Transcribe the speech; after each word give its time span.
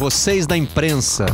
vocês 0.00 0.46
da 0.46 0.56
imprensa. 0.56 1.26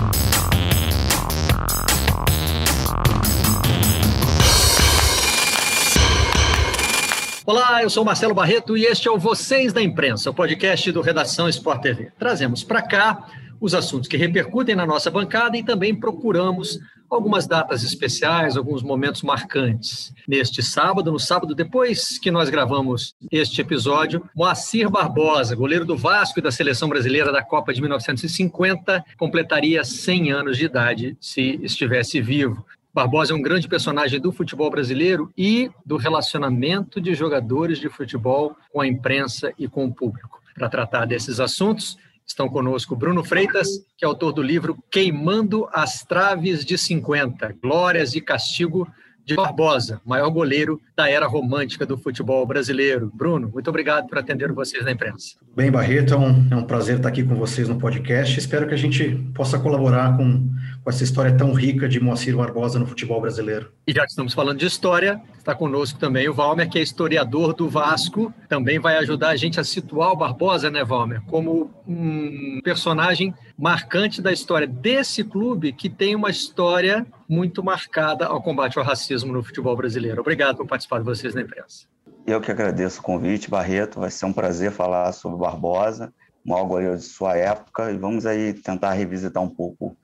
Olá, 7.46 7.84
eu 7.84 7.88
sou 7.88 8.04
Marcelo 8.04 8.34
Barreto 8.34 8.76
e 8.76 8.84
este 8.84 9.06
é 9.06 9.10
o 9.12 9.20
Vocês 9.20 9.72
da 9.72 9.80
Imprensa, 9.80 10.30
o 10.30 10.34
podcast 10.34 10.90
do 10.90 11.00
Redação 11.00 11.48
Sport 11.48 11.80
TV. 11.80 12.10
Trazemos 12.18 12.64
para 12.64 12.82
cá 12.82 13.28
os 13.60 13.72
assuntos 13.72 14.08
que 14.08 14.16
repercutem 14.16 14.74
na 14.74 14.84
nossa 14.84 15.12
bancada 15.12 15.56
e 15.56 15.62
também 15.62 15.94
procuramos 15.94 16.80
algumas 17.10 17.46
datas 17.46 17.82
especiais, 17.82 18.56
alguns 18.56 18.82
momentos 18.82 19.22
marcantes. 19.22 20.12
Neste 20.26 20.62
sábado, 20.62 21.12
no 21.12 21.18
sábado 21.18 21.54
depois 21.54 22.18
que 22.18 22.30
nós 22.30 22.48
gravamos 22.48 23.14
este 23.30 23.60
episódio, 23.60 24.28
Moacir 24.34 24.90
Barbosa, 24.90 25.54
goleiro 25.54 25.84
do 25.84 25.96
Vasco 25.96 26.38
e 26.38 26.42
da 26.42 26.50
seleção 26.50 26.88
brasileira 26.88 27.32
da 27.32 27.42
Copa 27.42 27.72
de 27.72 27.80
1950, 27.80 29.04
completaria 29.16 29.84
100 29.84 30.32
anos 30.32 30.56
de 30.56 30.64
idade 30.64 31.16
se 31.20 31.58
estivesse 31.62 32.20
vivo. 32.20 32.64
Barbosa 32.96 33.34
é 33.34 33.36
um 33.36 33.42
grande 33.42 33.68
personagem 33.68 34.18
do 34.18 34.32
futebol 34.32 34.70
brasileiro 34.70 35.30
e 35.36 35.70
do 35.84 35.98
relacionamento 35.98 36.98
de 36.98 37.14
jogadores 37.14 37.78
de 37.78 37.90
futebol 37.90 38.56
com 38.72 38.80
a 38.80 38.86
imprensa 38.86 39.52
e 39.58 39.68
com 39.68 39.84
o 39.84 39.92
público. 39.92 40.40
Para 40.54 40.70
tratar 40.70 41.04
desses 41.04 41.38
assuntos, 41.38 41.98
estão 42.26 42.48
conosco 42.48 42.96
Bruno 42.96 43.22
Freitas, 43.22 43.68
que 43.96 44.04
é 44.04 44.08
autor 44.08 44.32
do 44.32 44.42
livro 44.42 44.76
Queimando 44.90 45.68
as 45.72 46.02
Traves 46.02 46.64
de 46.64 46.76
50, 46.76 47.56
Glórias 47.62 48.14
e 48.14 48.20
Castigo 48.20 48.88
de 49.26 49.34
Barbosa, 49.34 50.00
maior 50.04 50.30
goleiro 50.30 50.80
da 50.96 51.10
era 51.10 51.26
romântica 51.26 51.84
do 51.84 51.98
futebol 51.98 52.46
brasileiro. 52.46 53.10
Bruno, 53.12 53.50
muito 53.52 53.68
obrigado 53.68 54.06
por 54.06 54.18
atender 54.18 54.52
vocês 54.52 54.84
na 54.84 54.92
imprensa. 54.92 55.34
Bem, 55.54 55.68
Barreto, 55.68 56.14
é 56.14 56.16
um, 56.16 56.48
é 56.48 56.56
um 56.56 56.62
prazer 56.62 56.98
estar 56.98 57.08
aqui 57.08 57.24
com 57.24 57.34
vocês 57.34 57.68
no 57.68 57.76
podcast. 57.76 58.38
Espero 58.38 58.68
que 58.68 58.74
a 58.74 58.78
gente 58.78 59.16
possa 59.34 59.58
colaborar 59.58 60.16
com, 60.16 60.48
com 60.86 60.90
essa 60.90 61.02
história 61.02 61.36
tão 61.36 61.52
rica 61.52 61.88
de 61.88 61.98
Moacir 61.98 62.36
Barbosa 62.36 62.78
no 62.78 62.86
futebol 62.86 63.20
brasileiro. 63.20 63.72
E 63.88 63.92
já 63.92 64.02
que 64.02 64.10
estamos 64.10 64.32
falando 64.32 64.60
de 64.60 64.66
história, 64.66 65.20
está 65.36 65.52
conosco 65.52 65.98
também 65.98 66.28
o 66.28 66.32
Valmer, 66.32 66.70
que 66.70 66.78
é 66.78 66.80
historiador 66.80 67.52
do 67.54 67.68
Vasco. 67.68 68.32
Também 68.48 68.78
vai 68.78 68.96
ajudar 68.98 69.30
a 69.30 69.36
gente 69.36 69.58
a 69.58 69.64
situar 69.64 70.12
o 70.12 70.16
Barbosa, 70.16 70.70
né, 70.70 70.84
Valmer, 70.84 71.22
como 71.22 71.72
um 71.88 72.60
personagem 72.62 73.34
marcante 73.58 74.22
da 74.22 74.32
história 74.32 74.64
desse 74.64 75.24
clube 75.24 75.72
que 75.72 75.90
tem 75.90 76.14
uma 76.14 76.30
história 76.30 77.04
muito 77.28 77.64
marcada 77.64 78.26
ao 78.26 78.40
combate 78.40 78.78
ao 78.78 78.84
racismo 78.84 79.32
no 79.32 79.42
futebol 79.42 79.76
brasileiro. 79.76 80.20
Obrigado 80.20 80.58
por 80.58 80.68
participar 80.68 81.00
de 81.00 81.04
vocês 81.04 81.34
na 81.34 81.42
imprensa. 81.42 81.86
Eu 82.24 82.40
que 82.40 82.52
agradeço 82.52 83.00
o 83.00 83.02
convite, 83.02 83.50
Barreto. 83.50 83.98
Vai 83.98 84.12
ser 84.12 84.26
um 84.26 84.32
prazer 84.32 84.70
falar 84.70 85.10
sobre 85.10 85.36
Barbosa, 85.36 86.14
o 86.44 86.50
maior 86.50 86.64
goleiro 86.64 86.96
de 86.96 87.02
sua 87.02 87.36
época, 87.36 87.90
e 87.90 87.98
vamos 87.98 88.24
aí 88.24 88.52
tentar 88.52 88.92
revisitar 88.92 89.42
um 89.42 89.50
pouco 89.50 89.96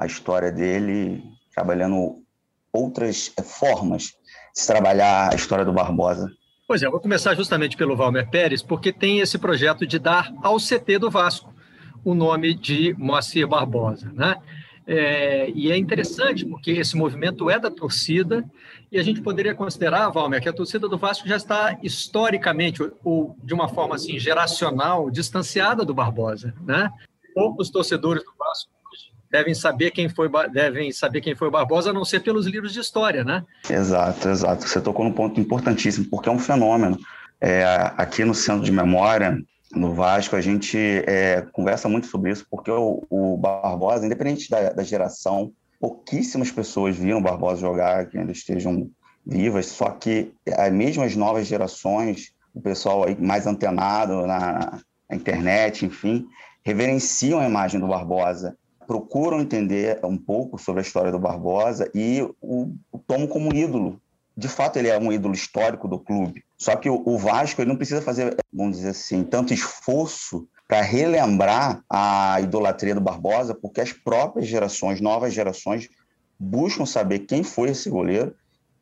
a 0.00 0.06
história 0.06 0.50
dele, 0.50 1.22
trabalhando 1.54 2.22
outras 2.72 3.30
formas 3.44 4.04
de 4.54 4.60
se 4.62 4.66
trabalhar 4.66 5.30
a 5.30 5.36
história 5.36 5.64
do 5.64 5.74
Barbosa. 5.74 6.32
Pois 6.66 6.82
é, 6.82 6.88
vou 6.88 7.00
começar 7.00 7.34
justamente 7.34 7.76
pelo 7.76 7.94
Valmer 7.94 8.30
Pérez, 8.30 8.62
porque 8.62 8.92
tem 8.92 9.20
esse 9.20 9.38
projeto 9.38 9.86
de 9.86 9.98
dar 9.98 10.32
ao 10.42 10.56
CT 10.56 10.98
do 10.98 11.10
Vasco 11.10 11.52
o 12.02 12.14
nome 12.14 12.54
de 12.54 12.94
Moacir 12.96 13.46
Barbosa, 13.46 14.10
né? 14.14 14.36
É, 14.86 15.50
e 15.50 15.70
é 15.70 15.76
interessante 15.76 16.46
porque 16.46 16.70
esse 16.70 16.96
movimento 16.96 17.50
é 17.50 17.58
da 17.58 17.70
torcida 17.70 18.42
e 18.90 18.98
a 18.98 19.02
gente 19.02 19.20
poderia 19.20 19.54
considerar, 19.54 20.08
Valmer, 20.08 20.40
que 20.40 20.48
a 20.48 20.52
torcida 20.52 20.88
do 20.88 20.96
Vasco 20.96 21.28
já 21.28 21.36
está 21.36 21.78
historicamente 21.82 22.82
ou 23.04 23.36
de 23.44 23.52
uma 23.52 23.68
forma 23.68 23.96
assim 23.96 24.18
geracional 24.18 25.10
distanciada 25.10 25.84
do 25.84 25.92
Barbosa, 25.92 26.54
né? 26.62 26.90
Poucos 27.34 27.68
torcedores 27.68 28.24
do 28.24 28.32
Vasco 28.38 28.79
devem 29.30 29.54
saber 29.54 29.90
quem 29.92 30.08
foi 30.08 30.28
devem 30.52 30.92
saber 30.92 31.20
quem 31.20 31.34
foi 31.34 31.48
o 31.48 31.50
Barbosa, 31.50 31.90
a 31.90 31.92
não 31.92 32.04
ser 32.04 32.20
pelos 32.20 32.46
livros 32.46 32.72
de 32.72 32.80
história, 32.80 33.22
né? 33.22 33.44
Exato, 33.68 34.28
exato. 34.28 34.68
Você 34.68 34.80
tocou 34.80 35.04
num 35.04 35.12
ponto 35.12 35.40
importantíssimo 35.40 36.06
porque 36.10 36.28
é 36.28 36.32
um 36.32 36.38
fenômeno. 36.38 36.98
É, 37.40 37.64
aqui 37.96 38.24
no 38.24 38.34
Centro 38.34 38.64
de 38.64 38.72
Memória 38.72 39.38
no 39.72 39.94
Vasco, 39.94 40.34
a 40.34 40.40
gente 40.40 40.76
é, 41.06 41.42
conversa 41.52 41.88
muito 41.88 42.08
sobre 42.08 42.32
isso, 42.32 42.44
porque 42.50 42.70
o, 42.70 43.06
o 43.08 43.36
Barbosa, 43.36 44.04
independente 44.04 44.50
da, 44.50 44.70
da, 44.70 44.82
geração, 44.82 45.52
pouquíssimas 45.78 46.50
pessoas 46.50 46.96
viram 46.96 47.18
o 47.18 47.22
Barbosa 47.22 47.60
jogar, 47.60 48.06
que 48.06 48.18
ainda 48.18 48.32
estejam 48.32 48.90
vivas, 49.24 49.66
só 49.66 49.90
que 49.90 50.32
as 50.56 50.72
mesmas 50.72 51.14
novas 51.14 51.46
gerações, 51.46 52.32
o 52.52 52.60
pessoal 52.60 53.04
aí 53.04 53.16
mais 53.16 53.46
antenado 53.46 54.26
na, 54.26 54.80
na 55.08 55.16
internet, 55.16 55.86
enfim, 55.86 56.26
reverenciam 56.64 57.38
a 57.38 57.46
imagem 57.46 57.80
do 57.80 57.86
Barbosa, 57.86 58.56
procuram 58.90 59.40
entender 59.40 60.00
um 60.04 60.18
pouco 60.18 60.58
sobre 60.58 60.80
a 60.80 60.82
história 60.82 61.12
do 61.12 61.18
Barbosa 61.18 61.88
e 61.94 62.20
o, 62.40 62.74
o 62.90 62.98
tomam 62.98 63.28
como 63.28 63.54
ídolo. 63.54 64.00
De 64.36 64.48
fato, 64.48 64.78
ele 64.78 64.88
é 64.88 64.98
um 64.98 65.12
ídolo 65.12 65.34
histórico 65.34 65.86
do 65.86 65.98
clube 65.98 66.42
só 66.60 66.76
que 66.76 66.90
o, 66.90 67.16
Vasco 67.16 67.62
ele 67.62 67.70
não 67.70 67.76
precisa 67.76 68.02
fazer, 68.02 68.36
vamos 68.52 68.76
dizer 68.76 68.90
assim, 68.90 69.24
tanto 69.24 69.54
esforço 69.54 70.46
para 70.68 70.82
relembrar 70.82 71.82
a 71.88 72.38
idolatria 72.42 72.94
do 72.94 73.00
Barbosa, 73.00 73.54
porque 73.54 73.80
as 73.80 73.94
próprias 73.94 74.46
gerações, 74.46 75.00
novas 75.00 75.32
gerações, 75.32 75.88
buscam 76.38 76.84
saber 76.84 77.20
quem 77.20 77.42
foi 77.42 77.70
esse 77.70 77.88
goleiro 77.88 78.34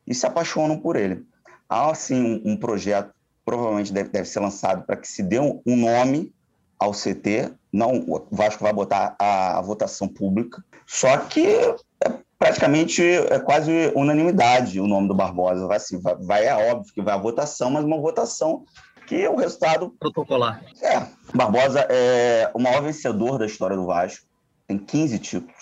e 0.04 0.12
se 0.12 0.26
apaixonam 0.26 0.76
por 0.76 0.96
ele. 0.96 1.24
Há, 1.68 1.92
assim, 1.92 2.20
um, 2.20 2.52
um 2.52 2.56
projeto, 2.56 3.14
provavelmente 3.44 3.92
deve, 3.92 4.08
deve 4.08 4.28
ser 4.28 4.40
lançado 4.40 4.84
para 4.84 4.96
que 4.96 5.06
se 5.06 5.22
dê 5.22 5.38
um, 5.38 5.62
um, 5.64 5.76
nome 5.76 6.34
ao 6.80 6.90
CT, 6.90 7.52
não, 7.78 8.04
o 8.08 8.26
Vasco 8.30 8.62
vai 8.62 8.72
botar 8.72 9.14
a, 9.18 9.58
a 9.58 9.62
votação 9.62 10.08
pública, 10.08 10.64
só 10.84 11.16
que 11.18 11.46
é 11.46 12.18
praticamente 12.38 13.02
é 13.02 13.38
quase 13.38 13.92
unanimidade 13.94 14.80
o 14.80 14.86
nome 14.86 15.08
do 15.08 15.14
Barbosa. 15.14 15.66
Vai, 15.66 15.76
assim, 15.76 16.00
vai, 16.00 16.16
vai, 16.16 16.46
é 16.46 16.72
óbvio 16.72 16.92
que 16.92 17.00
vai 17.00 17.14
a 17.14 17.18
votação, 17.18 17.70
mas 17.70 17.84
uma 17.84 18.00
votação 18.00 18.64
que 19.06 19.26
o 19.28 19.36
resultado 19.36 19.94
protocolar. 19.98 20.62
É, 20.82 21.06
Barbosa 21.34 21.86
é 21.88 22.50
o 22.52 22.58
maior 22.58 22.82
vencedor 22.82 23.38
da 23.38 23.46
história 23.46 23.76
do 23.76 23.86
Vasco. 23.86 24.26
Tem 24.66 24.76
15 24.76 25.18
títulos. 25.18 25.54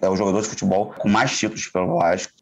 É 0.00 0.08
o 0.08 0.14
é 0.14 0.16
jogador 0.16 0.40
de 0.40 0.48
futebol 0.48 0.94
com 0.96 1.08
mais 1.08 1.36
títulos 1.36 1.66
pelo 1.66 1.98
Vasco. 1.98 2.32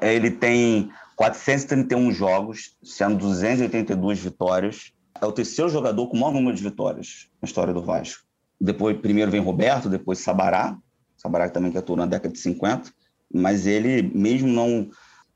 Ele 0.00 0.30
tem 0.30 0.90
431 1.16 2.12
jogos, 2.12 2.76
sendo 2.82 3.16
282 3.18 4.20
vitórias. 4.20 4.92
É 5.20 5.26
o 5.26 5.32
terceiro 5.32 5.70
jogador 5.70 6.08
com 6.08 6.16
o 6.16 6.20
maior 6.20 6.32
número 6.32 6.56
de 6.56 6.62
vitórias 6.62 7.28
na 7.42 7.46
história 7.46 7.74
do 7.74 7.82
Vasco. 7.82 8.23
Depois, 8.64 8.96
primeiro 8.96 9.30
vem 9.30 9.40
Roberto, 9.40 9.88
depois 9.88 10.18
Sabará. 10.18 10.76
Sabará 11.16 11.48
também 11.48 11.70
que 11.70 11.78
atuou 11.78 11.96
na 11.96 12.06
década 12.06 12.32
de 12.32 12.40
50 12.40 12.92
mas 13.34 13.66
ele, 13.66 14.02
mesmo 14.14 14.48
não 14.48 14.88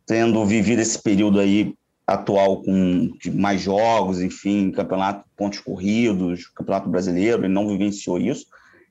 tendo 0.07 0.45
vivido 0.47 0.81
esse 0.81 1.03
período 1.03 1.41
aí 1.41 1.75
atual 2.07 2.63
com 2.63 3.11
mais 3.35 3.61
jogos, 3.61 4.23
enfim, 4.23 4.71
campeonato 4.71 5.29
pontos 5.37 5.59
corridos, 5.59 6.47
campeonato 6.47 6.89
brasileiro, 6.89 7.43
ele 7.43 7.53
não 7.53 7.69
vivenciou 7.69 8.19
isso. 8.19 8.47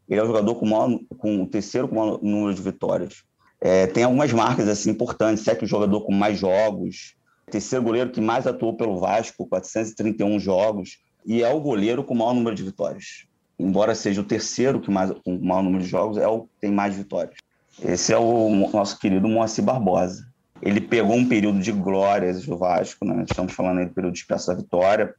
Ele 0.07 0.19
é 0.19 0.23
o 0.23 0.27
jogador 0.27 0.55
com, 0.55 0.65
maior, 0.65 0.99
com 1.17 1.41
o 1.41 1.47
terceiro 1.47 1.87
com 1.87 1.95
o 1.95 1.99
maior 1.99 2.19
número 2.21 2.53
de 2.53 2.61
vitórias. 2.61 3.23
É, 3.59 3.87
tem 3.87 4.03
algumas 4.03 4.31
marcas 4.31 4.67
assim 4.67 4.91
importantes, 4.91 5.47
é 5.47 5.57
o 5.59 5.65
jogador 5.65 6.01
com 6.01 6.11
mais 6.11 6.37
jogos, 6.37 7.15
terceiro 7.49 7.83
goleiro 7.83 8.11
que 8.11 8.21
mais 8.21 8.45
atuou 8.45 8.75
pelo 8.77 8.99
Vasco, 8.99 9.47
431 9.47 10.39
jogos, 10.39 10.99
e 11.25 11.41
é 11.41 11.49
o 11.49 11.59
goleiro 11.59 12.03
com 12.03 12.13
o 12.13 12.17
maior 12.17 12.33
número 12.33 12.55
de 12.55 12.63
vitórias. 12.63 13.25
Embora 13.59 13.95
seja 13.95 14.21
o 14.21 14.25
terceiro 14.25 14.79
que 14.79 14.91
mais 14.91 15.11
com 15.23 15.35
o 15.35 15.43
maior 15.43 15.63
número 15.63 15.83
de 15.83 15.89
jogos, 15.89 16.17
é 16.17 16.27
o 16.27 16.41
que 16.41 16.49
tem 16.61 16.71
mais 16.71 16.95
vitórias. 16.95 17.35
Esse 17.83 18.13
é 18.13 18.17
o 18.17 18.49
nosso 18.71 18.99
querido 18.99 19.27
Moacir 19.27 19.63
Barbosa. 19.63 20.27
Ele 20.61 20.81
pegou 20.81 21.15
um 21.15 21.27
período 21.27 21.59
de 21.59 21.71
glórias 21.71 22.45
do 22.45 22.57
Vasco, 22.57 23.05
né? 23.05 23.25
estamos 23.29 23.53
falando 23.53 23.79
aí 23.79 23.85
do 23.85 23.93
período 23.93 24.13
de 24.13 24.25
da 24.27 24.53
Vitória, 24.53 25.13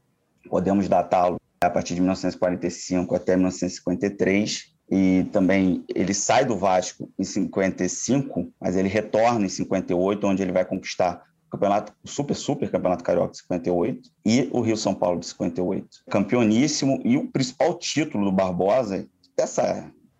podemos 0.48 0.88
datá-lo 0.88 1.40
a 1.60 1.70
partir 1.70 1.94
de 1.94 2.00
1945 2.00 3.14
até 3.14 3.36
1953, 3.36 4.72
e 4.90 5.26
também 5.32 5.84
ele 5.94 6.14
sai 6.14 6.44
do 6.44 6.56
Vasco 6.56 7.10
em 7.18 7.24
55, 7.24 8.50
mas 8.60 8.76
ele 8.76 8.88
retorna 8.88 9.44
em 9.44 9.48
58, 9.48 10.26
onde 10.26 10.42
ele 10.42 10.52
vai 10.52 10.64
conquistar 10.64 11.22
campeonato, 11.50 11.92
Super 12.04 12.34
Super 12.34 12.70
Campeonato 12.70 13.04
Carioca 13.04 13.32
de 13.32 13.38
58 13.38 14.10
e 14.24 14.48
o 14.52 14.60
Rio 14.60 14.76
São 14.76 14.94
Paulo 14.94 15.20
de 15.20 15.26
58. 15.26 15.86
Campeoníssimo 16.10 17.00
e 17.04 17.16
o 17.16 17.28
principal 17.28 17.74
título 17.78 18.26
do 18.26 18.32
Barbosa, 18.32 19.06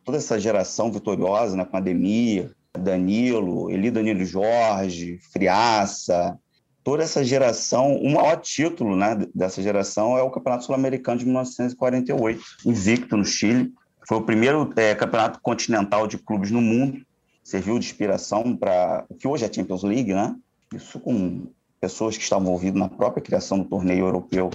toda 0.05 0.19
essa 0.19 0.39
geração 0.39 0.91
vitoriosa, 0.91 1.57
né, 1.57 1.65
com 1.65 1.77
Ademir, 1.77 2.51
Danilo, 2.79 3.71
Eli 3.71 3.91
Danilo 3.91 4.25
Jorge, 4.25 5.19
Friaça, 5.33 6.39
toda 6.83 7.03
essa 7.03 7.23
geração, 7.23 7.97
o 7.97 8.11
maior 8.13 8.37
título 8.37 8.97
né, 8.97 9.27
dessa 9.35 9.63
geração 9.63 10.17
é 10.17 10.23
o 10.23 10.31
Campeonato 10.31 10.65
Sul-Americano 10.65 11.19
de 11.19 11.27
1948, 11.27 12.43
invicto 12.65 13.17
no 13.17 13.25
Chile. 13.25 13.73
Foi 14.07 14.17
o 14.17 14.23
primeiro 14.23 14.73
é, 14.77 14.95
campeonato 14.95 15.39
continental 15.43 16.07
de 16.07 16.17
clubes 16.17 16.51
no 16.51 16.63
mundo, 16.63 17.03
serviu 17.45 17.79
de 17.79 17.85
inspiração 17.85 18.57
para 18.57 19.05
o 19.09 19.15
que 19.15 19.29
hoje 19.29 19.45
é 19.45 19.49
a 19.49 19.53
Champions 19.53 19.83
League, 19.83 20.15
né? 20.15 20.35
Isso 20.75 21.01
com 21.01 21.47
pessoas 21.81 22.17
que 22.17 22.23
estavam 22.23 22.47
envolvidas 22.47 22.79
na 22.79 22.89
própria 22.89 23.23
criação 23.23 23.59
do 23.59 23.69
torneio 23.69 24.07
europeu 24.07 24.51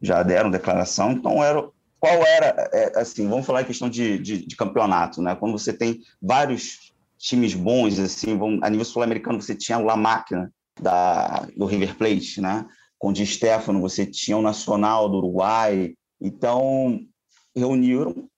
já 0.00 0.22
deram 0.22 0.50
declaração. 0.50 1.12
Então, 1.12 1.42
era 1.42 1.68
qual 1.98 2.14
era, 2.14 2.68
é, 2.72 2.98
assim, 2.98 3.26
vamos 3.28 3.46
falar 3.46 3.62
em 3.62 3.66
questão 3.66 3.88
de, 3.88 4.18
de, 4.18 4.46
de, 4.46 4.56
campeonato, 4.56 5.22
né? 5.22 5.34
Quando 5.34 5.58
você 5.58 5.72
tem 5.72 6.00
vários 6.20 6.92
times 7.18 7.54
bons, 7.54 7.98
assim, 7.98 8.36
vamos, 8.36 8.62
a 8.62 8.68
nível 8.68 8.84
sul-americano 8.84 9.40
você 9.40 9.54
tinha 9.54 9.78
La 9.78 9.96
Máquina 9.96 10.52
da, 10.80 11.48
do 11.56 11.64
River 11.64 11.96
Plate, 11.96 12.40
né? 12.40 12.66
Com 12.98 13.08
o 13.08 13.12
Di 13.12 13.26
Stefano, 13.26 13.80
você 13.80 14.04
tinha 14.04 14.36
o 14.36 14.42
Nacional 14.42 15.08
do 15.08 15.18
Uruguai. 15.18 15.94
Então, 16.20 17.00
reuniram, 17.54 18.28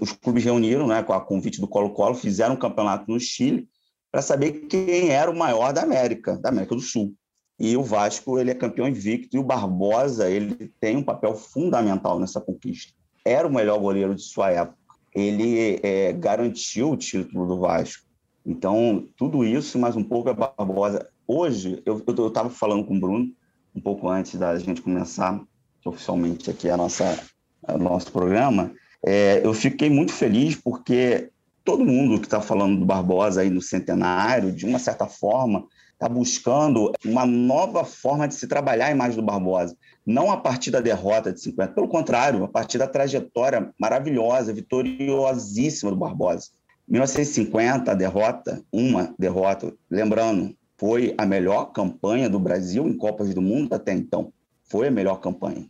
os 0.00 0.12
clubes 0.12 0.44
reuniram, 0.44 0.86
né, 0.86 1.02
com 1.02 1.12
a 1.12 1.20
convite 1.20 1.60
do 1.60 1.68
Colo-Colo, 1.68 2.14
fizeram 2.14 2.54
um 2.54 2.58
campeonato 2.58 3.10
no 3.10 3.18
Chile 3.18 3.68
para 4.14 4.22
saber 4.22 4.68
quem 4.68 5.10
era 5.10 5.28
o 5.28 5.36
maior 5.36 5.72
da 5.72 5.82
América, 5.82 6.38
da 6.38 6.48
América 6.48 6.76
do 6.76 6.80
Sul. 6.80 7.12
E 7.58 7.76
o 7.76 7.82
Vasco, 7.82 8.38
ele 8.38 8.52
é 8.52 8.54
campeão 8.54 8.86
invicto 8.86 9.36
e 9.36 9.40
o 9.40 9.42
Barbosa, 9.42 10.30
ele 10.30 10.72
tem 10.78 10.96
um 10.96 11.02
papel 11.02 11.34
fundamental 11.34 12.20
nessa 12.20 12.40
conquista. 12.40 12.92
Era 13.24 13.48
o 13.48 13.52
melhor 13.52 13.76
goleiro 13.80 14.14
de 14.14 14.22
sua 14.22 14.52
época. 14.52 14.78
Ele 15.12 15.80
é, 15.82 16.12
garantiu 16.12 16.92
o 16.92 16.96
título 16.96 17.44
do 17.44 17.58
Vasco. 17.58 18.04
Então, 18.46 19.04
tudo 19.16 19.44
isso, 19.44 19.80
mais 19.80 19.96
um 19.96 20.04
pouco 20.04 20.28
é 20.28 20.32
Barbosa. 20.32 21.08
Hoje, 21.26 21.82
eu 21.84 22.00
estava 22.28 22.50
falando 22.50 22.84
com 22.84 22.96
o 22.96 23.00
Bruno, 23.00 23.32
um 23.74 23.80
pouco 23.80 24.08
antes 24.08 24.38
da 24.38 24.56
gente 24.60 24.80
começar 24.80 25.42
oficialmente 25.84 26.52
aqui 26.52 26.70
a 26.70 26.76
nossa, 26.76 27.18
o 27.66 27.78
nosso 27.78 28.12
programa, 28.12 28.72
é, 29.04 29.44
eu 29.44 29.52
fiquei 29.52 29.90
muito 29.90 30.12
feliz 30.12 30.54
porque 30.54 31.32
todo 31.64 31.84
mundo 31.84 32.20
que 32.20 32.26
está 32.26 32.40
falando 32.40 32.78
do 32.78 32.84
Barbosa 32.84 33.40
aí 33.40 33.48
no 33.48 33.62
centenário, 33.62 34.52
de 34.52 34.66
uma 34.66 34.78
certa 34.78 35.06
forma, 35.06 35.66
está 35.94 36.08
buscando 36.08 36.92
uma 37.04 37.24
nova 37.24 37.84
forma 37.84 38.28
de 38.28 38.34
se 38.34 38.46
trabalhar 38.46 38.88
a 38.88 38.90
imagem 38.90 39.16
do 39.16 39.22
Barbosa. 39.22 39.74
Não 40.04 40.30
a 40.30 40.36
partir 40.36 40.70
da 40.70 40.80
derrota 40.80 41.32
de 41.32 41.40
50, 41.40 41.72
pelo 41.72 41.88
contrário, 41.88 42.44
a 42.44 42.48
partir 42.48 42.76
da 42.76 42.86
trajetória 42.86 43.72
maravilhosa, 43.78 44.52
vitoriosíssima 44.52 45.90
do 45.90 45.96
Barbosa. 45.96 46.48
1950, 46.86 47.90
a 47.90 47.94
derrota, 47.94 48.62
uma 48.70 49.14
derrota, 49.18 49.72
lembrando, 49.90 50.54
foi 50.76 51.14
a 51.16 51.24
melhor 51.24 51.72
campanha 51.72 52.28
do 52.28 52.38
Brasil 52.38 52.86
em 52.86 52.94
Copas 52.94 53.32
do 53.32 53.40
Mundo 53.40 53.72
até 53.72 53.94
então. 53.94 54.30
Foi 54.64 54.88
a 54.88 54.90
melhor 54.90 55.20
campanha. 55.20 55.62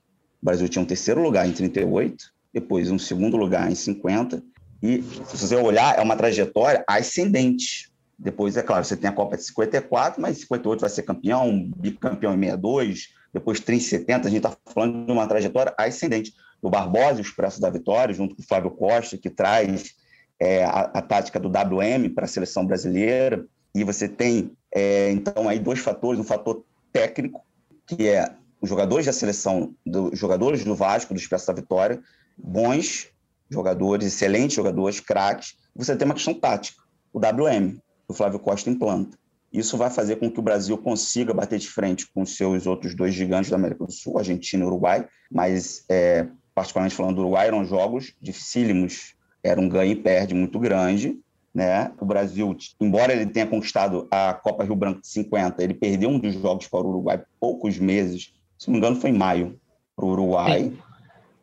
O 0.43 0.45
Brasil 0.45 0.69
tinha 0.69 0.83
um 0.83 0.87
terceiro 0.87 1.23
lugar 1.23 1.49
em 1.49 1.53
38, 1.53 2.25
depois 2.53 2.91
um 2.91 2.99
segundo 2.99 3.37
lugar 3.37 3.71
em 3.71 3.75
50, 3.77 4.43
e 4.85 5.03
se 5.03 5.39
você 5.39 5.57
olhar, 5.57 5.99
é 5.99 6.03
uma 6.03 6.15
trajetória 6.15 6.85
ascendente. 6.87 7.91
Depois, 8.19 8.55
é 8.55 8.63
claro, 8.63 8.85
você 8.85 8.95
tem 8.95 9.09
a 9.09 9.15
Copa 9.15 9.35
de 9.35 9.45
54, 9.45 10.21
mas 10.21 10.41
58 10.41 10.81
vai 10.83 10.91
ser 10.91 11.03
campeão, 11.05 11.71
bicampeão 11.75 12.35
em 12.35 12.41
62, 12.41 13.09
depois 13.33 13.61
30 13.61 13.83
e 13.83 13.87
70, 13.87 14.29
a 14.29 14.31
gente 14.31 14.45
está 14.45 14.55
falando 14.67 15.07
de 15.07 15.11
uma 15.11 15.27
trajetória 15.27 15.73
ascendente. 15.79 16.35
O 16.61 16.69
Barbosa, 16.69 17.19
o 17.19 17.23
Expresso 17.23 17.63
da 17.63 17.71
Vitória, 17.71 18.15
junto 18.15 18.37
com 18.37 18.43
o 18.43 18.45
Flávio 18.45 18.71
Costa, 18.73 19.17
que 19.17 19.31
traz 19.31 19.95
é, 20.39 20.65
a, 20.65 20.81
a, 20.81 21.01
tática 21.01 21.41
do 21.41 21.49
WM 21.49 22.11
para 22.15 22.27
a 22.27 22.29
seleção 22.29 22.67
brasileira, 22.67 23.47
e 23.75 23.85
você 23.85 24.07
tem, 24.07 24.53
é, 24.71 25.11
então, 25.13 25.49
aí 25.49 25.59
dois 25.59 25.79
fatores, 25.79 26.21
um 26.21 26.25
fator 26.25 26.63
técnico, 26.93 27.43
que 27.87 28.07
é 28.07 28.31
os 28.61 28.69
jogadores 28.69 29.07
da 29.07 29.15
seleção, 29.15 29.75
dos 29.85 30.19
jogadores 30.19 30.63
do 30.63 30.75
Vasco, 30.75 31.15
do 31.15 31.19
Expresso 31.19 31.47
da 31.47 31.55
Vitória, 31.55 32.01
bons 32.37 33.14
jogadores, 33.51 34.07
excelentes 34.07 34.57
jogadores, 34.57 35.01
craques, 35.01 35.57
você 35.75 35.97
tem 35.97 36.07
uma 36.07 36.15
questão 36.15 36.35
tática, 36.35 36.83
o 37.13 37.19
WM, 37.19 37.79
o 38.09 38.15
Flávio 38.15 38.39
Costa 38.39 38.71
implanta. 38.71 39.19
Isso 39.53 39.77
vai 39.77 39.89
fazer 39.89 40.17
com 40.17 40.31
que 40.31 40.41
o 40.41 40.43
Brasil 40.43 40.77
consiga 40.77 41.33
bater 41.33 41.59
de 41.59 41.69
frente 41.69 42.09
com 42.13 42.27
seus 42.27 42.67
outros 42.67 42.95
dois 42.95 43.15
gigantes 43.15 43.51
da 43.51 43.57
América 43.57 43.85
do 43.85 43.93
Sul, 43.93 44.19
Argentina 44.19 44.65
e 44.65 44.67
Uruguai, 44.67 45.07
mas, 45.31 45.85
é, 45.89 46.27
particularmente 46.55 46.97
falando 46.97 47.17
do 47.17 47.21
Uruguai, 47.21 47.47
eram 47.47 47.65
jogos 47.65 48.15
dificílimos, 48.21 49.15
era 49.43 49.61
um 49.61 49.69
ganho 49.69 49.93
e 49.93 49.97
perde 49.97 50.35
muito 50.35 50.59
grande, 50.59 51.21
né? 51.55 51.93
O 52.01 52.05
Brasil, 52.05 52.57
embora 52.81 53.13
ele 53.13 53.27
tenha 53.27 53.47
conquistado 53.47 54.09
a 54.11 54.35
Copa 54.35 54.65
Rio 54.65 54.75
Branco 54.75 55.01
de 55.01 55.07
50, 55.07 55.63
ele 55.63 55.75
perdeu 55.75 56.09
um 56.09 56.19
dos 56.19 56.35
jogos 56.35 56.67
para 56.67 56.81
o 56.81 56.89
Uruguai 56.89 57.23
poucos 57.39 57.79
meses, 57.79 58.35
se 58.59 58.67
não 58.67 58.73
me 58.73 58.79
engano 58.79 59.01
foi 59.01 59.11
em 59.11 59.17
maio, 59.17 59.61
para 59.95 60.05
o 60.05 60.11
Uruguai. 60.11 60.65
Sim. 60.65 60.79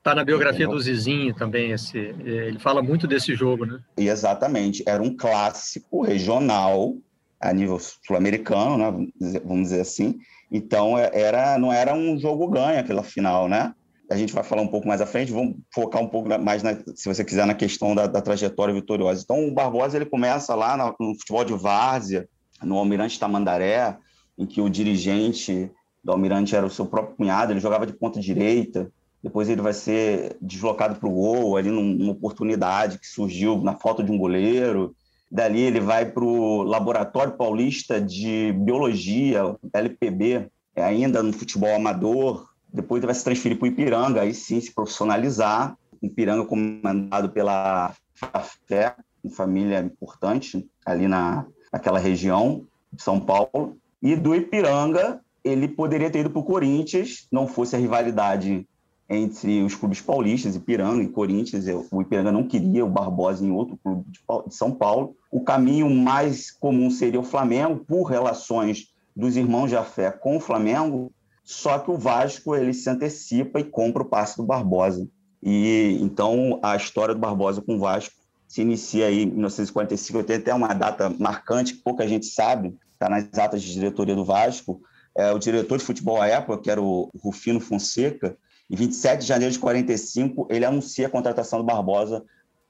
Está 0.01 0.15
na 0.15 0.23
biografia 0.23 0.67
do 0.67 0.79
Zizinho 0.79 1.31
também, 1.35 1.73
esse, 1.73 1.95
ele 1.95 2.57
fala 2.57 2.81
muito 2.81 3.05
desse 3.05 3.35
jogo, 3.35 3.67
né? 3.67 3.79
Exatamente, 3.95 4.83
era 4.87 5.01
um 5.01 5.15
clássico 5.15 6.01
regional 6.01 6.95
a 7.39 7.53
nível 7.53 7.77
sul-americano, 7.77 8.77
né? 8.77 9.07
vamos 9.45 9.69
dizer 9.69 9.81
assim. 9.81 10.17
Então 10.51 10.97
é, 10.97 11.11
era, 11.13 11.55
não 11.59 11.71
era 11.71 11.93
um 11.93 12.19
jogo 12.19 12.47
ganho 12.47 12.79
aquela 12.79 13.03
final, 13.03 13.47
né? 13.47 13.75
A 14.09 14.17
gente 14.17 14.33
vai 14.33 14.43
falar 14.43 14.63
um 14.63 14.67
pouco 14.67 14.87
mais 14.87 15.01
à 15.01 15.05
frente, 15.05 15.31
vamos 15.31 15.57
focar 15.71 16.01
um 16.01 16.07
pouco 16.07 16.27
mais, 16.39 16.63
na, 16.63 16.75
se 16.95 17.07
você 17.07 17.23
quiser, 17.23 17.45
na 17.45 17.53
questão 17.53 17.93
da, 17.93 18.07
da, 18.07 18.21
trajetória 18.23 18.73
vitoriosa. 18.73 19.21
Então 19.23 19.47
o 19.47 19.53
Barbosa 19.53 19.97
ele 19.97 20.05
começa 20.07 20.55
lá 20.55 20.75
no, 20.75 20.95
no 20.99 21.13
futebol 21.13 21.45
de 21.45 21.53
várzea, 21.53 22.27
no 22.63 22.75
Almirante 22.75 23.19
Tamandaré, 23.19 23.95
em 24.35 24.47
que 24.47 24.61
o 24.61 24.67
dirigente 24.67 25.71
do 26.03 26.11
Almirante 26.11 26.55
era 26.55 26.65
o 26.65 26.71
seu 26.71 26.87
próprio 26.87 27.15
cunhado, 27.15 27.53
ele 27.53 27.59
jogava 27.59 27.85
de 27.85 27.93
ponta 27.93 28.19
direita, 28.19 28.91
depois 29.23 29.49
ele 29.49 29.61
vai 29.61 29.73
ser 29.73 30.35
deslocado 30.41 30.95
para 30.95 31.07
o 31.07 31.13
gol, 31.13 31.55
ali 31.55 31.69
numa 31.69 32.11
oportunidade 32.11 32.97
que 32.97 33.07
surgiu 33.07 33.61
na 33.61 33.75
falta 33.75 34.03
de 34.03 34.11
um 34.11 34.17
goleiro. 34.17 34.95
Dali 35.29 35.61
ele 35.61 35.79
vai 35.79 36.05
para 36.05 36.23
o 36.23 36.63
Laboratório 36.63 37.33
Paulista 37.33 38.01
de 38.01 38.51
Biologia, 38.53 39.55
LPB, 39.73 40.49
ainda 40.75 41.21
no 41.21 41.31
futebol 41.31 41.75
amador. 41.75 42.49
Depois 42.73 42.99
ele 42.99 43.07
vai 43.07 43.15
se 43.15 43.23
transferir 43.23 43.57
para 43.57 43.65
o 43.65 43.67
Ipiranga, 43.67 44.21
aí 44.21 44.33
sim 44.33 44.59
se 44.59 44.73
profissionalizar. 44.73 45.77
Ipiranga 46.01 46.43
comandado 46.45 47.29
pela 47.29 47.93
Fé, 48.67 48.95
uma 49.23 49.33
família 49.33 49.79
importante 49.79 50.67
ali 50.85 51.07
na, 51.07 51.45
naquela 51.71 51.99
região 51.99 52.65
de 52.91 53.03
São 53.03 53.19
Paulo. 53.19 53.77
E 54.01 54.15
do 54.15 54.35
Ipiranga 54.35 55.21
ele 55.43 55.67
poderia 55.67 56.09
ter 56.09 56.19
ido 56.19 56.29
para 56.29 56.39
o 56.39 56.43
Corinthians, 56.43 57.27
não 57.31 57.47
fosse 57.47 57.75
a 57.75 57.79
rivalidade 57.79 58.67
entre 59.13 59.61
os 59.61 59.75
clubes 59.75 59.99
paulistas, 59.99 60.55
Ipiranga 60.55 61.03
e 61.03 61.09
Corinthians. 61.09 61.65
O 61.91 62.01
Ipiranga 62.01 62.31
não 62.31 62.47
queria 62.47 62.85
o 62.85 62.89
Barbosa 62.89 63.45
em 63.45 63.51
outro 63.51 63.77
clube 63.83 64.05
de 64.09 64.55
São 64.55 64.71
Paulo. 64.71 65.17
O 65.29 65.43
caminho 65.43 65.89
mais 65.89 66.49
comum 66.49 66.89
seria 66.89 67.19
o 67.19 67.23
Flamengo, 67.23 67.83
por 67.85 68.03
relações 68.03 68.87
dos 69.13 69.35
irmãos 69.35 69.69
Jafé 69.69 70.11
com 70.11 70.37
o 70.37 70.39
Flamengo, 70.39 71.11
só 71.43 71.77
que 71.77 71.91
o 71.91 71.97
Vasco 71.97 72.55
ele 72.55 72.73
se 72.73 72.89
antecipa 72.89 73.59
e 73.59 73.65
compra 73.65 74.01
o 74.01 74.05
passe 74.05 74.37
do 74.37 74.43
Barbosa. 74.43 75.05
E 75.43 75.97
então 75.99 76.57
a 76.63 76.77
história 76.77 77.13
do 77.13 77.19
Barbosa 77.19 77.61
com 77.61 77.75
o 77.75 77.79
Vasco 77.79 78.15
se 78.47 78.61
inicia 78.61 79.07
aí 79.07 79.23
em 79.23 79.25
1945. 79.25 80.23
Tem 80.23 80.37
até 80.37 80.53
uma 80.53 80.73
data 80.73 81.13
marcante 81.19 81.73
que 81.73 81.83
pouca 81.83 82.07
gente 82.07 82.27
sabe, 82.27 82.73
está 82.93 83.09
nas 83.09 83.25
atas 83.37 83.61
de 83.61 83.73
diretoria 83.73 84.15
do 84.15 84.23
Vasco. 84.23 84.81
É, 85.13 85.33
o 85.33 85.39
diretor 85.39 85.77
de 85.77 85.83
futebol 85.83 86.21
à 86.21 86.27
época, 86.27 86.61
que 86.61 86.71
era 86.71 86.81
o 86.81 87.09
Rufino 87.21 87.59
Fonseca, 87.59 88.37
em 88.71 88.75
27 88.75 89.19
de 89.19 89.27
janeiro 89.27 89.51
de 89.51 89.59
45, 89.59 90.47
ele 90.49 90.63
anuncia 90.63 91.07
a 91.07 91.09
contratação 91.09 91.59
do 91.59 91.65
Barbosa 91.65 92.23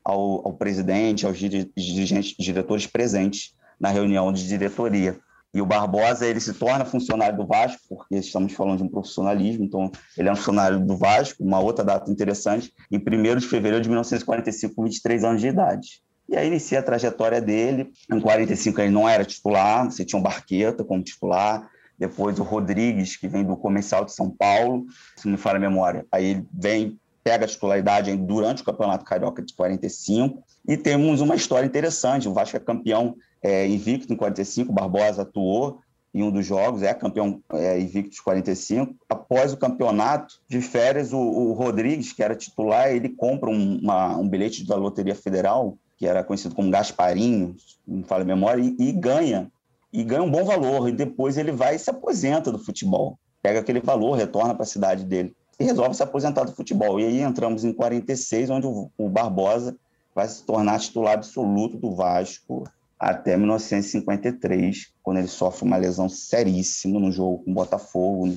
ao, 0.03 0.47
ao 0.47 0.53
presidente, 0.53 1.27
aos 1.27 1.37
dirigentes, 1.37 2.35
diretores 2.39 2.87
presentes 2.87 3.53
na 3.79 3.89
reunião 3.89 4.33
de 4.33 4.47
diretoria. 4.47 5.19
E 5.53 5.61
o 5.61 5.65
Barbosa 5.65 6.25
ele 6.25 6.39
se 6.39 6.53
torna 6.55 6.85
funcionário 6.85 7.37
do 7.37 7.45
Vasco, 7.45 7.81
porque 7.87 8.15
estamos 8.15 8.53
falando 8.53 8.77
de 8.77 8.83
um 8.83 8.87
profissionalismo, 8.87 9.63
então 9.63 9.91
ele 10.17 10.27
é 10.27 10.31
um 10.31 10.35
funcionário 10.35 10.79
do 10.79 10.97
Vasco. 10.97 11.43
Uma 11.43 11.59
outra 11.59 11.85
data 11.85 12.09
interessante, 12.09 12.73
em 12.89 12.97
1 12.97 13.35
de 13.35 13.45
fevereiro 13.45 13.83
de 13.83 13.89
1945, 13.89 14.73
com 14.73 14.83
23 14.85 15.23
anos 15.23 15.41
de 15.41 15.49
idade. 15.49 16.01
E 16.27 16.35
aí 16.35 16.47
inicia 16.47 16.79
a 16.79 16.83
trajetória 16.83 17.39
dele. 17.39 17.91
Em 18.11 18.19
45 18.19 18.81
ele 18.81 18.89
não 18.89 19.07
era 19.07 19.23
titular, 19.23 19.85
você 19.85 20.03
tinha 20.03 20.17
um 20.17 20.23
Barqueta 20.23 20.83
como 20.83 21.03
titular, 21.03 21.69
depois 22.01 22.39
o 22.39 22.43
Rodrigues, 22.43 23.15
que 23.15 23.27
vem 23.27 23.43
do 23.43 23.55
Comercial 23.55 24.03
de 24.03 24.11
São 24.11 24.27
Paulo, 24.27 24.87
se 25.15 25.27
não 25.27 25.33
me 25.33 25.37
falha 25.37 25.57
a 25.57 25.59
memória. 25.59 26.03
Aí 26.11 26.25
ele 26.31 26.47
vem, 26.51 26.99
pega 27.23 27.45
a 27.45 27.47
titularidade 27.47 28.17
durante 28.17 28.63
o 28.63 28.65
Campeonato 28.65 29.05
Carioca 29.05 29.39
de 29.39 29.53
45. 29.53 30.43
E 30.67 30.75
temos 30.75 31.21
uma 31.21 31.35
história 31.35 31.67
interessante: 31.67 32.27
o 32.27 32.33
Vasco 32.33 32.57
é 32.57 32.59
campeão 32.59 33.15
é, 33.39 33.67
invicto 33.67 34.11
em 34.11 34.15
45, 34.15 34.71
o 34.71 34.73
Barbosa 34.73 35.21
atuou 35.21 35.79
em 36.11 36.23
um 36.23 36.31
dos 36.31 36.43
jogos, 36.43 36.81
é 36.81 36.91
campeão 36.91 37.39
é, 37.53 37.79
invicto 37.79 38.15
de 38.15 38.23
45. 38.23 38.95
Após 39.07 39.53
o 39.53 39.57
campeonato 39.57 40.41
de 40.49 40.59
férias, 40.59 41.13
o, 41.13 41.19
o 41.19 41.53
Rodrigues, 41.53 42.13
que 42.13 42.23
era 42.23 42.35
titular, 42.35 42.89
ele 42.89 43.09
compra 43.09 43.51
um, 43.51 43.77
uma, 43.77 44.17
um 44.17 44.27
bilhete 44.27 44.65
da 44.65 44.75
Loteria 44.75 45.13
Federal, 45.13 45.77
que 45.97 46.07
era 46.07 46.23
conhecido 46.23 46.55
como 46.55 46.71
Gasparinho, 46.71 47.55
não 47.87 47.97
me 47.97 48.03
falha 48.03 48.23
a 48.23 48.25
memória, 48.25 48.59
e, 48.59 48.89
e 48.89 48.91
ganha 48.91 49.51
e 49.91 50.03
ganha 50.03 50.23
um 50.23 50.31
bom 50.31 50.43
valor. 50.43 50.87
E 50.89 50.91
depois 50.91 51.37
ele 51.37 51.51
vai 51.51 51.75
e 51.75 51.79
se 51.79 51.89
aposenta 51.89 52.51
do 52.51 52.59
futebol. 52.59 53.17
Pega 53.41 53.59
aquele 53.59 53.79
valor, 53.79 54.15
retorna 54.15 54.53
para 54.53 54.63
a 54.63 54.67
cidade 54.67 55.03
dele 55.03 55.35
e 55.61 55.63
resolve 55.63 55.95
se 55.95 56.03
aposentar 56.03 56.43
do 56.43 56.51
futebol. 56.51 56.99
E 56.99 57.05
aí 57.05 57.21
entramos 57.21 57.63
em 57.63 57.71
46, 57.71 58.49
onde 58.49 58.67
o 58.67 59.09
Barbosa 59.09 59.77
vai 60.13 60.27
se 60.27 60.43
tornar 60.43 60.79
titular 60.79 61.13
absoluto 61.13 61.77
do 61.77 61.93
Vasco 61.95 62.63
até 62.99 63.35
1953, 63.35 64.93
quando 65.01 65.17
ele 65.17 65.27
sofre 65.27 65.65
uma 65.65 65.77
lesão 65.77 66.07
seríssima 66.07 66.99
no 66.99 67.11
jogo 67.11 67.43
com 67.43 67.51
o 67.51 67.53
Botafogo, 67.53 68.31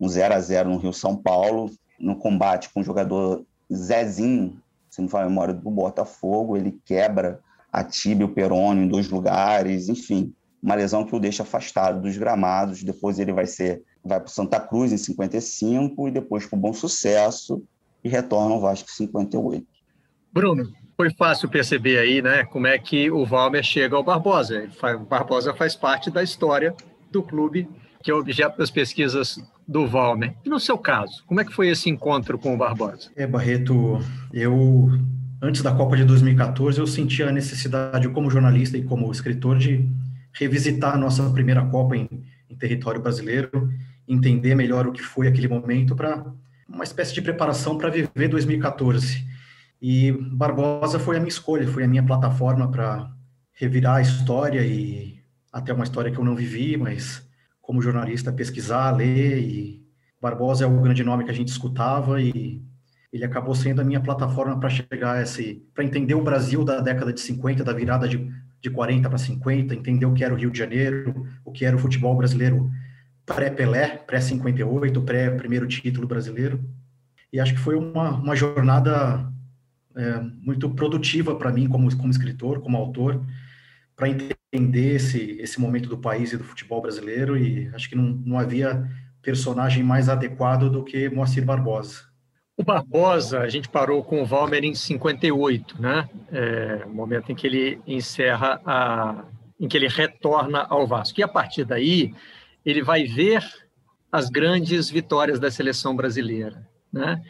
um 0.00 0.08
0 0.08 0.34
a 0.34 0.40
0 0.40 0.70
no 0.70 0.78
Rio 0.78 0.92
São 0.92 1.16
Paulo, 1.16 1.70
no 1.98 2.16
combate 2.16 2.70
com 2.70 2.80
o 2.80 2.84
jogador 2.84 3.44
Zezinho, 3.72 4.60
se 4.90 5.00
não 5.00 5.08
for 5.08 5.20
a 5.20 5.28
memória 5.28 5.54
do 5.54 5.70
Botafogo, 5.70 6.56
ele 6.56 6.80
quebra 6.84 7.40
a 7.72 7.84
tíbia 7.84 8.24
e 8.24 8.28
o 8.28 8.34
perônio 8.34 8.82
em 8.82 8.88
dois 8.88 9.08
lugares, 9.08 9.88
enfim, 9.88 10.34
uma 10.62 10.74
lesão 10.74 11.04
que 11.04 11.14
o 11.14 11.20
deixa 11.20 11.42
afastado 11.42 12.00
dos 12.00 12.16
gramados. 12.16 12.82
Depois 12.82 13.18
ele 13.18 13.32
vai 13.32 13.46
ser 13.46 13.82
vai 14.04 14.18
para 14.18 14.28
Santa 14.28 14.58
Cruz 14.58 14.92
em 14.92 14.96
55 14.96 16.08
e 16.08 16.10
depois 16.10 16.46
para 16.46 16.56
o 16.56 16.60
Bom 16.60 16.72
Sucesso 16.72 17.62
e 18.02 18.08
retorna 18.08 18.54
ao 18.54 18.60
Vasco 18.60 18.88
em 18.88 18.94
58. 18.94 19.66
Bruno, 20.32 20.72
foi 20.96 21.10
fácil 21.10 21.48
perceber 21.48 21.98
aí, 21.98 22.22
né, 22.22 22.44
como 22.44 22.66
é 22.66 22.78
que 22.78 23.10
o 23.10 23.24
Valmer 23.24 23.62
chega 23.62 23.96
ao 23.96 24.02
Barbosa. 24.02 24.68
O 24.96 25.04
Barbosa 25.04 25.54
faz 25.54 25.76
parte 25.76 26.10
da 26.10 26.22
história 26.22 26.74
do 27.10 27.22
clube, 27.22 27.68
que 28.02 28.10
é 28.10 28.14
objeto 28.14 28.58
das 28.58 28.70
pesquisas 28.70 29.38
do 29.66 29.86
Valmer. 29.86 30.34
E 30.44 30.48
no 30.48 30.58
seu 30.58 30.78
caso, 30.78 31.24
como 31.26 31.40
é 31.40 31.44
que 31.44 31.52
foi 31.52 31.68
esse 31.68 31.90
encontro 31.90 32.38
com 32.38 32.54
o 32.54 32.56
Barbosa? 32.56 33.10
É, 33.16 33.26
Barreto, 33.26 34.00
eu 34.32 34.90
antes 35.40 35.62
da 35.62 35.72
Copa 35.72 35.96
de 35.96 36.04
2014 36.04 36.80
eu 36.80 36.86
senti 36.86 37.22
a 37.22 37.30
necessidade 37.30 38.08
como 38.08 38.30
jornalista 38.30 38.76
e 38.76 38.82
como 38.82 39.10
escritor 39.12 39.56
de 39.56 39.88
revisitar 40.38 40.94
a 40.94 40.98
nossa 40.98 41.28
primeira 41.30 41.64
Copa 41.66 41.96
em, 41.96 42.08
em 42.48 42.56
território 42.56 43.00
brasileiro, 43.00 43.70
entender 44.06 44.54
melhor 44.54 44.86
o 44.86 44.92
que 44.92 45.02
foi 45.02 45.26
aquele 45.26 45.48
momento 45.48 45.96
para 45.96 46.24
uma 46.68 46.84
espécie 46.84 47.12
de 47.12 47.22
preparação 47.22 47.76
para 47.76 47.90
viver 47.90 48.28
2014. 48.28 49.26
E 49.80 50.12
Barbosa 50.12 50.98
foi 50.98 51.16
a 51.16 51.20
minha 51.20 51.28
escolha, 51.28 51.66
foi 51.66 51.84
a 51.84 51.88
minha 51.88 52.02
plataforma 52.02 52.70
para 52.70 53.10
revirar 53.52 53.96
a 53.96 54.00
história 54.00 54.64
e 54.64 55.18
até 55.52 55.72
uma 55.72 55.84
história 55.84 56.10
que 56.10 56.18
eu 56.18 56.24
não 56.24 56.36
vivi, 56.36 56.76
mas 56.76 57.26
como 57.60 57.82
jornalista 57.82 58.32
pesquisar, 58.32 58.90
ler 58.92 59.38
e 59.38 59.86
Barbosa 60.20 60.64
é 60.64 60.66
o 60.66 60.80
grande 60.80 61.04
nome 61.04 61.24
que 61.24 61.30
a 61.30 61.34
gente 61.34 61.48
escutava 61.48 62.20
e 62.20 62.62
ele 63.12 63.24
acabou 63.24 63.54
sendo 63.54 63.80
a 63.80 63.84
minha 63.84 64.00
plataforma 64.00 64.58
para 64.58 64.68
chegar 64.68 65.16
a 65.16 65.22
esse, 65.22 65.66
para 65.74 65.84
entender 65.84 66.14
o 66.14 66.22
Brasil 66.22 66.64
da 66.64 66.80
década 66.80 67.12
de 67.12 67.20
50, 67.20 67.64
da 67.64 67.72
virada 67.72 68.08
de, 68.08 68.30
de 68.60 68.70
40 68.70 69.08
para 69.08 69.18
50, 69.18 69.74
entender 69.74 70.06
o 70.06 70.12
que 70.12 70.24
era 70.24 70.34
o 70.34 70.36
Rio 70.36 70.50
de 70.50 70.58
Janeiro, 70.58 71.26
o 71.44 71.52
que 71.52 71.64
era 71.64 71.76
o 71.76 71.78
futebol 71.78 72.16
brasileiro 72.16 72.70
pré-Pelé, 73.24 73.98
pré-58, 74.06 75.04
pré-primeiro 75.04 75.66
título 75.66 76.08
brasileiro. 76.08 76.64
E 77.32 77.38
acho 77.38 77.52
que 77.52 77.60
foi 77.60 77.76
uma, 77.76 78.10
uma 78.10 78.34
jornada 78.34 79.30
é, 79.94 80.20
muito 80.40 80.70
produtiva 80.70 81.36
para 81.36 81.52
mim 81.52 81.68
como, 81.68 81.94
como 81.96 82.10
escritor, 82.10 82.60
como 82.60 82.76
autor, 82.76 83.22
para 83.94 84.08
entender 84.08 84.94
esse, 84.94 85.38
esse 85.40 85.60
momento 85.60 85.88
do 85.88 85.98
país 85.98 86.32
e 86.32 86.36
do 86.36 86.44
futebol 86.44 86.80
brasileiro. 86.80 87.36
E 87.36 87.68
acho 87.74 87.88
que 87.88 87.96
não, 87.96 88.04
não 88.04 88.38
havia 88.38 88.88
personagem 89.20 89.82
mais 89.82 90.08
adequado 90.08 90.70
do 90.70 90.82
que 90.82 91.10
Moacir 91.10 91.44
Barbosa. 91.44 92.07
O 92.58 92.64
Barbosa, 92.64 93.38
a 93.38 93.48
gente 93.48 93.68
parou 93.68 94.02
com 94.02 94.20
o 94.20 94.26
Valmer 94.26 94.64
em 94.64 94.74
58, 94.74 95.80
né? 95.80 96.08
É, 96.32 96.84
momento 96.86 97.30
em 97.30 97.34
que 97.36 97.46
ele 97.46 97.80
encerra 97.86 98.60
a, 98.66 99.24
em 99.60 99.68
que 99.68 99.76
ele 99.76 99.86
retorna 99.86 100.66
ao 100.68 100.84
Vasco. 100.84 101.20
E 101.20 101.22
a 101.22 101.28
partir 101.28 101.64
daí, 101.64 102.12
ele 102.66 102.82
vai 102.82 103.04
ver 103.04 103.44
as 104.10 104.28
grandes 104.28 104.90
vitórias 104.90 105.38
da 105.38 105.52
seleção 105.52 105.94
brasileira. 105.94 106.68
Né? 106.92 107.22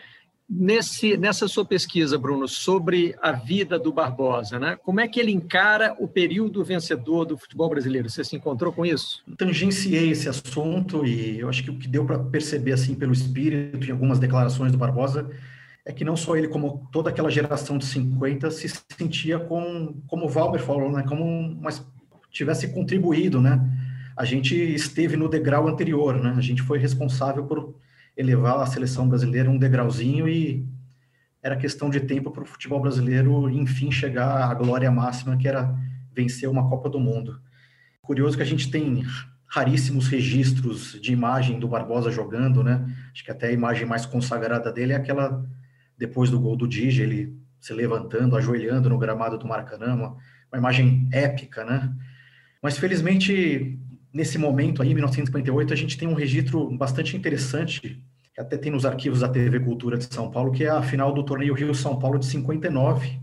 Nesse, 0.50 1.17
nessa 1.19 1.47
sua 1.47 1.64
pesquisa, 1.64 2.17
Bruno, 2.17 2.49
sobre 2.49 3.14
a 3.21 3.33
vida 3.33 3.78
do 3.78 3.93
Barbosa, 3.93 4.59
né? 4.59 4.78
como 4.83 4.99
é 4.99 5.07
que 5.07 5.21
ele 5.21 5.31
encara 5.31 5.95
o 5.99 6.09
período 6.09 6.64
vencedor 6.64 7.26
do 7.26 7.37
futebol 7.37 7.69
brasileiro? 7.69 8.09
Você 8.09 8.25
se 8.25 8.35
encontrou 8.35 8.73
com 8.73 8.87
isso? 8.87 9.23
Tangenciei 9.37 10.11
esse 10.11 10.26
assunto 10.26 11.05
e 11.05 11.38
eu 11.38 11.50
acho 11.50 11.62
que 11.62 11.71
o 11.71 11.78
que 11.78 11.87
deu 11.87 12.07
para 12.07 12.19
perceber 12.19 12.73
assim 12.73 12.95
pelo 12.95 13.12
espírito 13.12 13.87
em 13.87 13.90
algumas 13.90 14.19
declarações 14.19 14.73
do 14.73 14.78
Barbosa 14.78 15.31
é 15.85 15.93
que 15.93 16.05
não 16.05 16.17
só 16.17 16.35
ele, 16.35 16.49
como 16.49 16.88
toda 16.90 17.11
aquela 17.11 17.31
geração 17.31 17.76
de 17.76 17.85
50 17.85 18.50
se 18.50 18.69
sentia 18.97 19.38
com, 19.38 20.00
como 20.07 20.25
o 20.25 20.28
Valber 20.31 20.62
falou, 20.62 20.90
né? 20.90 21.05
como 21.07 21.25
uma, 21.25 21.71
tivesse 22.31 22.69
contribuído, 22.69 23.38
né? 23.40 23.61
a 24.19 24.25
gente 24.25 24.57
esteve 24.57 25.17
no 25.17 25.28
degrau 25.28 25.69
anterior, 25.69 26.21
né? 26.21 26.35
A 26.37 26.40
gente 26.40 26.61
foi 26.61 26.76
responsável 26.76 27.45
por 27.45 27.76
elevar 28.18 28.60
a 28.60 28.66
seleção 28.66 29.08
brasileira 29.08 29.48
um 29.48 29.56
degrauzinho 29.56 30.28
e 30.28 30.66
era 31.40 31.56
questão 31.56 31.88
de 31.88 32.00
tempo 32.00 32.32
para 32.32 32.42
o 32.42 32.46
futebol 32.46 32.80
brasileiro, 32.80 33.48
enfim, 33.48 33.92
chegar 33.92 34.50
à 34.50 34.52
glória 34.54 34.90
máxima, 34.90 35.37
que 35.37 35.46
era 35.46 35.72
vencer 36.12 36.48
uma 36.48 36.68
Copa 36.68 36.90
do 36.90 36.98
Mundo. 36.98 37.40
Curioso 38.02 38.37
que 38.37 38.42
a 38.42 38.46
gente 38.46 38.72
tem 38.72 39.04
raríssimos 39.46 40.08
registros 40.08 41.00
de 41.00 41.12
imagem 41.12 41.60
do 41.60 41.68
Barbosa 41.68 42.10
jogando, 42.10 42.64
né? 42.64 42.84
Acho 43.12 43.25
que 43.25 43.30
até 43.30 43.46
a 43.46 43.52
imagem 43.52 43.87
mais 43.87 44.04
consagrada 44.04 44.72
dele 44.72 44.92
é 44.92 44.96
aquela 44.96 45.46
depois 45.96 46.28
do 46.28 46.40
gol 46.40 46.56
do 46.56 46.66
Digi, 46.66 47.02
ele 47.02 47.38
se 47.60 47.72
levantando, 47.72 48.37
ajoelhando 48.37 48.88
no 48.88 48.98
gramado 48.98 49.38
do 49.38 49.46
Maracanã, 49.46 49.94
uma, 49.94 50.16
uma 50.52 50.58
imagem 50.58 51.08
épica, 51.12 51.64
né? 51.64 51.94
Mas 52.60 52.76
felizmente 52.76 53.78
nesse 54.12 54.38
momento 54.38 54.82
aí, 54.82 54.92
1958, 54.92 55.72
a 55.72 55.76
gente 55.76 55.96
tem 55.96 56.08
um 56.08 56.14
registro 56.14 56.68
bastante 56.76 57.16
interessante, 57.16 58.02
que 58.38 58.42
até 58.42 58.57
tem 58.57 58.71
nos 58.71 58.87
arquivos 58.87 59.21
da 59.21 59.28
TV 59.28 59.59
Cultura 59.59 59.99
de 59.99 60.04
São 60.04 60.30
Paulo, 60.30 60.52
que 60.52 60.62
é 60.62 60.68
a 60.68 60.80
final 60.80 61.12
do 61.12 61.25
torneio 61.25 61.54
Rio-São 61.54 61.99
Paulo 61.99 62.21
de 62.21 62.26
59, 62.26 63.21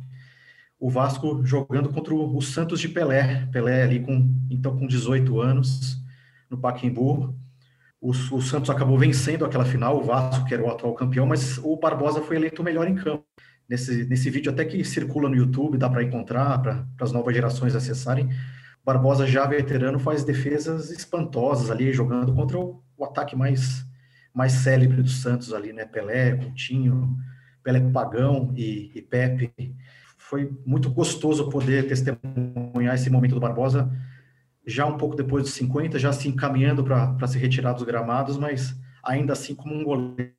o 0.77 0.89
Vasco 0.89 1.41
jogando 1.45 1.87
contra 1.87 2.13
o 2.13 2.41
Santos 2.41 2.81
de 2.81 2.89
Pelé, 2.89 3.47
Pelé 3.49 3.83
ali 3.83 4.01
com, 4.01 4.29
então 4.49 4.77
com 4.77 4.85
18 4.85 5.39
anos, 5.39 6.03
no 6.49 6.57
Pacaembu, 6.57 7.33
o, 8.01 8.09
o 8.09 8.41
Santos 8.41 8.69
acabou 8.69 8.99
vencendo 8.99 9.45
aquela 9.45 9.63
final, 9.63 9.97
o 9.97 10.03
Vasco, 10.03 10.43
que 10.45 10.53
era 10.53 10.61
o 10.61 10.69
atual 10.69 10.93
campeão, 10.93 11.25
mas 11.25 11.57
o 11.59 11.77
Barbosa 11.77 12.21
foi 12.21 12.35
eleito 12.35 12.61
o 12.61 12.65
melhor 12.65 12.85
em 12.85 12.95
campo. 12.95 13.23
Nesse, 13.69 14.05
nesse 14.05 14.29
vídeo 14.29 14.51
até 14.51 14.65
que 14.65 14.83
circula 14.83 15.29
no 15.29 15.35
YouTube, 15.35 15.77
dá 15.77 15.89
para 15.89 16.03
encontrar, 16.03 16.61
para 16.61 16.85
as 16.99 17.13
novas 17.13 17.33
gerações 17.33 17.73
acessarem, 17.73 18.29
Barbosa, 18.83 19.25
já 19.25 19.47
veterano, 19.47 19.97
faz 19.97 20.25
defesas 20.25 20.91
espantosas 20.91 21.71
ali, 21.71 21.93
jogando 21.93 22.35
contra 22.35 22.59
o, 22.59 22.83
o 22.97 23.05
ataque 23.05 23.35
mais, 23.35 23.83
mais 24.35 24.51
célebre 24.51 25.01
do 25.01 25.09
Santos 25.09 25.53
ali, 25.53 25.71
né? 25.71 25.85
Pelé, 25.85 26.35
Coutinho, 26.35 27.17
Pelé 27.63 27.79
Pagão 27.91 28.53
e, 28.55 28.91
e 28.93 29.01
Pepe. 29.01 29.53
Foi 30.17 30.51
muito 30.65 30.89
gostoso 30.89 31.49
poder 31.49 31.87
testemunhar 31.87 32.95
esse 32.95 33.09
momento 33.09 33.35
do 33.35 33.39
Barbosa, 33.39 33.89
já 34.67 34.85
um 34.85 34.97
pouco 34.97 35.15
depois 35.15 35.43
dos 35.43 35.53
50, 35.53 35.97
já 35.97 36.11
se 36.11 36.27
encaminhando 36.27 36.83
para 36.83 37.27
se 37.27 37.37
retirar 37.37 37.73
dos 37.73 37.83
gramados, 37.83 38.37
mas 38.37 38.75
ainda 39.03 39.33
assim 39.33 39.55
como 39.55 39.73
um 39.73 39.83
goleiro 39.83 40.33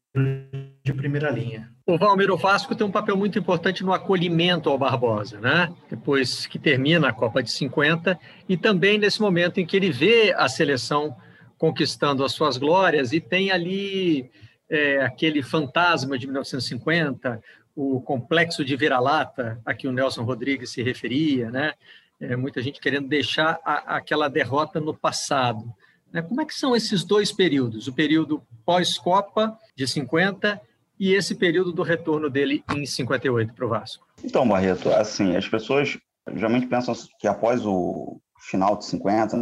de 0.84 0.92
primeira 0.92 1.30
linha. 1.30 1.70
O 1.86 1.96
Valmir, 1.96 2.34
Vasco 2.36 2.74
tem 2.74 2.86
um 2.86 2.90
papel 2.90 3.16
muito 3.16 3.38
importante 3.38 3.84
no 3.84 3.92
acolhimento 3.92 4.68
ao 4.68 4.76
Barbosa, 4.76 5.40
né? 5.40 5.72
Depois 5.88 6.46
que 6.46 6.58
termina 6.58 7.08
a 7.08 7.12
Copa 7.12 7.42
de 7.42 7.50
50 7.50 8.18
e 8.48 8.56
também 8.56 8.98
nesse 8.98 9.20
momento 9.20 9.58
em 9.58 9.66
que 9.66 9.76
ele 9.76 9.90
vê 9.90 10.34
a 10.36 10.48
seleção 10.48 11.16
conquistando 11.58 12.24
as 12.24 12.32
suas 12.32 12.56
glórias 12.56 13.12
e 13.12 13.20
tem 13.20 13.50
ali 13.50 14.30
é, 14.68 15.02
aquele 15.02 15.42
fantasma 15.42 16.18
de 16.18 16.26
1950, 16.26 17.42
o 17.74 18.00
complexo 18.00 18.64
de 18.64 18.76
vira-lata 18.76 19.60
a 19.64 19.74
que 19.74 19.86
o 19.86 19.92
Nelson 19.92 20.22
Rodrigues 20.22 20.70
se 20.70 20.82
referia, 20.82 21.50
né? 21.50 21.74
É, 22.18 22.34
muita 22.34 22.62
gente 22.62 22.80
querendo 22.80 23.08
deixar 23.08 23.60
a, 23.62 23.96
aquela 23.96 24.28
derrota 24.28 24.80
no 24.80 24.94
passado. 24.94 25.70
Né? 26.10 26.22
Como 26.22 26.40
é 26.40 26.46
que 26.46 26.54
são 26.54 26.74
esses 26.74 27.04
dois 27.04 27.30
períodos? 27.30 27.86
O 27.86 27.92
período 27.92 28.42
pós-Copa 28.64 29.58
de 29.76 29.86
50 29.86 30.58
e 30.98 31.12
esse 31.12 31.34
período 31.34 31.72
do 31.72 31.82
retorno 31.82 32.30
dele 32.30 32.64
em 32.74 32.86
58 32.86 33.52
para 33.52 33.66
o 33.66 33.68
Vasco? 33.68 34.06
Então, 34.24 34.48
Barreto, 34.48 34.88
assim, 34.90 35.36
as 35.36 35.46
pessoas 35.46 35.98
geralmente 36.34 36.66
pensam 36.66 36.94
que 37.20 37.28
após 37.28 37.66
o 37.66 38.18
final 38.40 38.76
de 38.78 38.86
50, 38.86 39.36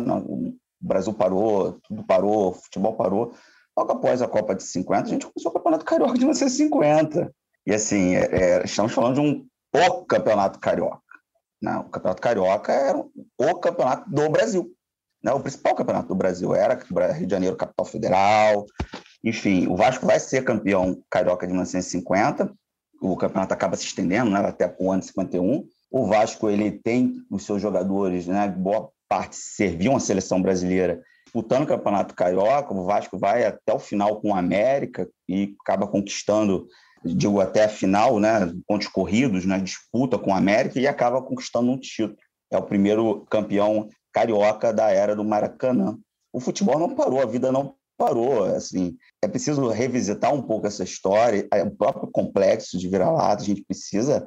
o 0.85 0.87
Brasil 0.87 1.15
parou, 1.15 1.79
tudo 1.83 2.05
parou, 2.05 2.51
o 2.51 2.53
futebol 2.53 2.95
parou. 2.95 3.35
Logo 3.77 3.93
após 3.93 4.21
a 4.21 4.29
Copa 4.29 4.55
de 4.55 4.63
50, 4.63 5.03
a 5.03 5.07
gente 5.07 5.27
começou 5.27 5.51
o 5.51 5.55
Campeonato 5.55 5.85
Carioca 5.85 6.13
de 6.13 6.21
1950. 6.21 7.33
E 7.67 7.75
assim, 7.75 8.15
é, 8.15 8.25
é, 8.31 8.65
estamos 8.65 8.93
falando 8.93 9.15
de 9.15 9.21
um 9.21 9.47
o 9.75 10.05
Campeonato 10.05 10.61
Carioca. 10.61 11.01
Né? 11.61 11.77
O 11.79 11.85
Campeonato 11.85 12.23
Carioca 12.23 12.73
era 12.73 12.99
o 12.99 13.55
campeonato 13.57 14.09
do 14.09 14.29
Brasil. 14.29 14.71
Né? 15.23 15.33
O 15.33 15.41
principal 15.41 15.75
campeonato 15.75 16.09
do 16.09 16.15
Brasil 16.15 16.55
era 16.55 16.79
Rio 17.13 17.27
de 17.27 17.33
Janeiro, 17.33 17.57
capital 17.57 17.87
federal, 17.87 18.67
enfim, 19.25 19.67
o 19.67 19.75
Vasco 19.75 20.05
vai 20.05 20.21
ser 20.21 20.45
campeão 20.45 21.03
carioca 21.11 21.47
de 21.47 21.53
1950. 21.55 22.53
O 23.01 23.17
campeonato 23.17 23.55
acaba 23.55 23.75
se 23.75 23.87
estendendo 23.87 24.31
né, 24.31 24.39
até 24.41 24.77
o 24.79 24.93
ano 24.93 25.01
de 25.01 25.07
51. 25.07 25.67
O 25.91 26.07
Vasco 26.07 26.51
ele 26.51 26.71
tem 26.71 27.25
os 27.31 27.45
seus 27.45 27.63
jogadores, 27.63 28.27
né, 28.27 28.47
boa 28.49 28.91
parte 29.15 29.37
serviam 29.37 29.95
a 29.95 30.01
seleção 30.01 30.43
brasileira 30.43 31.01
disputando 31.25 31.63
o 31.63 31.67
campeonato 31.67 32.15
carioca. 32.15 32.75
O 32.75 32.85
Vasco 32.85 33.17
vai 33.17 33.45
até 33.45 33.73
o 33.73 33.79
final 33.79 34.21
com 34.21 34.31
o 34.31 34.35
América 34.35 35.09
e 35.29 35.55
acaba 35.61 35.87
conquistando, 35.87 36.67
digo 37.05 37.41
até 37.41 37.65
a 37.65 37.69
final, 37.69 38.19
né, 38.19 38.53
pontos 38.67 38.89
corridos, 38.89 39.45
né, 39.45 39.59
disputa 39.61 40.19
com 40.19 40.33
o 40.33 40.35
América 40.35 40.81
e 40.81 40.87
acaba 40.87 41.23
conquistando 41.23 41.71
um 41.71 41.79
título. 41.79 42.19
É 42.51 42.59
o 42.59 42.63
primeiro 42.63 43.25
campeão 43.31 43.89
carioca 44.13 44.73
da 44.73 44.91
era 44.91 45.15
do 45.15 45.25
Maracanã. 45.25 45.97
O 46.33 46.41
futebol 46.41 46.79
não 46.79 46.95
parou, 46.95 47.21
a 47.21 47.27
vida 47.27 47.53
não 47.53 47.75
parou. 47.97 48.45
Assim, 48.45 48.97
é 49.23 49.29
preciso 49.29 49.69
revisitar 49.69 50.35
um 50.35 50.43
pouco 50.43 50.67
essa 50.67 50.83
história, 50.83 51.49
o 51.65 51.71
próprio 51.71 52.11
complexo 52.11 52.77
de 52.79 52.89
vira-lata, 52.89 53.43
a 53.43 53.47
gente 53.47 53.63
precisa, 53.63 54.27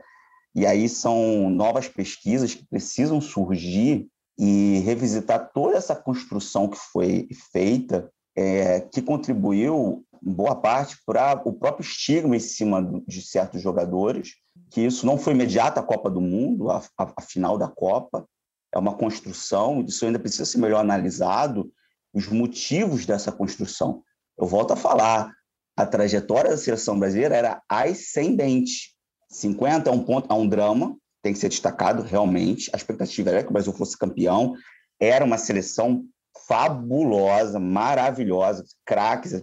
e 0.55 0.65
aí 0.65 0.87
são 0.87 1.49
novas 1.49 1.89
pesquisas 1.89 2.53
que 2.53 2.65
precisam 2.65 3.19
surgir 3.19 4.07
e 4.37 4.79
revisitar 4.79 5.51
toda 5.53 5.77
essa 5.77 5.95
construção 5.95 6.67
que 6.67 6.77
foi 6.77 7.27
feita, 7.51 8.11
é, 8.35 8.81
que 8.81 9.01
contribuiu, 9.01 10.05
em 10.23 10.31
boa 10.31 10.55
parte, 10.55 10.97
para 11.05 11.41
o 11.45 11.53
próprio 11.53 11.83
estigma 11.83 12.35
em 12.35 12.39
cima 12.39 13.01
de 13.07 13.21
certos 13.21 13.61
jogadores, 13.61 14.35
que 14.69 14.81
isso 14.81 15.05
não 15.05 15.17
foi 15.17 15.33
imediato 15.33 15.79
a 15.79 15.83
Copa 15.83 16.09
do 16.09 16.21
Mundo, 16.21 16.69
a, 16.69 16.83
a, 16.97 17.13
a 17.17 17.21
final 17.21 17.57
da 17.57 17.67
Copa, 17.67 18.27
é 18.73 18.77
uma 18.77 18.95
construção, 18.95 19.81
isso 19.81 20.05
ainda 20.05 20.19
precisa 20.19 20.45
ser 20.45 20.59
melhor 20.59 20.79
analisado, 20.79 21.71
os 22.13 22.27
motivos 22.27 23.05
dessa 23.05 23.31
construção. 23.31 24.03
Eu 24.37 24.45
volto 24.45 24.71
a 24.71 24.75
falar, 24.75 25.31
a 25.75 25.85
trajetória 25.85 26.51
da 26.51 26.57
seleção 26.57 26.99
brasileira 26.99 27.35
era 27.35 27.61
ascendente. 27.69 28.95
50 29.29 29.89
é 29.89 29.93
um 29.93 30.03
ponto, 30.03 30.31
é 30.31 30.35
um 30.35 30.47
drama, 30.47 30.95
tem 31.21 31.33
que 31.33 31.39
ser 31.39 31.49
destacado 31.49 32.03
realmente. 32.03 32.69
A 32.73 32.77
expectativa 32.77 33.29
era 33.29 33.43
que 33.43 33.49
o 33.49 33.53
Brasil 33.53 33.73
fosse 33.73 33.97
campeão. 33.97 34.53
Era 34.99 35.25
uma 35.25 35.37
seleção 35.37 36.05
fabulosa, 36.47 37.59
maravilhosa, 37.59 38.63
craques, 38.85 39.41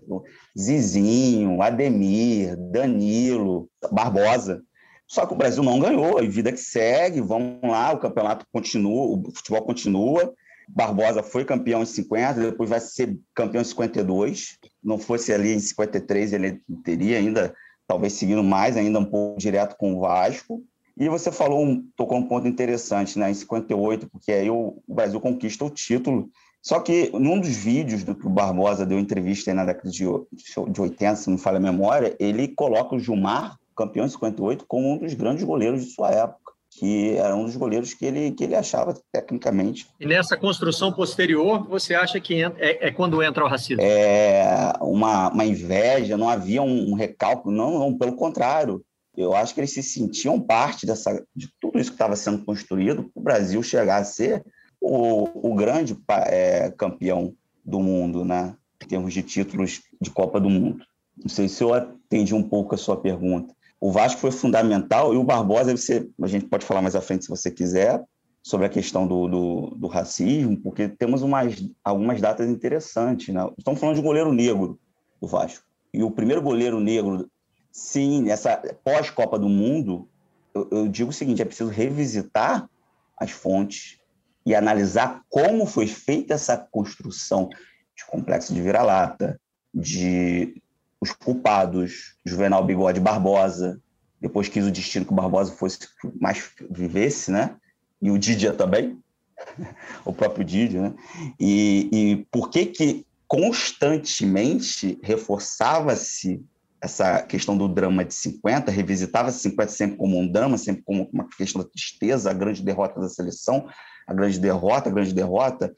Zizinho, 0.59 1.61
Ademir, 1.61 2.57
Danilo, 2.57 3.69
Barbosa. 3.91 4.63
Só 5.07 5.27
que 5.27 5.35
o 5.35 5.37
Brasil 5.37 5.63
não 5.63 5.79
ganhou, 5.79 6.23
e 6.23 6.29
vida 6.29 6.51
que 6.51 6.59
segue, 6.59 7.21
vamos 7.21 7.61
lá, 7.63 7.93
o 7.93 7.99
campeonato 7.99 8.47
continua, 8.53 9.19
o 9.19 9.31
futebol 9.35 9.63
continua. 9.63 10.33
Barbosa 10.69 11.23
foi 11.23 11.45
campeão 11.45 11.83
em 11.83 11.87
50, 11.87 12.41
depois 12.41 12.71
vai 12.71 12.81
ser 12.81 13.19
campeão 13.35 13.61
em 13.61 13.67
52. 13.67 14.59
Não 14.83 14.99
fosse 14.99 15.33
ali 15.33 15.53
em 15.53 15.61
53, 15.61 16.33
ele 16.33 16.63
teria 16.83 17.19
ainda, 17.19 17.55
talvez 17.87 18.15
seguindo 18.15 18.43
mais, 18.43 18.77
ainda 18.77 18.99
um 18.99 19.05
pouco 19.05 19.39
direto 19.39 19.77
com 19.77 19.95
o 19.95 20.01
Vasco. 20.01 20.63
E 20.97 21.09
você 21.09 21.33
falou, 21.33 21.63
um, 21.63 21.87
tocou 21.97 22.19
um 22.19 22.29
ponto 22.29 22.47
interessante, 22.47 23.19
né? 23.19 23.31
Em 23.31 23.35
58, 23.35 24.09
porque 24.09 24.31
aí 24.31 24.51
o, 24.51 24.83
o 24.87 24.95
Brasil 24.95 25.21
conquista 25.21 25.65
o 25.65 25.71
título. 25.71 26.29
Só 26.63 26.81
que 26.81 27.11
num 27.13 27.39
dos 27.39 27.55
vídeos 27.57 28.05
do 28.05 28.15
que 28.15 28.27
o 28.27 28.31
Barbosa 28.31 28.87
deu 28.87 28.99
entrevista 28.99 29.53
na 29.53 29.65
década 29.65 29.91
de, 29.91 30.05
de 30.05 30.81
80, 30.81 31.17
se 31.17 31.29
não 31.29 31.37
me 31.37 31.43
falha 31.43 31.59
a 31.59 31.61
memória, 31.61 32.17
ele 32.19 32.49
coloca 32.49 32.95
o 32.95 32.99
Gilmar, 32.99 33.59
campeão 33.77 34.07
em 34.07 34.09
58, 34.09 34.65
como 34.67 34.93
um 34.93 34.99
dos 34.99 35.13
grandes 35.15 35.45
goleiros 35.45 35.85
de 35.85 35.91
sua 35.91 36.11
época 36.11 36.45
que 36.79 37.17
era 37.17 37.35
um 37.37 37.45
dos 37.45 37.57
goleiros 37.57 37.95
que 37.95 38.05
ele, 38.05 38.33
que 38.33 38.45
ele 38.45 38.57
achava 38.57 38.95
tecnicamente. 39.13 39.87
E 40.01 40.07
nessa 40.07 40.37
construção 40.37 40.93
posterior, 40.93 41.67
você 41.69 41.95
acha 41.95 42.21
que 42.21 42.43
é, 42.43 42.89
é 42.89 42.91
quando 42.91 43.23
entra 43.23 43.45
o 43.45 43.49
racismo? 43.49 43.81
É 43.81 44.73
uma, 44.81 45.29
uma 45.29 45.45
inveja, 45.45 46.17
não 46.17 46.29
havia 46.29 46.63
um, 46.63 46.91
um 46.91 46.95
recálculo, 46.95 47.55
não, 47.55 47.79
não, 47.79 47.97
pelo 47.97 48.17
contrário. 48.17 48.85
Eu 49.17 49.35
acho 49.35 49.55
que 49.55 49.61
eles 49.61 49.73
se 49.73 49.83
sentiam 49.83 50.41
parte 50.41 50.87
dessa, 50.87 51.25
de 51.35 51.49
tudo 51.61 51.79
isso 51.79 51.91
que 51.91 51.95
estava 51.95 52.17
sendo 52.17 52.45
construído 52.45 53.05
para 53.05 53.21
o 53.21 53.23
Brasil 53.23 53.63
chegar 53.63 53.99
a 53.99 54.05
ser 54.05 54.45
o, 54.81 55.51
o 55.51 55.55
grande 55.55 55.97
é, 56.27 56.71
campeão 56.71 57.35
do 57.65 57.81
mundo, 57.81 58.25
né? 58.25 58.57
em 58.83 58.87
termos 58.87 59.15
de 59.15 59.23
títulos 59.23 59.83
de 60.01 60.11
Copa 60.11 60.39
do 60.41 60.51
Mundo. 60.51 60.85
Não 61.17 61.29
sei 61.29 61.49
se 61.49 61.63
eu 61.63 61.73
atendi 61.73 62.35
um 62.35 62.43
pouco 62.43 62.75
a 62.75 62.79
sua 62.79 62.97
pergunta. 62.97 63.55
O 63.81 63.91
Vasco 63.91 64.21
foi 64.21 64.31
fundamental 64.31 65.15
e 65.15 65.17
o 65.17 65.25
Barbosa, 65.25 65.77
você, 65.77 66.09
a 66.21 66.27
gente 66.27 66.47
pode 66.47 66.65
falar 66.65 66.83
mais 66.83 66.97
à 66.97 67.01
frente 67.01 67.25
se 67.25 67.31
você 67.31 67.51
quiser, 67.51 68.03
sobre 68.43 68.67
a 68.67 68.71
questão 68.71 69.07
do, 69.07 69.27
do, 69.27 69.75
do 69.77 69.87
racismo, 69.87 70.57
porque 70.59 70.89
temos 70.89 71.23
umas, 71.23 71.55
algumas 71.83 72.21
datas 72.21 72.49
interessantes. 72.49 73.35
Né? 73.35 73.41
Estamos 73.57 73.81
falando 73.81 73.97
de 73.97 74.03
goleiro 74.03 74.33
negro 74.33 74.79
do 75.21 75.27
Vasco. 75.27 75.65
E 75.93 76.03
o 76.03 76.11
primeiro 76.11 76.43
goleiro 76.43 76.81
negro 76.81 77.31
Sim, 77.75 78.23
nessa 78.23 78.57
pós-Copa 78.85 79.37
do 79.37 79.49
Mundo, 79.49 80.09
eu, 80.55 80.69
eu, 80.71 80.89
digo 80.89 81.11
o 81.11 81.13
seguinte: 81.13 81.43
é 81.43 81.45
preciso 81.45 81.69
revisitar 81.69 82.71
as 83.19 83.33
fontes 83.33 83.99
e 84.47 84.55
analisar 84.55 85.25
como 85.29 85.67
foi 85.67 85.89
feita 85.89 86.35
essa 86.35 86.57
construção 86.57 87.49
de 87.97 88.05
complexo 88.07 88.55
de 88.55 88.63
vira-lata, 88.63 89.41
de 89.75 90.63
os 91.01 91.11
culpados, 91.11 92.15
Juvenal 92.25 92.65
Bigode 92.65 93.01
Barbosa, 93.01 93.81
depois 94.21 94.49
quis 94.49 94.65
o 94.65 94.71
destino 94.71 95.05
que 95.05 95.13
o 95.13 95.17
Barbosa 95.17 95.53
fosse 95.53 95.81
mais 96.21 96.53
vivesse, 96.71 97.33
né? 97.33 97.57
E 98.01 98.09
o 98.09 98.17
Didia 98.17 98.53
também, 98.53 99.03
o 100.07 100.13
próprio 100.13 100.45
Didia, 100.45 100.81
né? 100.81 100.95
E, 101.41 101.89
e 101.93 102.27
por 102.31 102.51
que 102.51 102.67
que 102.67 103.07
constantemente 103.27 104.97
reforçava-se 105.03 106.41
essa 106.85 107.23
questão 107.23 107.57
do 107.57 107.67
drama 107.67 108.05
de 108.05 108.13
50, 108.13 108.71
revisitava 108.71 109.31
50 109.31 109.73
sempre 109.73 109.97
como 109.97 110.19
um 110.19 110.31
drama, 110.31 110.59
sempre 110.59 110.83
como 110.83 111.09
uma 111.11 111.27
questão 111.35 111.63
da 111.63 111.69
tristeza, 111.69 112.31
a 112.31 112.35
grande 112.35 112.63
derrota 112.63 113.01
da 113.01 113.09
seleção, 113.09 113.67
a 114.07 114.13
grande 114.13 114.39
derrota, 114.39 114.91
a 114.91 114.93
grande 114.93 115.15
derrota, 115.15 115.75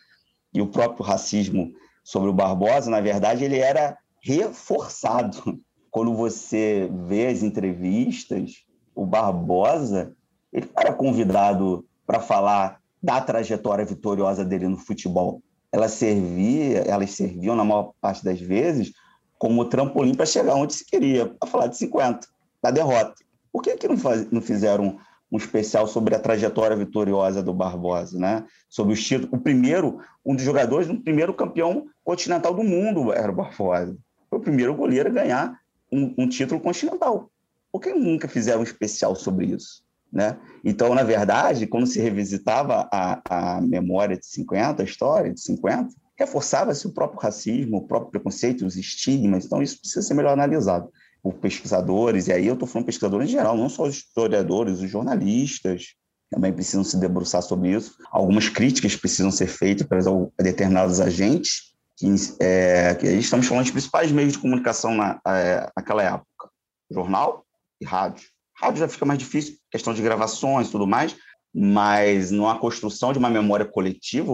e 0.53 0.61
o 0.61 0.67
próprio 0.67 1.05
racismo 1.05 1.73
sobre 2.03 2.29
o 2.29 2.33
Barbosa, 2.33 2.91
na 2.91 3.01
verdade, 3.01 3.45
ele 3.45 3.59
era 3.59 3.97
reforçado. 4.21 5.61
Quando 5.93 6.13
você 6.13 6.91
vê 7.07 7.29
as 7.29 7.41
entrevistas, 7.45 8.65
o 8.93 9.07
Barbosa, 9.07 10.13
ele 10.53 10.69
era 10.77 10.93
convidado 10.93 11.87
para 12.05 12.19
falar 12.19 12.81
da 13.01 13.21
trajetória 13.21 13.85
vitoriosa 13.85 14.45
dele 14.45 14.67
no 14.67 14.77
futebol. 14.77 15.41
Ela 15.71 15.89
servia, 15.89 16.79
elas 16.79 17.13
serviam, 17.13 17.55
na 17.55 17.65
maior 17.65 17.93
parte 18.01 18.25
das 18.25 18.41
vezes, 18.41 18.93
como 19.39 19.65
trampolim 19.65 20.15
para 20.15 20.27
chegar 20.27 20.55
onde 20.55 20.75
se 20.75 20.85
queria, 20.85 21.27
para 21.27 21.49
falar 21.49 21.67
de 21.67 21.77
50, 21.77 22.27
da 22.63 22.71
derrota. 22.71 23.15
Por 23.53 23.63
que, 23.63 23.77
que 23.77 23.89
não, 23.89 23.97
faz, 23.97 24.31
não 24.31 24.41
fizeram 24.41 24.99
um 25.31 25.37
especial 25.37 25.87
sobre 25.87 26.15
a 26.15 26.19
trajetória 26.19 26.77
vitoriosa 26.77 27.43
do 27.43 27.53
Barbosa, 27.53 28.19
né? 28.19 28.45
Sobre 28.69 28.93
os 28.93 29.05
títulos. 29.05 29.33
O 29.33 29.39
primeiro, 29.39 29.99
um 30.25 30.35
dos 30.35 30.45
jogadores, 30.45 30.89
o 30.89 31.01
primeiro 31.01 31.35
campeão 31.35 31.87
continental 32.05 32.55
do 32.55 32.63
mundo 32.63 33.13
era 33.13 33.31
o 33.31 33.35
Barbosa. 33.35 33.97
Foi 34.31 34.39
o 34.39 34.43
primeiro 34.43 34.75
goleiro 34.75 35.09
a 35.09 35.13
ganhar 35.13 35.61
um, 35.93 36.15
um 36.19 36.29
título 36.29 36.61
continental. 36.61 37.31
Por 37.73 37.81
que 37.81 37.93
nunca 37.93 38.29
fizeram 38.29 38.61
um 38.61 38.65
especial 38.65 39.15
sobre 39.17 39.47
isso? 39.47 39.85
Né? 40.13 40.39
Então, 40.65 40.95
na 40.95 41.03
verdade, 41.03 41.67
quando 41.67 41.87
se 41.87 42.01
revisitava 42.01 42.89
a, 42.93 43.21
a 43.29 43.61
memória 43.61 44.17
de 44.17 44.27
50, 44.27 44.83
a 44.83 44.85
história 44.85 45.33
de 45.33 45.41
50, 45.41 45.95
reforçava-se 46.19 46.87
o 46.87 46.93
próprio 46.93 47.21
racismo, 47.21 47.79
o 47.79 47.87
próprio 47.87 48.11
preconceito, 48.11 48.67
os 48.67 48.77
estigmas. 48.77 49.45
Então, 49.45 49.63
isso 49.63 49.79
precisa 49.81 50.03
ser 50.03 50.15
melhor 50.15 50.33
analisado 50.33 50.91
por 51.23 51.35
pesquisadores, 51.35 52.29
e 52.29 52.33
aí 52.33 52.47
eu 52.47 52.55
estou 52.55 52.69
falando 52.69 52.87
pesquisadores 52.87 53.29
em 53.29 53.33
geral, 53.33 53.57
não 53.57 53.69
só 53.69 53.83
os 53.83 53.97
historiadores, 53.97 54.81
os 54.81 54.91
jornalistas 54.91 55.95
também 56.31 56.53
precisam 56.53 56.85
se 56.85 56.99
debruçar 56.99 57.43
sobre 57.43 57.71
isso. 57.71 57.97
Algumas 58.11 58.49
críticas 58.49 58.97
precisam 58.97 59.31
ser 59.31 59.47
feitas 59.47 59.87
para 59.87 60.01
determinados 60.39 61.01
agentes, 61.01 61.75
que, 61.97 62.07
é, 62.41 62.95
que 62.95 63.07
estamos 63.07 63.47
falando 63.47 63.65
dos 63.65 63.73
principais 63.73 64.13
meios 64.13 64.35
de 64.35 64.39
comunicação 64.39 64.95
na, 64.95 65.21
é, 65.27 65.71
naquela 65.77 66.03
época: 66.03 66.51
jornal 66.91 67.45
e 67.81 67.85
rádio. 67.85 68.29
Rádio 68.55 68.81
já 68.81 68.89
fica 68.89 69.05
mais 69.05 69.19
difícil, 69.19 69.57
questão 69.71 69.93
de 69.93 70.03
gravações 70.03 70.69
e 70.69 70.71
tudo 70.71 70.87
mais, 70.87 71.17
mas 71.59 72.31
numa 72.31 72.59
construção 72.59 73.15
de 73.15 73.19
uma 73.19 73.31
memória 73.31 73.65
coletiva, 73.65 74.31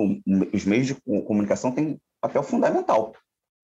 os 0.52 0.64
meios 0.64 0.88
de 0.88 0.96
comunicação 1.24 1.70
têm 1.70 1.96
papel 2.20 2.42
fundamental. 2.42 3.12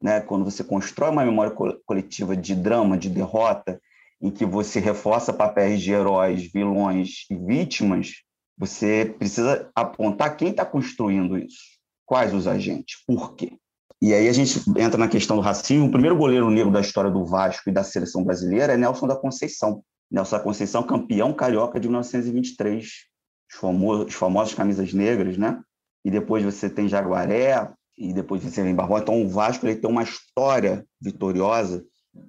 Né? 0.00 0.20
Quando 0.20 0.44
você 0.44 0.62
constrói 0.62 1.10
uma 1.10 1.24
memória 1.24 1.52
coletiva 1.84 2.36
de 2.36 2.54
drama, 2.54 2.96
de 2.96 3.10
derrota, 3.10 3.80
em 4.22 4.30
que 4.30 4.46
você 4.46 4.78
reforça 4.78 5.32
papéis 5.32 5.82
de 5.82 5.90
heróis, 5.90 6.48
vilões 6.52 7.26
e 7.28 7.34
vítimas, 7.34 8.22
você 8.56 9.12
precisa 9.18 9.68
apontar 9.74 10.36
quem 10.36 10.50
está 10.50 10.64
construindo 10.64 11.36
isso, 11.36 11.58
quais 12.06 12.32
os 12.32 12.46
agentes, 12.46 13.02
por 13.04 13.34
quê. 13.34 13.54
E 14.00 14.14
aí 14.14 14.28
a 14.28 14.32
gente 14.32 14.60
entra 14.78 14.96
na 14.96 15.08
questão 15.08 15.34
do 15.34 15.42
racismo. 15.42 15.86
O 15.86 15.90
primeiro 15.90 16.16
goleiro 16.16 16.48
negro 16.48 16.70
da 16.70 16.80
história 16.80 17.10
do 17.10 17.24
Vasco 17.24 17.68
e 17.68 17.72
da 17.72 17.82
seleção 17.82 18.22
brasileira 18.22 18.74
é 18.74 18.76
Nelson 18.76 19.08
da 19.08 19.16
Conceição. 19.16 19.82
Nelson 20.08 20.36
da 20.36 20.42
Conceição, 20.44 20.84
campeão 20.84 21.32
carioca 21.32 21.80
de 21.80 21.88
1923 21.88 23.08
os 23.50 23.56
famosos, 23.58 24.06
os 24.06 24.14
famosos 24.14 24.54
camisas 24.54 24.92
negras, 24.92 25.36
né? 25.36 25.60
E 26.04 26.10
depois 26.10 26.44
você 26.44 26.70
tem 26.70 26.88
Jaguaré, 26.88 27.68
e 27.98 28.12
depois 28.12 28.42
você 28.42 28.62
vem 28.62 28.74
Barbosa. 28.74 29.02
Então, 29.02 29.22
o 29.22 29.28
Vasco 29.28 29.66
ele 29.66 29.76
tem 29.76 29.90
uma 29.90 30.04
história 30.04 30.86
vitoriosa 31.00 31.84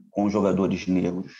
com 0.09 0.29
jogadores 0.29 0.87
negros, 0.87 1.31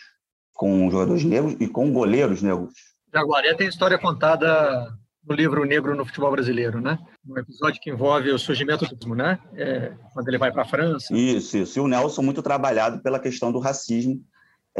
com 0.54 0.90
jogadores 0.90 1.24
negros 1.24 1.56
e 1.58 1.66
com 1.66 1.92
goleiros 1.92 2.40
negros. 2.40 2.72
Jaguaré 3.12 3.54
tem 3.54 3.66
história 3.66 3.98
contada 3.98 4.88
no 5.26 5.34
livro 5.34 5.64
Negro 5.64 5.96
no 5.96 6.06
Futebol 6.06 6.30
Brasileiro, 6.30 6.80
né? 6.80 6.98
Um 7.26 7.38
episódio 7.38 7.80
que 7.80 7.90
envolve 7.90 8.30
o 8.30 8.38
surgimento 8.38 8.86
do 8.86 9.14
né? 9.14 9.38
É, 9.54 9.92
quando 10.14 10.28
ele 10.28 10.38
vai 10.38 10.52
para 10.52 10.62
a 10.62 10.66
França. 10.66 11.12
Isso, 11.14 11.58
isso. 11.58 11.78
E 11.78 11.82
o 11.82 11.88
Nelson 11.88 12.22
muito 12.22 12.42
trabalhado 12.42 13.02
pela 13.02 13.18
questão 13.18 13.50
do 13.50 13.58
racismo 13.58 14.20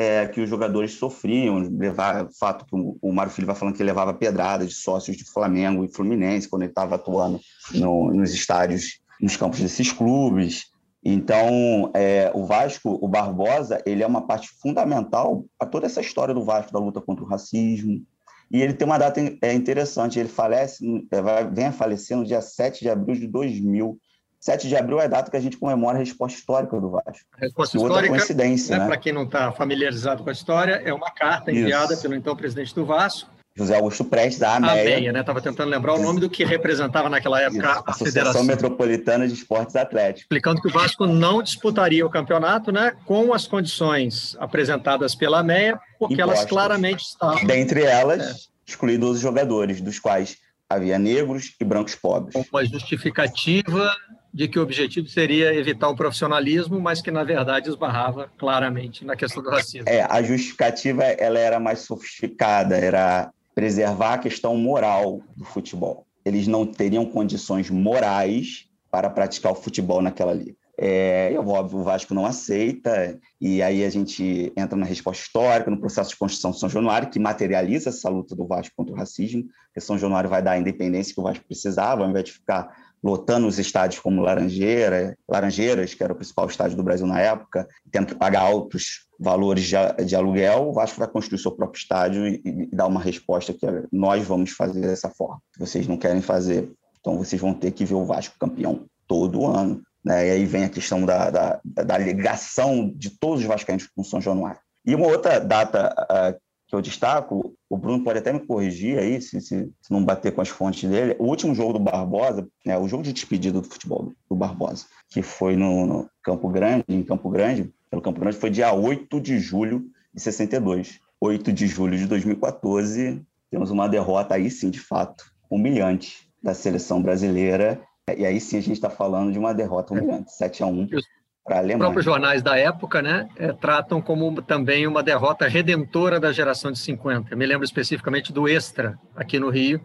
é, 0.01 0.27
que 0.27 0.41
os 0.41 0.49
jogadores 0.49 0.93
sofriam, 0.93 1.59
levar 1.59 2.27
fato 2.39 2.65
que 2.65 2.75
o 2.75 3.13
Mário 3.13 3.31
Filho 3.31 3.47
vai 3.47 3.55
falando 3.55 3.77
que 3.77 3.83
levava 3.83 4.15
pedrada 4.15 4.67
de 4.67 4.73
sócios 4.73 5.15
de 5.15 5.25
Flamengo 5.25 5.85
e 5.85 5.93
Fluminense 5.93 6.49
quando 6.49 6.63
ele 6.63 6.71
estava 6.71 6.95
atuando 6.95 7.39
no, 7.75 8.11
nos 8.11 8.33
estádios, 8.33 9.01
nos 9.21 9.37
campos 9.37 9.61
desses 9.61 9.93
clubes. 9.93 10.71
Então, 11.05 11.91
é, 11.95 12.31
o 12.35 12.47
Vasco, 12.47 12.99
o 13.03 13.07
Barbosa, 13.07 13.83
ele 13.85 14.03
é 14.03 14.07
uma 14.07 14.27
parte 14.27 14.49
fundamental 14.49 15.45
a 15.59 15.67
toda 15.67 15.85
essa 15.85 16.01
história 16.01 16.33
do 16.33 16.45
Vasco, 16.45 16.73
da 16.73 16.79
luta 16.79 17.01
contra 17.01 17.23
o 17.23 17.29
racismo. 17.29 18.03
E 18.51 18.63
ele 18.63 18.73
tem 18.73 18.87
uma 18.87 18.99
data 18.99 19.21
é, 19.43 19.53
interessante, 19.53 20.19
ele 20.19 20.29
falece, 20.31 20.85
é, 21.11 21.45
vem 21.45 21.67
a 21.67 21.73
falecer 21.73 22.17
no 22.17 22.25
dia 22.25 22.41
7 22.41 22.81
de 22.81 22.89
abril 22.89 23.17
de 23.17 23.27
2000. 23.27 23.99
7 24.41 24.69
de 24.69 24.77
abril 24.77 24.99
é 25.01 25.05
a 25.05 25.09
data 25.09 25.31
que 25.31 25.37
a 25.37 25.41
gente 25.41 25.59
comemora 25.59 25.97
a 25.97 26.01
resposta 26.01 26.39
histórica 26.39 26.81
do 26.81 26.91
Vasco. 26.91 27.27
A 27.37 27.41
resposta 27.41 27.77
e 27.77 27.81
histórica, 27.83 28.09
coincidência, 28.09 28.77
né, 28.77 28.83
né? 28.83 28.89
para 28.89 28.97
quem 28.97 29.13
não 29.13 29.25
está 29.25 29.53
familiarizado 29.53 30.23
com 30.25 30.31
a 30.31 30.33
história, 30.33 30.81
é 30.85 30.93
uma 30.95 31.11
carta 31.11 31.53
enviada 31.53 31.93
Isso. 31.93 32.03
pelo 32.03 32.15
então 32.15 32.35
presidente 32.35 32.75
do 32.75 32.87
Vasco, 32.87 33.29
José 33.55 33.77
Augusto 33.77 34.05
Prestes, 34.05 34.39
da 34.39 34.53
a 34.53 34.57
AMEA, 34.57 34.97
AMEA, 34.97 35.13
né? 35.13 35.21
Estava 35.21 35.41
tentando 35.43 35.69
lembrar 35.69 35.95
o 35.95 35.99
nome 35.99 36.21
do 36.21 36.31
que 36.31 36.45
representava 36.45 37.11
naquela 37.11 37.41
época 37.43 37.59
Isso, 37.59 37.67
a 37.67 37.73
Associação 37.91 38.07
federação. 38.07 38.45
Metropolitana 38.45 39.27
de 39.29 39.35
Esportes 39.35 39.77
Atléticos. 39.77 40.23
Explicando 40.23 40.63
que 40.63 40.69
o 40.69 40.71
Vasco 40.71 41.05
não 41.05 41.43
disputaria 41.43 42.07
o 42.07 42.09
campeonato, 42.09 42.71
né? 42.73 42.93
Com 43.05 43.35
as 43.35 43.47
condições 43.49 44.37
apresentadas 44.39 45.15
pela 45.17 45.41
AMEA, 45.41 45.79
porque 45.99 46.15
elas 46.23 46.39
Impostas. 46.39 46.49
claramente 46.51 47.01
estavam 47.03 47.45
Dentre 47.45 47.83
elas, 47.83 48.21
É. 48.23 48.35
excluídos 48.67 49.11
os 49.17 49.21
jogadores, 49.21 49.81
dos 49.81 49.99
quais 49.99 50.39
havia 50.69 50.99
negros 50.99 51.53
e 51.61 51.65
brancos 51.65 51.97
pobres. 51.97 52.35
uma 52.51 52.65
justificativa 52.65 53.93
de 54.33 54.49
que 54.49 54.59
o 54.59 54.63
objetivo 54.63 55.09
seria 55.09 55.55
evitar 55.55 55.89
o 55.89 55.97
profissionalismo, 55.97 56.81
mas 56.81 57.03
que 57.03 57.11
na 57.11 57.25
verdade 57.25 57.69
esbarrava 57.69 58.31
claramente 58.39 59.05
na 59.05 59.17
questão 59.17 59.43
do 59.43 59.51
racismo. 59.51 59.89
É, 59.89 60.03
a 60.03 60.23
justificativa 60.23 61.03
ela 61.05 61.39
era 61.39 61.59
mais 61.59 61.81
sofisticada, 61.81 62.77
era 62.77 63.33
preservar 63.55 64.15
a 64.15 64.19
questão 64.19 64.57
moral 64.57 65.21
do 65.37 65.45
futebol. 65.45 66.07
Eles 66.25 66.47
não 66.47 66.65
teriam 66.65 67.05
condições 67.05 67.71
morais 67.71 68.67
para 68.91 69.11
praticar 69.11 69.53
o 69.53 69.57
futebol 69.57 70.01
naquela 70.01 70.33
liga. 70.33 70.55
É, 70.83 71.31
e, 71.31 71.37
óbvio, 71.37 71.81
o 71.81 71.85
Vasco 71.85 72.15
não 72.15 72.25
aceita, 72.25 73.21
e 73.39 73.63
aí 73.63 73.85
a 73.85 73.91
gente 73.91 74.51
entra 74.57 74.79
na 74.79 74.87
resposta 74.87 75.23
histórica, 75.23 75.71
no 75.71 75.79
processo 75.79 76.09
de 76.09 76.17
construção 76.17 76.53
de 76.53 76.59
São 76.59 76.71
Januário, 76.71 77.11
que 77.11 77.19
materializa 77.19 77.91
essa 77.91 78.09
luta 78.09 78.35
do 78.35 78.47
Vasco 78.47 78.75
contra 78.75 78.95
o 78.95 78.97
racismo, 78.97 79.45
porque 79.67 79.81
São 79.81 79.99
Januário 79.99 80.31
vai 80.31 80.41
dar 80.43 80.53
a 80.53 80.59
independência 80.59 81.13
que 81.13 81.21
o 81.21 81.23
Vasco 81.23 81.45
precisava, 81.45 82.03
ao 82.03 82.09
invés 82.09 82.25
de 82.25 82.33
ficar 82.33 82.75
lotando 83.03 83.47
os 83.47 83.59
estádios 83.59 84.01
como 84.01 84.23
Laranjeira, 84.23 85.17
Laranjeiras, 85.29 85.95
que 85.95 86.03
era 86.03 86.13
o 86.13 86.17
principal 86.17 86.47
estádio 86.47 86.77
do 86.77 86.83
Brasil 86.83 87.07
na 87.07 87.21
época, 87.21 87.67
tendo 87.91 88.07
que 88.07 88.15
pagar 88.15 88.43
altos 88.43 89.07
valores 89.19 89.65
de, 89.65 90.05
de 90.05 90.17
aluguel, 90.17 90.69
o 90.69 90.73
Vasco 90.73 90.99
vai 90.99 91.09
construir 91.09 91.39
seu 91.39 91.53
próprio 91.53 91.79
estádio 91.79 92.27
e, 92.27 92.41
e 92.45 92.67
dar 92.75 92.87
uma 92.87 93.01
resposta 93.01 93.53
que 93.53 93.67
é, 93.67 93.85
nós 93.91 94.27
vamos 94.27 94.51
fazer 94.51 94.81
dessa 94.81 95.11
forma. 95.11 95.41
Vocês 95.59 95.87
não 95.87 95.97
querem 95.97 96.23
fazer, 96.23 96.71
então 96.99 97.17
vocês 97.17 97.41
vão 97.41 97.55
ter 97.55 97.71
que 97.73 97.85
ver 97.85 97.95
o 97.95 98.05
Vasco 98.05 98.39
campeão 98.39 98.87
todo 99.07 99.47
ano. 99.47 99.83
Né? 100.05 100.29
E 100.29 100.31
aí 100.31 100.47
vem 100.47 100.65
a 100.65 100.69
questão 100.69 101.05
da, 101.05 101.31
da, 101.31 101.61
da 101.65 101.99
ligação 101.99 102.91
de 102.95 103.11
todos 103.19 103.41
os 103.41 103.47
vascaínos 103.47 103.87
com 103.95 104.03
São 104.03 104.21
Januário. 104.21 104.61
E 104.87 104.95
uma 104.95 105.09
outra 105.09 105.39
data 105.39 105.95
uh, 106.11 106.41
que 106.71 106.77
eu 106.77 106.81
destaco, 106.81 107.53
o 107.69 107.77
Bruno 107.77 108.05
pode 108.05 108.21
até 108.21 108.33
me 108.33 108.39
corrigir 108.39 108.97
aí, 108.97 109.21
se, 109.21 109.41
se, 109.41 109.69
se, 109.83 109.91
não 109.91 110.05
bater 110.05 110.33
com 110.33 110.41
as 110.41 110.49
fontes 110.49 110.89
dele, 110.89 111.17
o 111.19 111.25
último 111.25 111.53
jogo 111.53 111.73
do 111.73 111.81
Barbosa, 111.81 112.49
né, 112.65 112.79
o 112.79 112.87
jogo 112.87 113.03
de 113.03 113.13
despedida 113.13 113.61
do 113.61 113.69
futebol 113.69 114.13
do 114.29 114.37
Barbosa, 114.37 114.87
que 115.09 115.21
foi 115.21 115.57
no, 115.57 115.85
no 115.85 116.11
Campo 116.23 116.49
Grande, 116.49 116.85
em 116.89 117.03
Campo 117.03 117.29
Grande, 117.29 117.75
pelo 117.91 118.01
Campo 118.01 118.21
Grande, 118.21 118.37
foi 118.37 118.51
dia 118.51 118.73
8 118.73 119.21
de 119.21 119.41
julho 119.41 119.85
de 120.15 120.23
62. 120.23 121.01
8 121.21 121.53
de 121.53 121.67
julho 121.67 121.99
de 121.99 122.07
2014, 122.07 123.21
temos 123.51 123.71
uma 123.71 123.89
derrota 123.89 124.37
aí 124.37 124.49
sim, 124.49 124.71
de 124.71 124.81
fato, 124.81 125.25
humilhante 125.51 126.31
da 126.41 126.55
seleção 126.55 127.03
brasileira. 127.03 127.83
E 128.17 128.25
aí 128.25 128.41
sim 128.41 128.59
a 128.59 128.63
gente 128.63 128.77
está 128.77 128.89
falando 128.89 129.33
de 129.33 129.39
uma 129.39 129.53
derrota 129.53 129.93
humilhante, 129.93 130.33
7 130.33 130.63
a 130.63 130.67
1 130.67 130.87
para 130.87 130.99
a 130.99 130.99
Alemanha. 130.99 131.20
Os 131.47 131.79
próprios 131.79 132.05
jornais 132.05 132.43
da 132.43 132.57
época 132.57 133.03
né, 133.03 133.29
é, 133.37 133.53
tratam 133.53 134.01
como 134.01 134.41
também 134.43 134.87
uma 134.87 135.03
derrota 135.03 135.49
redentora 135.49 136.21
da 136.21 136.31
geração 136.33 136.71
de 136.71 136.79
50. 136.79 137.33
Eu 137.33 137.39
me 137.39 137.47
lembro 137.47 137.65
especificamente 137.65 138.33
do 138.33 138.47
Extra, 138.47 138.99
aqui 139.17 139.39
no 139.39 139.49
Rio, 139.49 139.81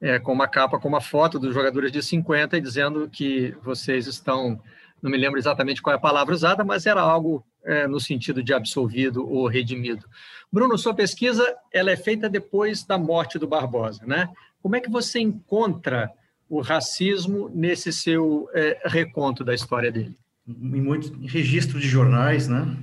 é, 0.00 0.18
com 0.18 0.32
uma 0.32 0.46
capa 0.46 0.78
com 0.78 0.88
uma 0.88 1.00
foto 1.00 1.38
dos 1.38 1.54
jogadores 1.54 1.90
de 1.90 2.02
50 2.02 2.56
e 2.56 2.60
dizendo 2.60 3.08
que 3.08 3.54
vocês 3.62 4.06
estão, 4.06 4.60
não 5.02 5.10
me 5.10 5.16
lembro 5.16 5.38
exatamente 5.38 5.82
qual 5.82 5.94
é 5.94 5.96
a 5.96 6.00
palavra 6.00 6.34
usada, 6.34 6.64
mas 6.64 6.86
era 6.86 7.00
algo 7.00 7.44
é, 7.64 7.86
no 7.86 7.98
sentido 7.98 8.42
de 8.42 8.54
absolvido 8.54 9.28
ou 9.28 9.46
redimido. 9.46 10.06
Bruno, 10.52 10.76
sua 10.78 10.94
pesquisa 10.94 11.56
ela 11.72 11.90
é 11.90 11.96
feita 11.96 12.28
depois 12.28 12.84
da 12.84 12.98
morte 12.98 13.38
do 13.38 13.48
Barbosa, 13.48 14.04
né? 14.06 14.28
Como 14.62 14.76
é 14.76 14.80
que 14.80 14.90
você 14.90 15.18
encontra 15.18 16.10
o 16.48 16.60
racismo 16.60 17.50
nesse 17.54 17.92
seu 17.92 18.48
é, 18.52 18.80
reconto 18.84 19.42
da 19.44 19.54
história 19.54 19.90
dele? 19.90 20.19
Em 20.46 20.80
muito 20.80 21.14
em 21.22 21.26
registro 21.26 21.78
de 21.78 21.88
jornais, 21.88 22.48
né? 22.48 22.76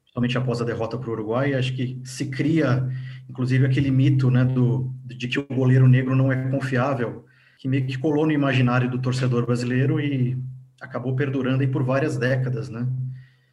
Principalmente 0.00 0.38
após 0.38 0.60
a 0.60 0.64
derrota 0.64 0.98
para 0.98 1.08
o 1.08 1.12
Uruguai, 1.12 1.54
acho 1.54 1.74
que 1.74 2.00
se 2.04 2.26
cria, 2.26 2.88
inclusive, 3.28 3.64
aquele 3.64 3.90
mito, 3.90 4.30
né, 4.30 4.44
do 4.44 4.92
de 5.04 5.28
que 5.28 5.38
o 5.38 5.46
goleiro 5.46 5.86
negro 5.88 6.16
não 6.16 6.32
é 6.32 6.50
confiável, 6.50 7.24
que 7.58 7.68
meio 7.68 7.86
que 7.86 7.98
colou 7.98 8.26
no 8.26 8.32
imaginário 8.32 8.90
do 8.90 8.98
torcedor 8.98 9.46
brasileiro 9.46 10.00
e 10.00 10.36
acabou 10.80 11.14
perdurando 11.14 11.62
aí 11.62 11.68
por 11.68 11.82
várias 11.82 12.16
décadas, 12.18 12.68
né? 12.68 12.86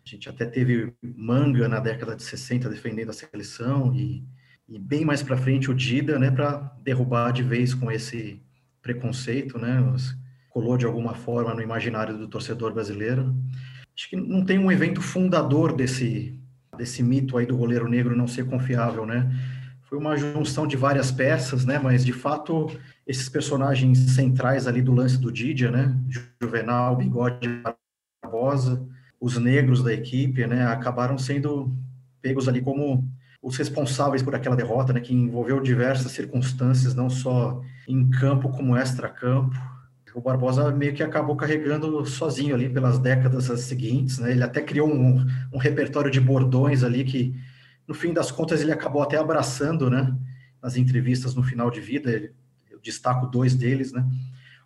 A 0.05 0.09
gente 0.09 0.27
até 0.27 0.45
teve 0.45 0.91
manga 1.01 1.67
na 1.67 1.79
década 1.79 2.15
de 2.15 2.23
60 2.23 2.67
defendendo 2.69 3.09
a 3.09 3.13
seleção 3.13 3.93
e, 3.93 4.25
e 4.67 4.79
bem 4.79 5.05
mais 5.05 5.21
para 5.21 5.37
frente 5.37 5.69
o 5.69 5.75
Dida, 5.75 6.17
né, 6.17 6.31
para 6.31 6.75
derrubar 6.81 7.31
de 7.31 7.43
vez 7.43 7.73
com 7.73 7.91
esse 7.91 8.41
preconceito, 8.81 9.59
né? 9.59 9.79
Colou 10.59 10.75
de 10.75 10.85
alguma 10.85 11.13
forma 11.13 11.53
no 11.53 11.61
imaginário 11.61 12.17
do 12.17 12.27
torcedor 12.27 12.73
brasileiro. 12.73 13.33
Acho 13.95 14.09
que 14.09 14.17
não 14.17 14.43
tem 14.43 14.59
um 14.59 14.69
evento 14.69 15.01
fundador 15.01 15.71
desse 15.73 16.37
desse 16.77 17.01
mito 17.01 17.37
aí 17.37 17.45
do 17.45 17.55
goleiro 17.55 17.87
negro 17.87 18.13
não 18.13 18.27
ser 18.27 18.45
confiável, 18.45 19.05
né? 19.05 19.33
Foi 19.83 19.97
uma 19.97 20.17
junção 20.17 20.67
de 20.67 20.75
várias 20.75 21.13
peças, 21.13 21.65
né? 21.65 21.79
Mas 21.79 22.03
de 22.03 22.11
fato 22.11 22.69
esses 23.07 23.29
personagens 23.29 23.97
centrais 24.15 24.67
ali 24.67 24.81
do 24.81 24.93
lance 24.93 25.17
do 25.17 25.31
Didia, 25.31 25.71
né? 25.71 25.95
Juvenal, 26.41 26.97
Bigode, 26.97 27.47
Barbosa, 28.21 28.85
os 29.17 29.37
negros 29.37 29.81
da 29.81 29.93
equipe, 29.93 30.45
né? 30.45 30.65
Acabaram 30.65 31.17
sendo 31.17 31.73
pegos 32.21 32.49
ali 32.49 32.59
como 32.61 33.09
os 33.41 33.55
responsáveis 33.55 34.21
por 34.21 34.35
aquela 34.35 34.57
derrota, 34.57 34.91
né? 34.91 34.99
Que 34.99 35.13
envolveu 35.13 35.61
diversas 35.61 36.11
circunstâncias, 36.11 36.93
não 36.93 37.09
só 37.09 37.61
em 37.87 38.09
campo 38.09 38.49
como 38.49 38.75
extra-campo. 38.75 39.78
O 40.13 40.21
Barbosa 40.21 40.71
meio 40.71 40.93
que 40.93 41.03
acabou 41.03 41.35
carregando 41.35 42.05
sozinho 42.05 42.55
ali 42.55 42.69
pelas 42.69 42.99
décadas 42.99 43.45
seguintes, 43.61 44.19
né? 44.19 44.31
Ele 44.31 44.43
até 44.43 44.61
criou 44.61 44.89
um, 44.89 45.25
um 45.53 45.57
repertório 45.57 46.09
de 46.09 46.19
bordões 46.19 46.83
ali 46.83 47.03
que, 47.03 47.35
no 47.87 47.93
fim 47.93 48.13
das 48.13 48.31
contas, 48.31 48.61
ele 48.61 48.71
acabou 48.71 49.01
até 49.01 49.17
abraçando, 49.17 49.89
né? 49.89 50.15
Nas 50.61 50.75
entrevistas 50.75 51.35
no 51.35 51.43
final 51.43 51.69
de 51.69 51.79
vida, 51.79 52.31
eu 52.69 52.79
destaco 52.81 53.27
dois 53.27 53.55
deles, 53.55 53.91
né? 53.91 54.05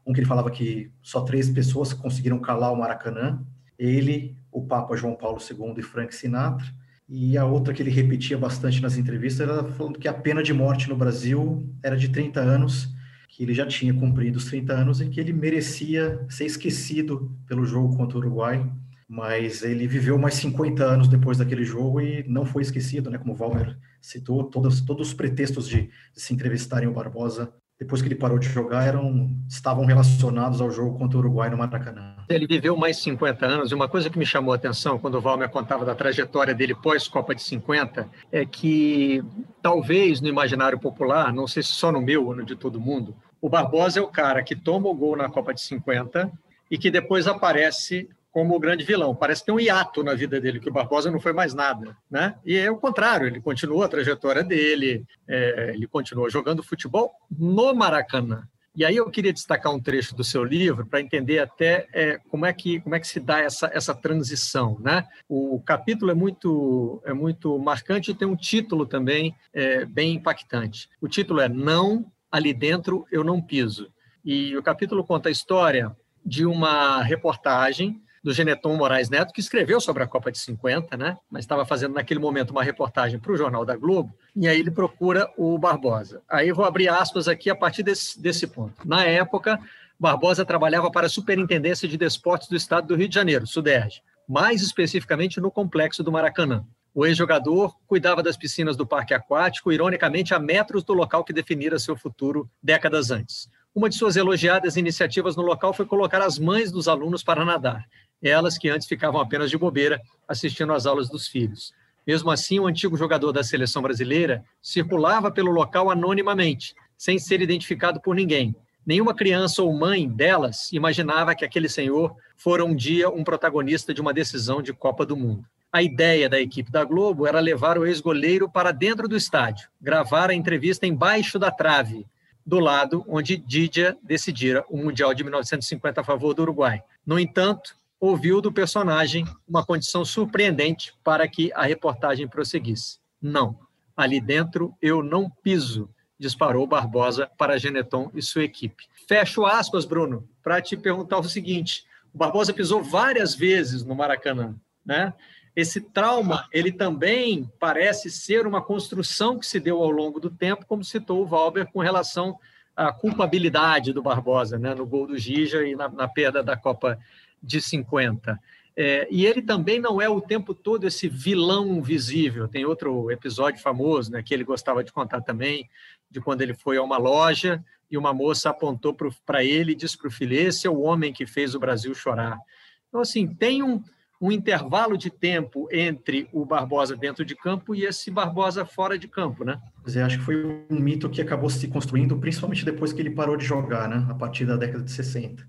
Um 0.06 0.14
que 0.14 0.20
ele 0.20 0.28
falava 0.28 0.50
que 0.50 0.92
só 1.02 1.22
três 1.22 1.50
pessoas 1.50 1.94
conseguiram 1.94 2.40
calar 2.40 2.72
o 2.72 2.78
Maracanã, 2.78 3.42
ele, 3.78 4.38
o 4.52 4.66
Papa 4.66 4.96
João 4.96 5.16
Paulo 5.16 5.40
II 5.40 5.76
e 5.78 5.82
Frank 5.82 6.14
Sinatra, 6.14 6.66
e 7.08 7.38
a 7.38 7.46
outra 7.46 7.74
que 7.74 7.82
ele 7.82 7.92
repetia 7.92 8.38
bastante 8.38 8.82
nas 8.82 8.98
entrevistas 8.98 9.48
era 9.48 9.64
falando 9.72 10.00
que 10.00 10.08
a 10.08 10.14
pena 10.14 10.42
de 10.42 10.54
morte 10.54 10.88
no 10.90 10.96
Brasil 10.96 11.70
era 11.84 11.98
de 11.98 12.10
30 12.10 12.40
anos, 12.40 12.93
que 13.34 13.42
ele 13.42 13.54
já 13.54 13.66
tinha 13.66 13.92
cumprido 13.92 14.38
os 14.38 14.46
30 14.46 14.74
anos 14.74 15.02
e 15.02 15.10
que 15.10 15.20
ele 15.20 15.34
merecia 15.34 16.24
ser 16.30 16.46
esquecido 16.46 17.36
pelo 17.48 17.66
jogo 17.66 17.98
contra 17.98 18.16
o 18.16 18.22
Uruguai, 18.22 18.72
mas 19.10 19.64
ele 19.64 19.88
viveu 19.88 20.20
mais 20.20 20.36
50 20.36 20.84
anos 20.84 21.08
depois 21.08 21.40
daquele 21.40 21.66
jogo 21.66 22.00
e 22.00 22.24
não 22.28 22.46
foi 22.46 22.62
esquecido, 22.62 23.10
né? 23.10 23.18
Como 23.18 23.34
o 23.34 23.36
Valmer 23.36 23.76
citou, 24.00 24.44
todos, 24.44 24.82
todos 24.82 25.08
os 25.08 25.14
pretextos 25.16 25.68
de, 25.68 25.90
de 26.14 26.22
se 26.22 26.32
entrevistarem 26.32 26.88
o 26.88 26.94
Barbosa 26.94 27.52
depois 27.84 28.02
que 28.02 28.08
ele 28.08 28.16
parou 28.16 28.40
de 28.40 28.48
jogar, 28.48 28.88
eram, 28.88 29.30
estavam 29.48 29.86
relacionados 29.86 30.62
ao 30.62 30.72
jogo 30.72 30.98
contra 30.98 31.18
o 31.18 31.20
Uruguai 31.20 31.50
no 31.50 31.58
Maracanã. 31.58 32.16
Ele 32.30 32.48
viveu 32.48 32.78
mais 32.78 32.98
50 32.98 33.46
anos, 33.46 33.72
e 33.72 33.76
uma 33.76 33.90
coisa 33.90 34.10
que 34.10 34.18
me 34.18 34.26
chamou 34.26 34.54
a 34.54 34.56
atenção 34.56 34.98
quando 34.98 35.16
o 35.16 35.22
Valmer 35.22 35.50
contava 35.50 35.84
da 35.84 35.94
trajetória 35.94 36.56
dele 36.56 36.74
pós-Copa 36.74 37.36
de 37.36 37.44
50 37.44 38.08
é 38.32 38.46
que, 38.46 39.22
talvez 39.62 40.22
no 40.22 40.30
imaginário 40.30 40.80
popular, 40.80 41.34
não 41.34 41.46
sei 41.46 41.62
se 41.62 41.70
só 41.70 41.92
no 41.92 42.02
meu 42.02 42.26
ou 42.26 42.36
no 42.36 42.46
de 42.46 42.56
todo 42.56 42.80
mundo, 42.80 43.14
o 43.42 43.50
Barbosa 43.50 44.00
é 44.00 44.02
o 44.02 44.08
cara 44.08 44.42
que 44.42 44.56
toma 44.56 44.88
o 44.88 44.96
gol 44.96 45.18
na 45.18 45.28
Copa 45.28 45.54
de 45.54 45.62
50 45.62 46.32
e 46.72 46.78
que 46.78 46.90
depois 46.90 47.28
aparece 47.28 48.08
como 48.34 48.56
o 48.56 48.60
grande 48.60 48.84
vilão. 48.84 49.16
Parece 49.16 49.46
ter 49.46 49.52
um 49.52 49.60
hiato 49.60 50.04
na 50.04 50.16
vida 50.16 50.42
dele, 50.42 50.60
que 50.60 50.68
o 50.68 50.74
Barbosa 50.74 51.12
não 51.12 51.20
foi 51.20 51.32
mais 51.32 51.54
nada, 51.54 51.96
né? 52.10 52.36
E 52.44 52.58
é 52.58 52.70
o 52.70 52.78
contrário, 52.78 53.28
ele 53.28 53.40
continuou 53.40 53.84
a 53.84 53.88
trajetória 53.88 54.44
dele, 54.44 55.06
é, 55.28 55.72
ele 55.76 55.86
continuou 55.86 56.30
jogando 56.32 56.64
futebol 56.64 57.12
no 57.30 57.74
Maracanã. 57.76 58.44
E 58.76 58.84
aí 58.84 58.96
eu 58.96 59.08
queria 59.12 59.32
destacar 59.32 59.72
um 59.72 59.80
trecho 59.80 60.16
do 60.16 60.24
seu 60.24 60.44
livro 60.44 60.84
para 60.88 61.00
entender 61.00 61.38
até 61.38 61.88
é, 61.94 62.18
como, 62.28 62.44
é 62.44 62.52
que, 62.52 62.80
como 62.80 62.96
é 62.96 63.00
que 63.00 63.08
se 63.08 63.20
dá 63.20 63.40
essa, 63.40 63.70
essa 63.72 63.94
transição, 63.94 64.80
né? 64.80 65.08
O 65.30 65.62
capítulo 65.62 66.10
é 66.10 66.16
muito, 66.16 67.00
é 67.06 67.14
muito 67.14 67.58
marcante 67.60 68.10
e 68.10 68.16
tem 68.16 68.28
um 68.28 68.36
título 68.36 68.88
também 68.88 69.36
é, 69.54 69.86
bem 69.86 70.16
impactante. 70.16 70.90
O 71.00 71.08
título 71.08 71.40
é 71.40 71.48
Não, 71.48 72.12
ali 72.32 72.52
dentro 72.52 73.06
eu 73.12 73.24
não 73.24 73.40
piso. 73.40 73.94
E 74.26 74.58
o 74.58 74.64
capítulo 74.64 75.04
conta 75.04 75.30
a 75.30 75.32
história 75.32 75.96
de 76.26 76.44
uma 76.48 77.04
reportagem 77.04 78.02
do 78.24 78.34
Geneton 78.34 78.76
Moraes 78.76 79.10
Neto, 79.10 79.34
que 79.34 79.42
escreveu 79.42 79.82
sobre 79.82 80.02
a 80.02 80.08
Copa 80.08 80.32
de 80.32 80.40
50, 80.40 80.96
né? 80.96 81.18
Mas 81.30 81.44
estava 81.44 81.66
fazendo 81.66 81.94
naquele 81.94 82.20
momento 82.20 82.52
uma 82.52 82.64
reportagem 82.64 83.20
para 83.20 83.32
o 83.32 83.38
Jornal 83.38 83.66
da 83.66 83.76
Globo, 83.76 84.14
e 84.36 84.48
aí 84.48 84.60
ele 84.60 84.72
procura 84.72 85.30
o 85.38 85.58
Barbosa. 85.58 86.22
Aí 86.30 86.52
vou 86.52 86.64
abrir 86.64 86.88
aspas 86.88 87.28
aqui 87.28 87.50
a 87.50 87.56
partir 87.56 87.84
desse, 87.84 88.20
desse 88.20 88.48
ponto. 88.48 88.88
Na 88.88 89.04
época, 89.04 89.60
Barbosa 90.00 90.46
trabalhava 90.46 90.90
para 90.90 91.08
a 91.08 91.10
Superintendência 91.10 91.88
de 91.88 91.98
Desportos 91.98 92.48
do 92.48 92.56
Estado 92.56 92.88
do 92.88 92.96
Rio 92.96 93.10
de 93.10 93.16
Janeiro, 93.16 93.46
SUDERJ, 93.46 94.02
mais 94.28 94.62
especificamente 94.62 95.42
no 95.42 95.52
complexo 95.52 96.02
do 96.02 96.12
Maracanã. 96.12 96.66
O 96.96 97.06
ex-jogador 97.06 97.76
cuidava 97.88 98.22
das 98.22 98.38
piscinas 98.38 98.78
do 98.78 98.86
parque 98.86 99.14
aquático, 99.14 99.72
ironicamente 99.72 100.34
a 100.34 100.40
metros 100.40 100.84
do 100.84 100.94
local 100.94 101.24
que 101.24 101.34
definira 101.34 101.80
seu 101.80 101.96
futuro 101.96 102.48
décadas 102.62 103.10
antes. 103.10 103.50
Uma 103.76 103.90
de 103.90 103.96
suas 103.96 104.16
elogiadas 104.16 104.78
iniciativas 104.78 105.36
no 105.36 105.42
local 105.42 105.74
foi 105.74 105.88
colocar 105.88 106.22
as 106.22 106.38
mães 106.38 106.72
dos 106.72 106.88
alunos 106.88 107.24
para 107.24 107.44
nadar, 107.44 107.84
elas 108.30 108.58
que 108.58 108.70
antes 108.70 108.88
ficavam 108.88 109.20
apenas 109.20 109.50
de 109.50 109.58
bobeira 109.58 110.02
assistindo 110.28 110.74
às 110.74 110.86
aulas 110.86 111.10
dos 111.10 111.28
filhos. 111.28 111.74
Mesmo 112.06 112.32
assim, 112.32 112.60
o 112.60 112.68
antigo 112.68 112.98
jogador 112.98 113.32
da 113.32 113.44
seleção 113.44 113.82
brasileira 113.82 114.44
circulava 114.62 115.32
pelo 115.32 115.52
local 115.52 115.90
anonimamente, 115.90 116.76
sem 116.98 117.18
ser 117.18 117.42
identificado 117.42 118.02
por 118.02 118.16
ninguém. 118.16 118.56
Nenhuma 118.86 119.16
criança 119.16 119.64
ou 119.64 119.74
mãe 119.74 120.10
delas 120.10 120.72
imaginava 120.74 121.34
que 121.34 121.46
aquele 121.46 121.70
senhor 121.70 122.14
fora 122.36 122.66
um 122.66 122.76
dia 122.76 123.10
um 123.10 123.24
protagonista 123.24 123.94
de 123.94 124.02
uma 124.02 124.14
decisão 124.14 124.62
de 124.62 124.74
Copa 124.74 125.06
do 125.06 125.16
Mundo. 125.16 125.46
A 125.72 125.82
ideia 125.82 126.30
da 126.30 126.40
equipe 126.40 126.70
da 126.70 126.84
Globo 126.84 127.26
era 127.26 127.40
levar 127.40 127.78
o 127.78 127.86
ex-goleiro 127.86 128.50
para 128.50 128.72
dentro 128.72 129.08
do 129.08 129.16
estádio, 129.16 129.70
gravar 129.82 130.30
a 130.30 130.34
entrevista 130.34 130.86
embaixo 130.86 131.40
da 131.40 131.50
trave, 131.50 132.06
do 132.46 132.60
lado 132.60 133.06
onde 133.08 133.38
Didia 133.38 133.98
decidira 134.04 134.66
o 134.70 134.78
Mundial 134.78 135.14
de 135.14 135.24
1950 135.24 136.02
a 136.02 136.04
favor 136.04 136.34
do 136.34 136.42
Uruguai. 136.42 136.84
No 137.06 137.18
entanto, 137.18 137.76
ouviu 138.04 138.42
do 138.42 138.52
personagem 138.52 139.26
uma 139.48 139.66
condição 139.66 140.04
surpreendente 140.04 140.94
para 141.02 141.26
que 141.26 141.54
a 141.54 141.64
reportagem 141.64 142.28
prosseguisse. 142.28 143.00
Não, 143.22 143.58
ali 143.96 144.20
dentro 144.20 144.76
eu 144.82 145.02
não 145.02 145.30
piso, 145.30 145.90
disparou 146.20 146.68
Barbosa 146.68 147.32
para 147.38 147.58
Geneton 147.58 148.12
e 148.14 148.22
sua 148.22 148.44
equipe. 148.44 148.90
Fecho 149.08 149.46
aspas, 149.46 149.86
Bruno, 149.86 150.28
para 150.44 150.62
te 150.62 150.76
perguntar 150.76 151.18
o 151.20 151.24
seguinte: 151.24 151.86
o 152.14 152.18
Barbosa 152.18 152.54
pisou 152.54 152.84
várias 152.84 153.34
vezes 153.36 153.86
no 153.86 153.96
Maracanã, 153.96 154.54
né? 154.86 155.14
Esse 155.56 155.80
trauma, 155.80 156.46
ele 156.52 156.74
também 156.74 157.50
parece 157.58 158.12
ser 158.12 158.46
uma 158.46 158.62
construção 158.62 159.40
que 159.40 159.46
se 159.46 159.62
deu 159.62 159.82
ao 159.82 159.90
longo 159.90 160.20
do 160.20 160.30
tempo, 160.30 160.66
como 160.66 160.84
citou 160.84 161.22
o 161.22 161.26
Valber, 161.26 161.72
com 161.72 161.80
relação 161.80 162.38
à 162.76 162.92
culpabilidade 162.92 163.94
do 163.94 164.04
Barbosa, 164.04 164.60
né, 164.60 164.76
no 164.76 164.86
gol 164.86 165.08
do 165.08 165.18
Gija 165.18 165.64
e 165.64 165.74
na, 165.74 165.88
na 165.88 166.08
perda 166.08 166.44
da 166.44 166.58
Copa 166.58 167.00
de 167.44 167.62
50. 167.62 168.40
É, 168.76 169.08
e 169.12 169.26
ele 169.26 169.42
também 169.42 169.80
não 169.80 170.02
é 170.02 170.10
o 170.10 170.22
tempo 170.22 170.54
todo 170.54 170.88
esse 170.88 171.08
vilão 171.08 171.82
visível. 171.82 172.48
Tem 172.48 172.66
outro 172.66 173.12
episódio 173.12 173.62
famoso, 173.62 174.12
né, 174.12 174.24
que 174.24 174.34
ele 174.34 174.44
gostava 174.44 174.84
de 174.84 174.92
contar 174.92 175.22
também, 175.22 175.70
de 176.10 176.20
quando 176.20 176.42
ele 176.42 176.54
foi 176.54 176.78
a 176.78 176.84
uma 176.84 176.98
loja 176.98 177.64
e 177.92 177.98
uma 177.98 178.14
moça 178.14 178.50
apontou 178.50 178.96
para 179.26 179.44
ele 179.44 179.74
e 179.74 179.76
disse 179.76 179.98
para 179.98 180.08
o 180.08 180.12
filho: 180.12 180.36
Esse 180.36 180.66
é 180.66 180.70
o 180.70 180.82
homem 180.82 181.14
que 181.14 181.26
fez 181.26 181.54
o 181.54 181.60
Brasil 181.60 181.94
chorar. 181.94 182.40
Então, 182.88 183.02
assim, 183.02 183.28
tem 183.28 183.62
um, 183.62 183.84
um 184.20 184.32
intervalo 184.32 184.98
de 184.98 185.10
tempo 185.12 185.68
entre 185.72 186.28
o 186.32 186.46
Barbosa 186.46 186.96
dentro 186.96 187.24
de 187.24 187.36
campo 187.36 187.76
e 187.76 187.86
esse 187.86 188.10
Barbosa 188.10 188.66
fora 188.66 188.98
de 188.98 189.08
campo, 189.08 189.44
né? 189.44 189.60
Pois 189.84 189.96
é, 189.96 190.02
acho 190.02 190.18
que 190.18 190.24
foi 190.26 190.66
um 190.70 190.80
mito 190.80 191.10
que 191.10 191.22
acabou 191.22 191.50
se 191.50 191.68
construindo, 191.68 192.18
principalmente 192.18 192.66
depois 192.66 192.92
que 192.92 193.02
ele 193.02 193.12
parou 193.12 193.38
de 193.38 193.46
jogar, 193.46 193.88
né? 193.88 194.06
A 194.10 194.16
partir 194.16 194.46
da 194.46 194.56
década 194.56 194.84
de 194.84 194.92
60. 194.92 195.46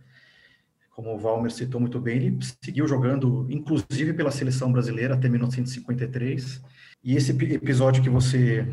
Como 0.94 1.14
o 1.14 1.18
Valmer 1.18 1.50
citou 1.50 1.80
muito 1.80 2.00
bem, 2.00 2.16
ele 2.16 2.38
seguiu 2.62 2.87
jogando, 2.87 3.46
inclusive 3.50 4.12
pela 4.12 4.30
seleção 4.30 4.70
brasileira, 4.70 5.14
até 5.14 5.28
1953. 5.28 6.62
E 7.02 7.16
esse 7.16 7.33
episódio 7.33 8.02
que 8.02 8.09
você 8.09 8.66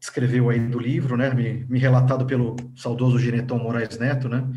escreveu 0.00 0.48
aí 0.48 0.58
do 0.58 0.78
livro, 0.78 1.16
né? 1.16 1.32
Me, 1.34 1.66
me 1.68 1.78
relatado 1.78 2.24
pelo 2.24 2.56
saudoso 2.74 3.18
Geneton 3.18 3.58
Moraes 3.58 3.98
Neto, 3.98 4.28
né? 4.28 4.48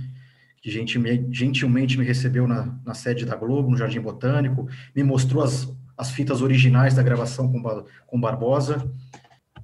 que 0.61 0.69
gentilmente 0.69 1.97
me 1.97 2.05
recebeu 2.05 2.47
na, 2.47 2.77
na 2.85 2.93
sede 2.93 3.25
da 3.25 3.35
Globo, 3.35 3.71
no 3.71 3.77
Jardim 3.77 4.01
Botânico, 4.01 4.67
me 4.95 5.03
mostrou 5.03 5.43
as, 5.43 5.73
as 5.97 6.11
fitas 6.11 6.41
originais 6.41 6.93
da 6.93 7.03
gravação 7.03 7.51
com, 7.51 7.85
com 8.05 8.19
Barbosa. 8.19 8.91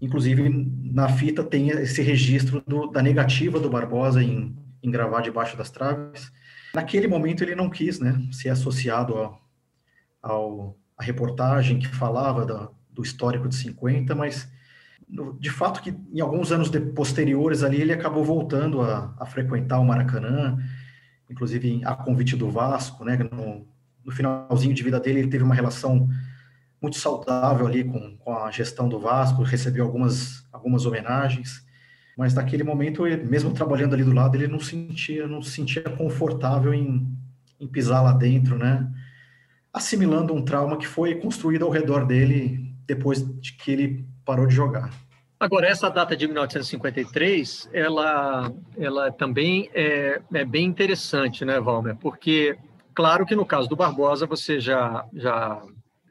Inclusive, 0.02 0.50
na 0.84 1.10
fita 1.10 1.44
tem 1.44 1.70
esse 1.70 2.02
registro 2.02 2.64
do, 2.66 2.88
da 2.88 3.02
negativa 3.02 3.60
do 3.60 3.70
Barbosa 3.70 4.24
em, 4.24 4.56
em 4.82 4.90
gravar 4.90 5.22
debaixo 5.22 5.58
das 5.58 5.70
traves. 5.70 6.32
Naquele 6.76 7.08
momento, 7.08 7.42
ele 7.42 7.56
não 7.56 7.70
quis 7.70 8.00
né, 8.00 8.22
ser 8.32 8.50
associado 8.50 9.16
ao, 9.16 9.42
ao, 10.22 10.78
à 10.98 11.04
reportagem 11.04 11.80
que 11.80 11.88
falava 11.88 12.46
da, 12.46 12.70
do 12.92 13.02
histórico 13.02 13.48
de 13.48 13.56
50, 13.56 14.14
mas 14.14 14.50
de 15.40 15.50
fato 15.50 15.82
que 15.82 15.96
em 16.14 16.20
alguns 16.20 16.52
anos 16.52 16.70
de, 16.70 16.80
posteriores 16.80 17.64
ali 17.64 17.80
ele 17.80 17.94
acabou 17.94 18.26
voltando 18.26 18.82
a, 18.82 19.16
a 19.20 19.26
frequentar 19.26 19.80
o 19.80 19.86
Maracanã, 19.86 20.58
inclusive 21.30 21.82
a 21.86 21.96
convite 21.96 22.36
do 22.36 22.50
Vasco, 22.50 23.06
né? 23.06 23.18
No, 23.32 23.66
no, 24.04 24.12
finalzinho 24.12 24.74
de 24.74 24.84
vida 24.84 25.00
dele, 25.00 25.20
ele 25.20 25.30
teve 25.30 25.44
uma 25.44 25.56
relação 25.56 26.10
muito 26.82 26.98
saudável 26.98 27.66
ali 27.66 27.84
com, 27.84 28.18
com 28.18 28.38
a 28.38 28.52
gestão 28.52 28.90
do 28.90 29.00
Vasco, 29.00 29.44
recebeu 29.44 29.86
algumas, 29.86 30.46
algumas 30.52 30.86
homenagens, 30.86 31.65
mas 32.18 32.34
naquele 32.34 32.64
momento, 32.64 33.06
ele, 33.06 33.24
mesmo 33.24 33.54
trabalhando 33.54 33.94
ali 33.94 34.04
do 34.04 34.14
lado, 34.14 34.36
ele 34.36 34.48
não 34.48 34.60
sentia, 34.60 35.28
não 35.28 35.42
se 35.42 35.52
sentia 35.52 35.84
confortável 35.84 36.74
em, 36.74 37.06
em 37.60 37.68
pisar 37.68 38.02
lá 38.02 38.14
dentro, 38.14 38.58
né? 38.58 38.90
Assimilando 39.74 40.34
um 40.34 40.44
trauma 40.44 40.78
que 40.78 40.88
foi 40.88 41.16
construído 41.16 41.66
ao 41.66 41.72
redor 41.72 42.06
dele 42.06 42.74
depois 42.88 43.26
de 43.42 43.54
que 43.54 43.72
ele 43.72 44.06
parou 44.24 44.48
de 44.48 44.56
jogar. 44.56 44.92
Agora, 45.38 45.68
essa 45.68 45.90
data 45.90 46.16
de 46.16 46.26
1953, 46.28 47.70
ela, 47.74 48.52
ela 48.78 49.12
também 49.12 49.70
é, 49.74 50.22
é 50.34 50.46
bem 50.46 50.66
interessante, 50.66 51.44
né, 51.44 51.60
Valmer? 51.60 51.98
Porque, 51.98 52.58
claro 52.94 53.26
que 53.26 53.36
no 53.36 53.46
caso 53.46 53.68
do 53.68 53.76
Barbosa, 53.76 54.26
você 54.26 54.62
já, 54.62 55.06
já 55.14 55.62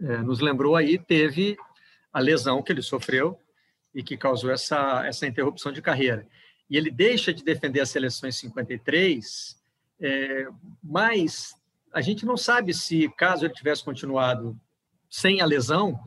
é, 0.03 0.19
nos 0.19 0.40
lembrou 0.40 0.77
aí, 0.77 0.99
teve 0.99 1.57
a 2.12 2.21
lesão 2.21 2.62
que 2.62 2.71
ele 2.71 2.83
sofreu 2.83 3.38
e 3.94 4.02
que 4.02 4.16
causou 4.16 4.50
essa, 4.50 5.07
essa 5.07 5.26
interrupção 5.26 5.72
de 5.72 5.80
carreira. 5.80 6.26
E 6.68 6.76
ele 6.76 6.90
deixa 6.90 7.33
de 7.33 7.44
defender 7.44 7.80
a 7.80 7.87
seleção 7.87 8.28
em 8.28 8.33
53, 8.33 9.57
é, 10.00 10.48
mas 10.83 11.54
a 11.92 12.00
gente 12.00 12.26
não 12.26 12.37
sabe 12.37 12.74
se, 12.74 13.09
caso 13.16 13.44
ele 13.44 13.54
tivesse 13.54 13.85
continuado 13.85 14.59
sem 15.09 15.40
a 15.40 15.46
lesão, 15.46 15.98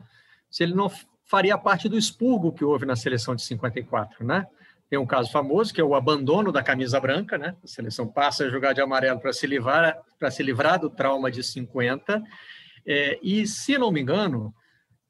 se 0.50 0.62
ele 0.62 0.74
não 0.74 0.90
faria 1.24 1.56
parte 1.56 1.88
do 1.88 1.96
expurgo 1.96 2.52
que 2.52 2.64
houve 2.64 2.84
na 2.84 2.96
seleção 2.96 3.34
de 3.34 3.42
54, 3.42 4.24
né? 4.24 4.46
Tem 4.90 4.98
um 4.98 5.06
caso 5.06 5.30
famoso 5.30 5.72
que 5.72 5.80
é 5.80 5.84
o 5.84 5.94
abandono 5.94 6.50
da 6.50 6.62
camisa 6.62 6.98
branca, 6.98 7.36
né? 7.36 7.54
A 7.62 7.66
seleção 7.66 8.06
passa 8.06 8.44
a 8.44 8.48
jogar 8.48 8.72
de 8.72 8.80
amarelo 8.80 9.20
para 9.20 9.32
se 9.32 9.46
livrar 9.46 9.98
para 10.18 10.30
se 10.30 10.42
livrar 10.42 10.80
do 10.80 10.88
trauma 10.88 11.30
de 11.30 11.42
50. 11.42 12.22
É, 12.86 13.18
e 13.22 13.46
se 13.46 13.76
não 13.76 13.92
me 13.92 14.00
engano, 14.00 14.54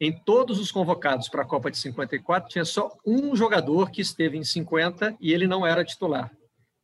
em 0.00 0.12
todos 0.12 0.60
os 0.60 0.70
convocados 0.70 1.28
para 1.28 1.42
a 1.42 1.46
Copa 1.46 1.70
de 1.70 1.78
54 1.78 2.48
tinha 2.48 2.64
só 2.64 2.96
um 3.04 3.34
jogador 3.34 3.90
que 3.90 4.00
esteve 4.00 4.36
em 4.38 4.44
50 4.44 5.16
e 5.20 5.32
ele 5.32 5.46
não 5.46 5.66
era 5.66 5.84
titular. 5.84 6.30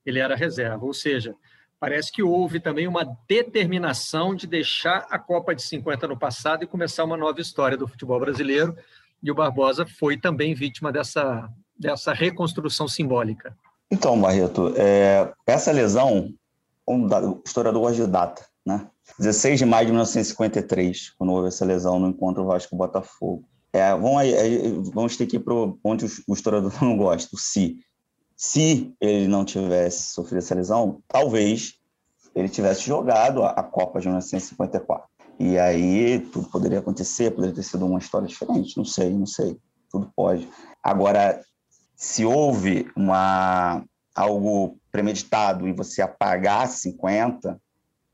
Ele 0.04 0.18
era 0.18 0.34
reserva, 0.34 0.84
ou 0.84 0.92
seja, 0.92 1.34
parece 1.78 2.10
que 2.10 2.22
houve 2.22 2.60
também 2.60 2.88
uma 2.88 3.04
determinação 3.28 4.34
de 4.34 4.46
deixar 4.46 5.06
a 5.10 5.18
Copa 5.18 5.54
de 5.54 5.62
50 5.62 6.08
no 6.08 6.18
passado 6.18 6.64
e 6.64 6.66
começar 6.66 7.04
uma 7.04 7.16
nova 7.16 7.40
história 7.40 7.76
do 7.76 7.86
futebol 7.86 8.18
brasileiro 8.18 8.76
e 9.22 9.30
o 9.30 9.34
Barbosa 9.34 9.86
foi 9.86 10.18
também 10.18 10.54
vítima 10.54 10.92
dessa, 10.92 11.48
dessa 11.78 12.12
reconstrução 12.12 12.86
simbólica. 12.86 13.56
Então, 13.90 14.20
Barreto, 14.20 14.74
é, 14.76 15.32
essa 15.46 15.72
lesão, 15.72 16.34
um 16.86 17.06
o 17.06 17.42
historiador 17.44 17.80
gosta 17.80 18.04
de 18.04 18.10
data, 18.10 18.44
né? 18.66 18.86
16 19.18 19.58
de 19.58 19.66
maio 19.66 19.86
de 19.86 19.92
1953, 19.92 21.10
quando 21.18 21.32
houve 21.32 21.48
essa 21.48 21.64
lesão 21.64 21.98
no 21.98 22.08
encontro 22.08 22.44
Vasco-Botafogo. 22.44 23.44
É, 23.72 23.90
vamos, 23.90 24.18
aí, 24.18 24.80
vamos 24.92 25.16
ter 25.16 25.26
que 25.26 25.36
ir 25.36 25.40
para 25.40 25.54
onde 25.82 26.06
o 26.28 26.32
historiador 26.32 26.72
não 26.82 26.96
gosta, 26.96 27.34
o 27.34 27.38
se. 27.38 27.78
Se 28.36 28.92
ele 29.00 29.28
não 29.28 29.44
tivesse 29.44 30.12
sofrido 30.12 30.38
essa 30.38 30.54
lesão, 30.54 31.02
talvez 31.06 31.74
ele 32.34 32.48
tivesse 32.48 32.82
jogado 32.82 33.44
a, 33.44 33.50
a 33.50 33.62
Copa 33.62 34.00
de 34.00 34.08
1954. 34.08 35.06
E 35.38 35.58
aí 35.58 36.20
tudo 36.32 36.48
poderia 36.48 36.78
acontecer, 36.78 37.30
poderia 37.30 37.54
ter 37.54 37.62
sido 37.62 37.86
uma 37.86 37.98
história 37.98 38.26
diferente, 38.26 38.76
não 38.76 38.84
sei, 38.84 39.10
não 39.10 39.26
sei, 39.26 39.56
tudo 39.90 40.10
pode. 40.14 40.48
Agora, 40.82 41.40
se 41.96 42.24
houve 42.24 42.90
uma 42.96 43.84
algo 44.14 44.78
premeditado 44.92 45.66
e 45.66 45.72
você 45.72 46.00
apagar 46.00 46.68
50, 46.68 47.60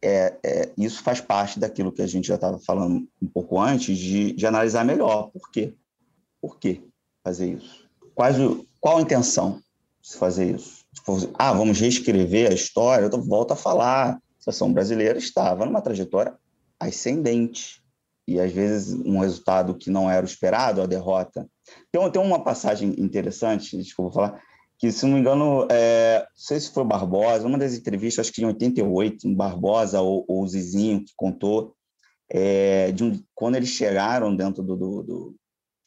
é, 0.03 0.39
é, 0.43 0.71
isso 0.79 1.03
faz 1.03 1.21
parte 1.21 1.59
daquilo 1.59 1.93
que 1.93 2.03
a 2.03 2.07
gente 2.07 2.29
já 2.29 2.37
estava 2.37 2.59
falando 2.59 3.07
um 3.21 3.27
pouco 3.27 3.61
antes, 3.61 3.97
de, 3.99 4.33
de 4.33 4.47
analisar 4.47 4.85
melhor. 4.85 5.31
Por 5.31 5.51
quê? 5.51 5.75
Por 6.41 6.59
que 6.59 6.83
fazer 7.23 7.55
isso? 7.55 7.89
Quais, 8.15 8.37
qual 8.81 8.99
a 8.99 9.03
intenção 9.03 9.61
de 10.01 10.15
fazer 10.17 10.55
isso? 10.57 10.85
Tipo, 10.95 11.17
ah, 11.35 11.53
vamos 11.53 11.79
reescrever 11.79 12.51
a 12.51 12.55
história? 12.55 13.07
Eu 13.07 13.23
volto 13.23 13.53
a 13.53 13.57
falar. 13.57 14.15
A 14.15 14.43
seleção 14.43 14.73
brasileira 14.73 15.19
estava 15.19 15.67
numa 15.67 15.83
trajetória 15.83 16.35
ascendente. 16.79 17.83
E 18.27 18.41
às 18.41 18.53
vezes 18.53 18.95
um 19.05 19.19
resultado 19.19 19.75
que 19.75 19.91
não 19.91 20.11
era 20.11 20.25
o 20.25 20.29
esperado, 20.29 20.81
a 20.81 20.87
derrota. 20.87 21.47
Tem, 21.93 22.11
tem 22.11 22.23
uma 22.23 22.43
passagem 22.43 22.95
interessante, 22.99 23.77
desculpa 23.77 24.13
falar, 24.13 24.43
que 24.81 24.91
se 24.91 25.05
não 25.05 25.13
me 25.13 25.21
engano, 25.21 25.69
é, 25.71 26.21
não 26.21 26.27
sei 26.35 26.59
se 26.59 26.71
foi 26.71 26.85
Barbosa, 26.85 27.47
uma 27.47 27.59
das 27.59 27.75
entrevistas, 27.75 28.27
acho 28.27 28.33
que 28.33 28.43
em 28.43 28.47
88, 28.47 29.29
um 29.29 29.35
Barbosa 29.35 30.01
ou, 30.01 30.25
ou 30.27 30.43
o 30.43 30.49
Zizinho 30.49 31.05
que 31.05 31.13
contou, 31.15 31.77
é, 32.31 32.91
de 32.91 33.05
um, 33.05 33.23
quando 33.35 33.57
eles 33.57 33.69
chegaram 33.69 34.35
dentro 34.35 34.63
do, 34.63 34.77
do, 34.77 35.03
do 35.03 35.37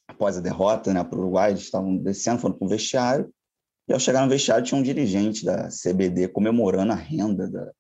após 0.08 0.38
a 0.38 0.42
derrota 0.42 0.94
né, 0.94 1.04
para 1.04 1.18
o 1.18 1.22
Uruguai, 1.22 1.52
eles 1.52 1.64
estavam 1.64 1.98
descendo, 1.98 2.40
foram 2.40 2.56
para 2.56 2.66
o 2.66 2.70
vestiário, 2.70 3.34
e 3.88 3.94
ao 3.94 4.00
chegar 4.00 4.22
no 4.22 4.30
vestiário 4.30 4.64
tinha 4.64 4.80
um 4.80 4.84
dirigente 4.84 5.44
da 5.44 5.70
CBD 5.70 6.28
comemorando 6.28 6.94
a 6.94 6.96
renda 6.96 7.50
da, 7.50 7.72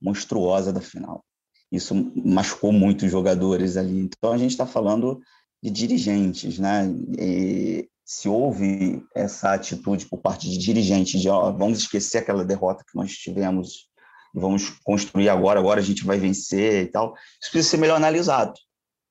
monstruosa 0.00 0.72
da 0.72 0.80
final. 0.80 1.24
Isso 1.70 1.94
machucou 2.24 2.72
muitos 2.72 3.10
jogadores 3.10 3.76
ali. 3.76 4.00
Então 4.00 4.32
a 4.32 4.38
gente 4.38 4.50
está 4.50 4.66
falando 4.66 5.20
de 5.62 5.70
dirigentes, 5.70 6.58
né? 6.58 6.86
E 7.18 7.88
se 8.06 8.28
houve 8.28 9.04
essa 9.12 9.52
atitude 9.52 10.06
por 10.06 10.18
parte 10.18 10.48
de 10.48 10.56
dirigentes 10.56 11.20
de 11.20 11.28
ó, 11.28 11.50
vamos 11.50 11.80
esquecer 11.80 12.18
aquela 12.18 12.44
derrota 12.44 12.84
que 12.88 12.96
nós 12.96 13.10
tivemos 13.12 13.88
e 14.32 14.38
vamos 14.38 14.70
construir 14.84 15.28
agora, 15.28 15.58
agora 15.58 15.80
a 15.80 15.82
gente 15.82 16.04
vai 16.04 16.16
vencer 16.16 16.84
e 16.84 16.86
tal, 16.86 17.14
isso 17.42 17.50
precisa 17.50 17.70
ser 17.70 17.76
melhor 17.78 17.96
analisado. 17.96 18.54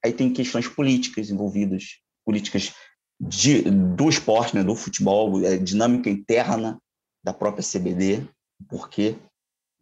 Aí 0.03 0.13
tem 0.13 0.31
questões 0.31 0.67
políticas 0.67 1.29
envolvidas, 1.29 1.99
políticas 2.23 2.73
de, 3.19 3.63
do 3.63 4.07
esporte, 4.07 4.55
né, 4.55 4.63
do 4.63 4.75
futebol, 4.75 5.43
é, 5.43 5.57
dinâmica 5.57 6.09
interna 6.09 6.79
da 7.23 7.33
própria 7.33 7.63
CBD, 7.63 8.25
por 8.69 8.89
que 8.89 9.17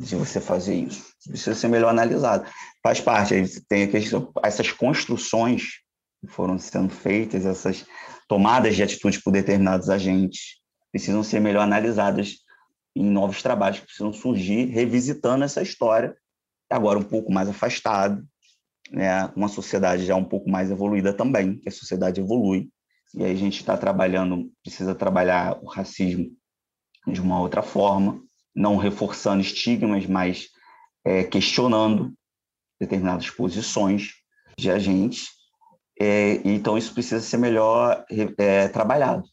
de 0.02 0.16
você 0.16 0.42
fazer 0.42 0.76
isso. 0.76 1.06
Precisa 1.28 1.54
ser 1.54 1.68
melhor 1.68 1.90
analisado. 1.90 2.50
Faz 2.82 3.00
parte, 3.00 3.62
tem 3.68 3.90
questão, 3.90 4.32
essas 4.44 4.72
construções 4.72 5.82
que 6.20 6.28
foram 6.28 6.58
sendo 6.58 6.90
feitas, 6.90 7.46
essas 7.46 7.86
tomadas 8.28 8.76
de 8.76 8.84
atitude 8.84 9.22
por 9.22 9.32
determinados 9.32 9.90
agentes, 9.90 10.60
precisam 10.92 11.24
ser 11.24 11.40
melhor 11.40 11.64
analisadas 11.64 12.38
em 12.96 13.04
novos 13.04 13.42
trabalhos 13.42 13.80
que 13.80 13.86
precisam 13.86 14.14
surgir, 14.14 14.66
revisitando 14.66 15.44
essa 15.44 15.62
história, 15.62 16.16
agora 16.70 17.00
um 17.00 17.04
pouco 17.04 17.32
mais 17.32 17.50
afastado, 17.50 18.24
né? 18.92 19.26
uma 19.36 19.48
sociedade 19.48 20.06
já 20.06 20.16
um 20.16 20.24
pouco 20.24 20.50
mais 20.50 20.70
evoluída 20.70 21.14
também, 21.14 21.58
que 21.60 21.70
a 21.70 21.72
sociedade 21.72 22.22
evolui, 22.22 22.70
e 23.14 23.24
aí 23.24 23.32
a 23.32 23.36
gente 23.36 23.60
está 23.60 23.78
trabalhando, 23.78 24.52
precisa 24.64 24.96
trabalhar 24.96 25.60
o 25.62 25.68
racismo 25.68 26.32
de 27.08 27.22
uma 27.22 27.40
outra 27.40 27.62
forma, 27.62 28.22
não 28.56 28.78
reforçando 28.78 29.42
estigmas, 29.42 30.06
mas 30.06 30.50
é, 31.06 31.24
questionando 31.24 32.14
determinadas 32.80 33.30
posições 33.30 34.12
de 34.58 34.72
agentes. 34.72 35.30
É, 36.00 36.42
então, 36.44 36.78
isso 36.78 36.94
precisa 36.94 37.22
ser 37.22 37.38
melhor 37.38 38.06
é, 38.38 38.68
trabalhado. 38.68 39.24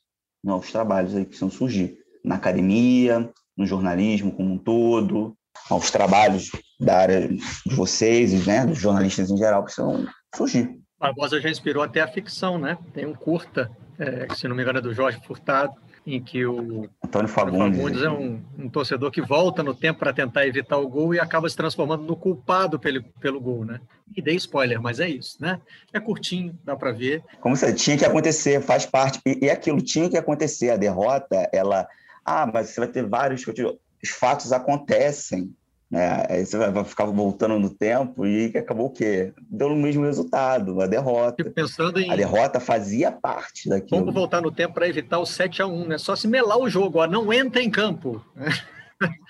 Novos 0.42 0.70
trabalhos 0.70 1.14
aí 1.14 1.24
precisam 1.24 1.50
surgir 1.50 1.98
na 2.24 2.36
academia, 2.36 3.30
no 3.56 3.66
jornalismo 3.66 4.32
como 4.32 4.54
um 4.54 4.58
todo, 4.58 5.36
aos 5.68 5.90
trabalhos 5.90 6.50
da 6.78 6.98
área 6.98 7.28
de 7.28 7.74
vocês, 7.74 8.46
né, 8.46 8.66
dos 8.66 8.78
jornalistas 8.78 9.30
em 9.30 9.36
geral, 9.36 9.62
precisam 9.62 10.06
surgir. 10.34 10.78
Barbosa 10.98 11.40
já 11.40 11.48
inspirou 11.48 11.82
até 11.82 12.00
a 12.00 12.08
ficção, 12.08 12.58
né? 12.58 12.76
Tem 12.92 13.06
um 13.06 13.14
curta, 13.14 13.70
é, 13.98 14.26
que 14.26 14.36
se 14.36 14.46
não 14.46 14.54
me 14.54 14.62
engano 14.62 14.78
é 14.78 14.82
do 14.82 14.92
Jorge 14.92 15.18
Furtado, 15.26 15.72
em 16.06 16.22
que 16.22 16.44
o 16.44 16.88
Antônio 17.10 17.28
Fagundes, 17.28 17.76
Fagundes 17.76 18.02
é 18.02 18.08
um, 18.08 18.40
um, 18.56 18.68
torcedor 18.68 19.10
que 19.10 19.20
volta 19.20 19.64
no 19.64 19.74
tempo 19.74 19.98
para 19.98 20.12
tentar 20.12 20.46
evitar 20.46 20.78
o 20.78 20.88
gol 20.88 21.12
e 21.12 21.18
acaba 21.18 21.48
se 21.48 21.56
transformando 21.56 22.04
no 22.04 22.14
culpado 22.14 22.78
pelo, 22.78 23.02
pelo 23.20 23.40
gol, 23.40 23.64
né? 23.64 23.80
E 24.16 24.22
dei 24.22 24.36
spoiler, 24.36 24.80
mas 24.80 25.00
é 25.00 25.08
isso, 25.08 25.36
né? 25.40 25.60
É 25.92 25.98
curtinho, 25.98 26.56
dá 26.64 26.76
para 26.76 26.92
ver. 26.92 27.24
Como 27.40 27.56
você 27.56 27.72
tinha 27.74 27.98
que 27.98 28.04
acontecer, 28.04 28.60
faz 28.60 28.86
parte 28.86 29.20
e, 29.26 29.46
e 29.46 29.50
aquilo 29.50 29.82
tinha 29.82 30.08
que 30.08 30.16
acontecer. 30.16 30.70
A 30.70 30.76
derrota, 30.76 31.48
ela, 31.52 31.88
ah, 32.24 32.46
mas 32.46 32.68
você 32.70 32.80
vai 32.80 32.88
ter 32.88 33.04
vários, 33.04 33.44
os 33.44 34.10
fatos 34.10 34.52
acontecem. 34.52 35.52
Né? 35.90 36.24
Aí 36.28 36.46
você 36.46 36.56
vai 36.56 36.84
ficar 36.84 37.06
voltando 37.06 37.58
no 37.58 37.68
tempo 37.68 38.24
e 38.24 38.46
acabou 38.56 38.86
o 38.86 38.90
quê? 38.90 39.32
Deu 39.50 39.68
o 39.68 39.76
mesmo 39.76 40.04
resultado, 40.04 40.80
a 40.80 40.86
derrota. 40.86 41.44
pensando 41.50 41.98
em... 41.98 42.10
A 42.10 42.16
derrota 42.16 42.60
fazia 42.60 43.10
parte 43.10 43.68
daquilo. 43.68 44.00
Vamos 44.00 44.14
voltar 44.14 44.40
no 44.40 44.52
tempo 44.52 44.74
para 44.74 44.88
evitar 44.88 45.18
o 45.18 45.26
7 45.26 45.62
a 45.62 45.66
1 45.66 45.88
né? 45.88 45.98
Só 45.98 46.14
se 46.14 46.28
melar 46.28 46.58
o 46.58 46.70
jogo, 46.70 47.00
ó, 47.00 47.06
não 47.08 47.32
entra 47.32 47.60
em 47.60 47.70
campo. 47.70 48.24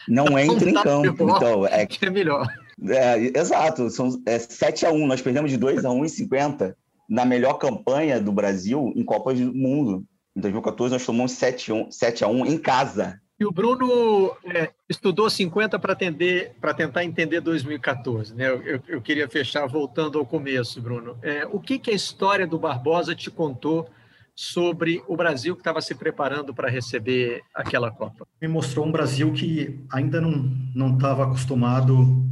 Não 0.08 0.36
entra 0.36 0.68
em 0.68 0.74
campo, 0.74 1.30
então. 1.30 1.64
É, 1.64 1.86
que 1.86 2.04
é 2.04 2.10
melhor. 2.10 2.44
É, 2.88 3.38
exato, 3.38 3.88
são 3.88 4.20
é 4.26 4.36
7 4.36 4.84
a 4.84 4.90
1 4.90 5.06
nós 5.06 5.22
perdemos 5.22 5.48
de 5.48 5.56
2 5.56 5.84
a 5.84 5.90
1 5.92 6.04
em 6.04 6.08
50 6.08 6.76
na 7.08 7.24
melhor 7.24 7.54
campanha 7.54 8.20
do 8.20 8.32
Brasil 8.32 8.92
em 8.96 9.04
Copas 9.04 9.38
do 9.38 9.54
Mundo. 9.54 10.04
Em 10.34 10.40
2014 10.40 10.94
nós 10.94 11.06
tomamos 11.06 11.32
7 11.32 11.70
a 11.70 11.74
1, 11.74 11.90
7 11.92 12.24
a 12.24 12.28
1 12.28 12.46
em 12.46 12.58
casa. 12.58 13.20
E 13.40 13.46
o 13.46 13.50
Bruno 13.50 14.37
é, 14.44 14.70
estudou 14.87 15.31
50 15.31 15.79
para 15.79 16.74
tentar 16.74 17.03
entender 17.03 17.40
2014. 17.40 18.35
Né? 18.35 18.46
Eu, 18.46 18.83
eu, 18.87 19.00
queria 19.00 19.26
fechar 19.26 19.66
voltando 19.66 20.18
ao 20.18 20.26
começo, 20.26 20.79
Bruno. 20.83 21.16
É, 21.22 21.46
o 21.46 21.59
que, 21.59 21.79
que 21.79 21.90
a 21.90 21.94
história 21.94 22.46
do 22.46 22.59
Barbosa 22.59 23.14
te 23.14 23.31
contou 23.31 23.88
sobre 24.37 25.03
o 25.09 25.16
Brasil 25.16 25.55
que 25.55 25.62
estava 25.62 25.81
se 25.81 25.94
preparando 25.94 26.53
para 26.53 26.68
receber 26.68 27.40
aquela 27.55 27.90
Copa? 27.90 28.26
Me 28.42 28.46
mostrou 28.46 28.85
um 28.85 28.92
Brasil 28.92 29.33
que 29.33 29.81
ainda 29.90 30.20
não 30.20 30.94
estava 30.94 31.24
acostumado 31.24 32.22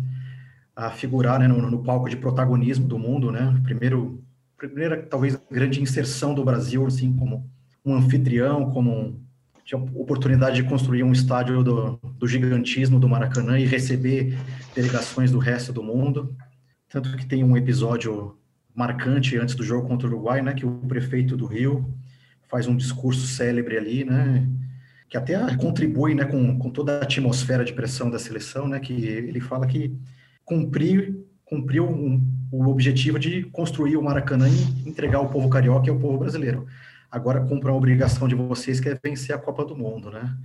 a 0.77 0.91
figurar 0.91 1.41
né, 1.41 1.49
no, 1.49 1.71
no, 1.71 1.83
palco 1.83 2.11
de 2.11 2.19
protagonismo 2.19 2.87
do 2.87 2.99
mundo. 2.99 3.33
Né? 3.33 3.59
Primeiro, 3.65 4.23
primeira, 4.59 5.03
talvez, 5.03 5.41
grande 5.51 5.81
inserção 5.81 6.35
do 6.35 6.45
Brasil 6.45 6.85
assim, 6.87 7.17
como 7.17 7.51
um 7.83 7.95
anfitrião, 7.95 8.71
como 8.71 8.93
um 8.93 9.28
tinha 9.69 9.79
oportunidade 9.79 10.63
de 10.63 10.67
construir 10.67 11.03
um 11.03 11.13
estádio 11.13 11.63
do, 11.63 12.01
do 12.19 12.27
gigantismo 12.27 12.99
do 12.99 13.07
Maracanã 13.07 13.61
e 13.61 13.67
receber 13.67 14.35
delegações 14.75 15.31
do 15.31 15.39
resto 15.39 15.75
do 15.75 15.83
mundo. 15.83 16.35
Tanto 16.89 17.15
que 17.19 17.27
tem 17.27 17.45
um 17.45 17.55
episódio 17.55 18.35
marcante 18.75 19.37
antes 19.37 19.55
do 19.55 19.63
jogo 19.63 19.87
contra 19.87 20.09
o 20.09 20.11
Uruguai, 20.11 20.41
né, 20.41 20.55
que 20.55 20.65
o 20.65 20.71
prefeito 20.89 21.37
do 21.37 21.45
Rio 21.45 21.95
faz 22.49 22.67
um 22.67 22.75
discurso 22.75 23.27
célebre 23.27 23.77
ali, 23.77 24.07
né, 24.07 24.49
que 25.07 25.19
até 25.19 25.55
contribui, 25.57 26.15
né, 26.15 26.25
com, 26.25 26.59
com 26.59 26.71
toda 26.71 27.01
a 27.01 27.03
atmosfera 27.03 27.63
de 27.63 27.75
pressão 27.75 28.11
da 28.11 28.19
seleção, 28.19 28.67
né, 28.67 28.81
que 28.81 28.95
ele 28.95 29.39
fala 29.39 29.67
que 29.67 29.95
cumprir 30.47 31.15
cumpriu 31.45 31.89
um, 31.89 32.23
o 32.53 32.69
objetivo 32.69 33.19
de 33.19 33.43
construir 33.45 33.97
o 33.97 34.03
Maracanã 34.03 34.49
e 34.49 34.89
entregar 34.89 35.19
ao 35.19 35.31
povo 35.31 35.49
carioca 35.49 35.87
e 35.87 35.91
ao 35.91 35.99
povo 35.99 36.19
brasileiro 36.19 36.67
agora 37.11 37.45
cumpra 37.45 37.71
a 37.71 37.75
obrigação 37.75 38.29
de 38.29 38.35
vocês 38.35 38.81
que 38.81 38.89
é 38.89 38.99
vencer 39.03 39.35
a 39.35 39.39
Copa 39.39 39.65
do 39.65 39.77
Mundo, 39.77 40.11
né? 40.11 40.37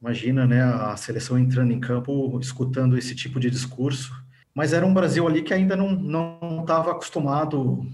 Imagina, 0.00 0.46
né, 0.46 0.62
a 0.62 0.96
seleção 0.96 1.38
entrando 1.38 1.72
em 1.72 1.80
campo, 1.80 2.38
escutando 2.40 2.96
esse 2.96 3.14
tipo 3.14 3.38
de 3.38 3.50
discurso. 3.50 4.10
Mas 4.54 4.72
era 4.72 4.84
um 4.84 4.94
Brasil 4.94 5.26
ali 5.26 5.42
que 5.42 5.52
ainda 5.52 5.76
não 5.76 5.90
não 5.92 6.60
estava 6.62 6.90
acostumado, 6.92 7.86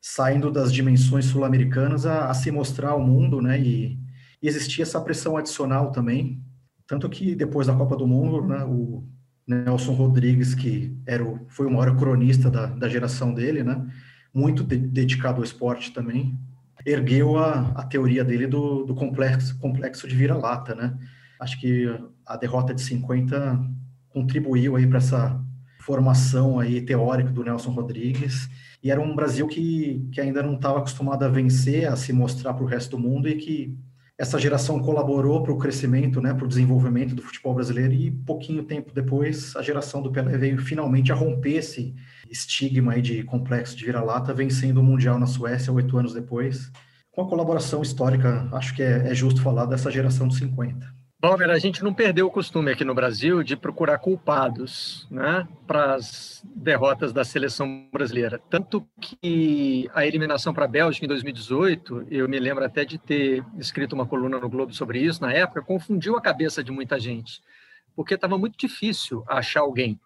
saindo 0.00 0.50
das 0.50 0.72
dimensões 0.72 1.26
sul-americanas, 1.26 2.06
a, 2.06 2.30
a, 2.30 2.34
se 2.34 2.50
mostrar 2.50 2.90
ao 2.90 3.00
mundo, 3.00 3.40
né? 3.40 3.60
E, 3.60 3.98
e, 4.42 4.48
existia 4.48 4.82
essa 4.82 5.00
pressão 5.00 5.36
adicional 5.36 5.92
também. 5.92 6.42
Tanto 6.86 7.08
que 7.08 7.34
depois 7.34 7.66
da 7.66 7.74
Copa 7.74 7.96
do 7.96 8.06
Mundo, 8.06 8.46
né, 8.46 8.64
o 8.64 9.04
Nelson 9.46 9.92
Rodrigues, 9.92 10.54
que 10.54 10.96
era 11.06 11.24
o, 11.24 11.46
foi 11.48 11.66
o 11.66 11.70
maior 11.70 11.96
cronista 11.96 12.50
da, 12.50 12.66
da 12.66 12.88
geração 12.88 13.32
dele, 13.32 13.62
né? 13.62 13.86
Muito 14.32 14.64
de, 14.64 14.76
dedicado 14.76 15.38
ao 15.38 15.44
esporte 15.44 15.92
também, 15.92 16.38
ergueu 16.84 17.38
a, 17.38 17.72
a 17.74 17.84
teoria 17.84 18.24
dele 18.24 18.46
do, 18.46 18.84
do 18.84 18.94
complexo, 18.94 19.58
complexo 19.58 20.06
de 20.06 20.14
vira-lata, 20.14 20.74
né? 20.74 20.96
Acho 21.40 21.60
que 21.60 21.86
a 22.26 22.36
derrota 22.36 22.74
de 22.74 22.82
50 22.82 23.60
contribuiu 24.10 24.76
aí 24.76 24.86
para 24.86 24.98
essa 24.98 25.40
formação 25.80 26.58
aí 26.58 26.80
teórica 26.80 27.30
do 27.30 27.44
Nelson 27.44 27.70
Rodrigues 27.70 28.48
e 28.82 28.90
era 28.90 29.00
um 29.00 29.14
Brasil 29.14 29.46
que, 29.46 30.08
que 30.12 30.20
ainda 30.20 30.42
não 30.42 30.54
estava 30.54 30.78
acostumado 30.78 31.24
a 31.24 31.28
vencer, 31.28 31.86
a 31.86 31.96
se 31.96 32.12
mostrar 32.12 32.54
para 32.54 32.64
o 32.64 32.66
resto 32.66 32.96
do 32.96 33.02
mundo 33.02 33.28
e 33.28 33.36
que 33.36 33.76
essa 34.16 34.38
geração 34.38 34.80
colaborou 34.80 35.42
para 35.42 35.52
o 35.52 35.58
crescimento, 35.58 36.20
né, 36.20 36.32
para 36.32 36.44
o 36.44 36.48
desenvolvimento 36.48 37.14
do 37.14 37.22
futebol 37.22 37.54
brasileiro 37.54 37.92
e 37.92 38.10
pouquinho 38.10 38.62
tempo 38.62 38.94
depois 38.94 39.56
a 39.56 39.62
geração 39.62 40.00
do 40.00 40.12
Pelé 40.12 40.38
veio 40.38 40.58
finalmente 40.58 41.10
a 41.10 41.16
romper 41.16 41.56
esse 41.56 41.94
estigma 42.30 43.00
de 43.02 43.24
complexo 43.24 43.76
de 43.76 43.84
vira-lata, 43.84 44.32
vencendo 44.32 44.78
o 44.78 44.84
Mundial 44.84 45.18
na 45.18 45.26
Suécia 45.26 45.72
oito 45.72 45.98
anos 45.98 46.14
depois, 46.14 46.70
com 47.10 47.22
a 47.22 47.28
colaboração 47.28 47.82
histórica, 47.82 48.48
acho 48.52 48.74
que 48.74 48.82
é, 48.82 49.08
é 49.08 49.14
justo 49.14 49.40
falar 49.42 49.66
dessa 49.66 49.90
geração 49.90 50.28
dos 50.28 50.38
50. 50.38 51.03
Balmer, 51.24 51.48
a 51.48 51.58
gente 51.58 51.82
não 51.82 51.94
perdeu 51.94 52.26
o 52.26 52.30
costume 52.30 52.70
aqui 52.70 52.84
no 52.84 52.94
Brasil 52.94 53.42
de 53.42 53.56
procurar 53.56 53.96
culpados 53.96 55.08
né, 55.10 55.48
para 55.66 55.94
as 55.94 56.42
derrotas 56.44 57.14
da 57.14 57.24
seleção 57.24 57.88
brasileira. 57.90 58.38
Tanto 58.50 58.86
que 59.00 59.88
a 59.94 60.04
eliminação 60.04 60.52
para 60.52 60.66
a 60.66 60.68
Bélgica 60.68 61.06
em 61.06 61.08
2018, 61.08 62.08
eu 62.10 62.28
me 62.28 62.38
lembro 62.38 62.62
até 62.62 62.84
de 62.84 62.98
ter 62.98 63.42
escrito 63.56 63.94
uma 63.94 64.04
coluna 64.04 64.38
no 64.38 64.50
Globo 64.50 64.74
sobre 64.74 65.00
isso 65.00 65.22
na 65.22 65.32
época, 65.32 65.62
confundiu 65.62 66.14
a 66.14 66.20
cabeça 66.20 66.62
de 66.62 66.70
muita 66.70 67.00
gente, 67.00 67.40
porque 67.96 68.16
estava 68.16 68.36
muito 68.36 68.58
difícil 68.58 69.24
achar 69.26 69.60
alguém 69.60 69.98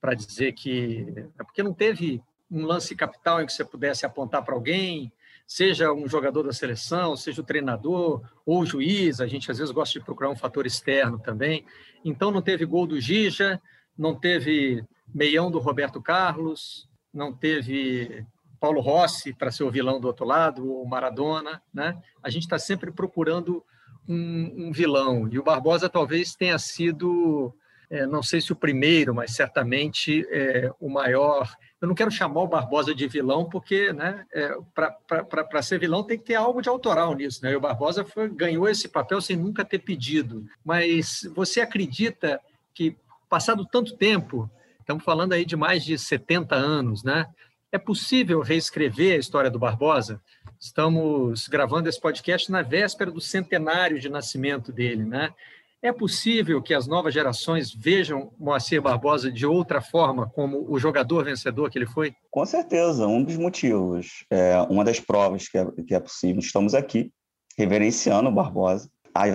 para 0.00 0.12
dizer 0.12 0.54
que. 0.54 1.06
É 1.38 1.44
porque 1.44 1.62
não 1.62 1.72
teve 1.72 2.20
um 2.50 2.66
lance 2.66 2.96
capital 2.96 3.40
em 3.40 3.46
que 3.46 3.52
você 3.52 3.64
pudesse 3.64 4.04
apontar 4.04 4.42
para 4.42 4.56
alguém, 4.56 5.12
seja 5.48 5.90
um 5.94 6.06
jogador 6.06 6.42
da 6.42 6.52
seleção, 6.52 7.16
seja 7.16 7.40
o 7.40 7.44
treinador 7.44 8.20
ou 8.44 8.60
o 8.60 8.66
juiz, 8.66 9.18
a 9.18 9.26
gente 9.26 9.50
às 9.50 9.56
vezes 9.56 9.72
gosta 9.72 9.98
de 9.98 10.04
procurar 10.04 10.28
um 10.28 10.36
fator 10.36 10.66
externo 10.66 11.18
também. 11.18 11.64
Então 12.04 12.30
não 12.30 12.42
teve 12.42 12.66
gol 12.66 12.86
do 12.86 13.00
Gija, 13.00 13.58
não 13.96 14.14
teve 14.14 14.84
meião 15.12 15.50
do 15.50 15.58
Roberto 15.58 16.02
Carlos, 16.02 16.86
não 17.12 17.32
teve 17.32 18.26
Paulo 18.60 18.82
Rossi 18.82 19.32
para 19.32 19.50
ser 19.50 19.64
o 19.64 19.70
vilão 19.70 19.98
do 19.98 20.06
outro 20.06 20.26
lado, 20.26 20.70
o 20.70 20.86
Maradona, 20.86 21.62
né? 21.72 21.98
A 22.22 22.28
gente 22.28 22.42
está 22.42 22.58
sempre 22.58 22.92
procurando 22.92 23.64
um, 24.06 24.68
um, 24.68 24.72
vilão 24.72 25.26
e 25.32 25.38
o 25.38 25.42
Barbosa 25.42 25.88
talvez 25.88 26.34
tenha 26.34 26.58
sido, 26.58 27.54
é, 27.88 28.04
não 28.06 28.22
sei 28.22 28.42
se 28.42 28.52
o 28.52 28.56
primeiro, 28.56 29.14
mas 29.14 29.34
certamente 29.34 30.26
é, 30.30 30.70
o 30.78 30.90
maior. 30.90 31.50
Eu 31.80 31.88
não 31.88 31.94
quero 31.94 32.10
chamar 32.10 32.42
o 32.42 32.48
Barbosa 32.48 32.94
de 32.94 33.06
vilão 33.06 33.48
porque, 33.48 33.92
né? 33.92 34.26
É, 34.32 34.56
para 34.74 35.62
ser 35.62 35.78
vilão 35.78 36.02
tem 36.02 36.18
que 36.18 36.24
ter 36.24 36.34
algo 36.34 36.60
de 36.60 36.68
autoral 36.68 37.14
nisso, 37.14 37.40
né? 37.42 37.52
E 37.52 37.56
o 37.56 37.60
Barbosa 37.60 38.04
foi, 38.04 38.28
ganhou 38.28 38.68
esse 38.68 38.88
papel 38.88 39.20
sem 39.20 39.36
nunca 39.36 39.64
ter 39.64 39.78
pedido. 39.78 40.44
Mas 40.64 41.20
você 41.34 41.60
acredita 41.60 42.40
que 42.74 42.96
passado 43.28 43.64
tanto 43.64 43.96
tempo 43.96 44.50
Estamos 44.88 45.04
falando 45.04 45.34
aí 45.34 45.44
de 45.44 45.54
mais 45.54 45.84
de 45.84 45.98
70 45.98 46.54
anos, 46.54 47.04
né? 47.04 47.26
É 47.70 47.76
possível 47.76 48.40
reescrever 48.40 49.14
a 49.16 49.18
história 49.18 49.50
do 49.50 49.58
Barbosa? 49.58 50.18
Estamos 50.58 51.46
gravando 51.46 51.90
esse 51.90 52.00
podcast 52.00 52.50
na 52.50 52.62
véspera 52.62 53.10
do 53.10 53.20
centenário 53.20 54.00
de 54.00 54.08
nascimento 54.08 54.72
dele, 54.72 55.04
né? 55.04 55.34
É 55.80 55.92
possível 55.92 56.60
que 56.60 56.74
as 56.74 56.88
novas 56.88 57.14
gerações 57.14 57.72
vejam 57.72 58.32
Moacir 58.36 58.82
Barbosa 58.82 59.30
de 59.30 59.46
outra 59.46 59.80
forma, 59.80 60.28
como 60.28 60.66
o 60.68 60.76
jogador 60.76 61.24
vencedor 61.24 61.70
que 61.70 61.78
ele 61.78 61.86
foi? 61.86 62.12
Com 62.32 62.44
certeza, 62.44 63.06
um 63.06 63.22
dos 63.22 63.36
motivos, 63.36 64.24
é, 64.28 64.60
uma 64.62 64.84
das 64.84 64.98
provas 64.98 65.46
que 65.46 65.56
é, 65.56 65.64
que 65.86 65.94
é 65.94 66.00
possível. 66.00 66.40
Estamos 66.40 66.74
aqui 66.74 67.12
reverenciando 67.56 68.28
o 68.28 68.32
Barbosa, 68.32 68.90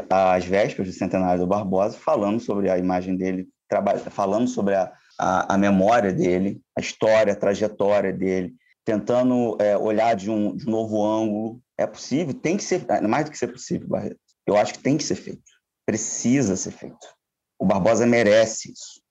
às 0.09 0.43
vésperas 0.43 0.89
do 0.89 0.97
centenário 0.97 1.39
do 1.39 1.47
Barbosa, 1.47 1.97
falando 1.97 2.41
sobre 2.41 2.69
a 2.69 2.77
imagem 2.77 3.15
dele, 3.15 3.47
falando 4.11 4.47
sobre 4.47 4.75
a, 4.75 4.91
a, 5.17 5.53
a 5.53 5.57
memória 5.57 6.11
dele, 6.11 6.59
a 6.77 6.81
história, 6.81 7.31
a 7.31 7.37
trajetória 7.37 8.11
dele, 8.11 8.53
tentando 8.83 9.55
é, 9.61 9.77
olhar 9.77 10.13
de 10.13 10.29
um, 10.29 10.57
de 10.57 10.67
um 10.67 10.71
novo 10.71 11.01
ângulo. 11.05 11.61
É 11.77 11.87
possível, 11.87 12.33
tem 12.33 12.57
que 12.57 12.63
ser, 12.63 12.85
mais 13.07 13.25
do 13.25 13.31
que 13.31 13.37
ser 13.37 13.47
possível, 13.47 13.87
Barreto. 13.87 14.19
Eu 14.45 14.57
acho 14.57 14.73
que 14.73 14.79
tem 14.79 14.97
que 14.97 15.03
ser 15.03 15.15
feito. 15.15 15.52
Precisa 15.85 16.55
ser 16.55 16.71
feito. 16.71 17.07
O 17.59 17.65
Barbosa 17.65 18.05
merece 18.05 18.71
isso. 18.71 19.01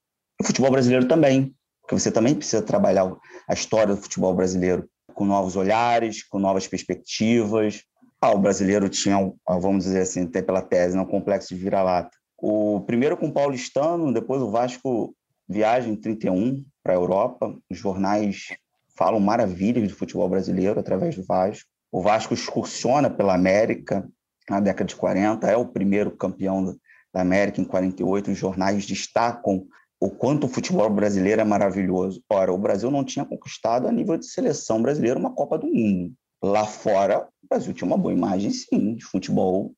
O 0.41 0.45
futebol 0.45 0.71
brasileiro 0.71 1.07
também, 1.07 1.55
porque 1.81 1.95
você 1.99 2.11
também 2.11 2.35
precisa 2.35 2.63
trabalhar 2.63 3.15
a 3.49 3.55
história 3.55 3.95
do 3.95 4.01
futebol 4.01 4.35
brasileiro 4.35 4.89
com 5.15 5.25
novos 5.25 5.57
olhares, 5.57 6.23
com 6.23 6.39
novas 6.39 6.67
perspectivas. 6.67 7.83
Ah, 8.21 8.33
o 8.33 8.39
brasileiro 8.39 8.89
tinha, 8.89 9.33
vamos 9.49 9.85
dizer 9.85 10.03
assim, 10.03 10.25
até 10.25 10.43
pela 10.43 10.63
tese, 10.63 10.97
né, 10.97 11.03
um 11.03 11.07
complexo 11.07 11.55
de 11.55 11.61
vira-lata. 11.61 12.17
O 12.39 12.81
primeiro 12.81 13.17
com 13.17 13.29
o 13.29 13.33
paulistano, 13.33 14.13
depois 14.13 14.43
o 14.43 14.51
Vasco 14.51 15.15
viagem 15.49 15.95
31 15.97 16.65
para 16.83 16.93
a 16.93 16.97
Europa. 16.97 17.57
Os 17.71 17.79
jornais 17.79 18.49
falam 18.97 19.21
maravilhas 19.21 19.89
do 19.89 19.97
futebol 19.97 20.29
brasileiro 20.29 20.81
através 20.81 21.15
do 21.15 21.25
Vasco. 21.25 21.69
O 21.91 22.01
Vasco 22.01 22.35
excursiona 22.35 23.11
pela 23.11 23.35
América 23.35 24.09
na 24.49 24.61
década 24.61 24.89
de 24.89 24.97
40, 24.97 25.47
é 25.47 25.57
o 25.57 25.67
primeiro 25.67 26.11
campeão 26.11 26.77
da 27.13 27.21
América 27.21 27.61
em 27.61 27.65
48. 27.65 28.31
Os 28.31 28.39
jornais 28.39 28.87
destacam 28.87 29.67
o 30.01 30.11
quanto 30.11 30.45
o 30.47 30.49
futebol 30.49 30.91
brasileiro 30.91 31.41
é 31.41 31.45
maravilhoso. 31.45 32.23
Ora, 32.29 32.53
o 32.53 32.59
Brasil 32.59 32.91
não 32.91 33.05
tinha 33.05 33.25
conquistado 33.25 33.87
a 33.87 33.93
nível 33.93 34.17
de 34.17 34.27
seleção 34.27 34.83
brasileira 34.83 35.19
uma 35.19 35.35
Copa 35.35 35.59
do 35.59 35.67
Mundo. 35.67 36.13
Lá 36.43 36.67
fora, 36.67 37.29
o 37.43 37.47
Brasil 37.49 37.73
tinha 37.73 37.87
uma 37.87 37.97
boa 37.97 38.13
imagem, 38.13 38.51
sim, 38.51 38.95
de 38.95 39.05
futebol 39.05 39.73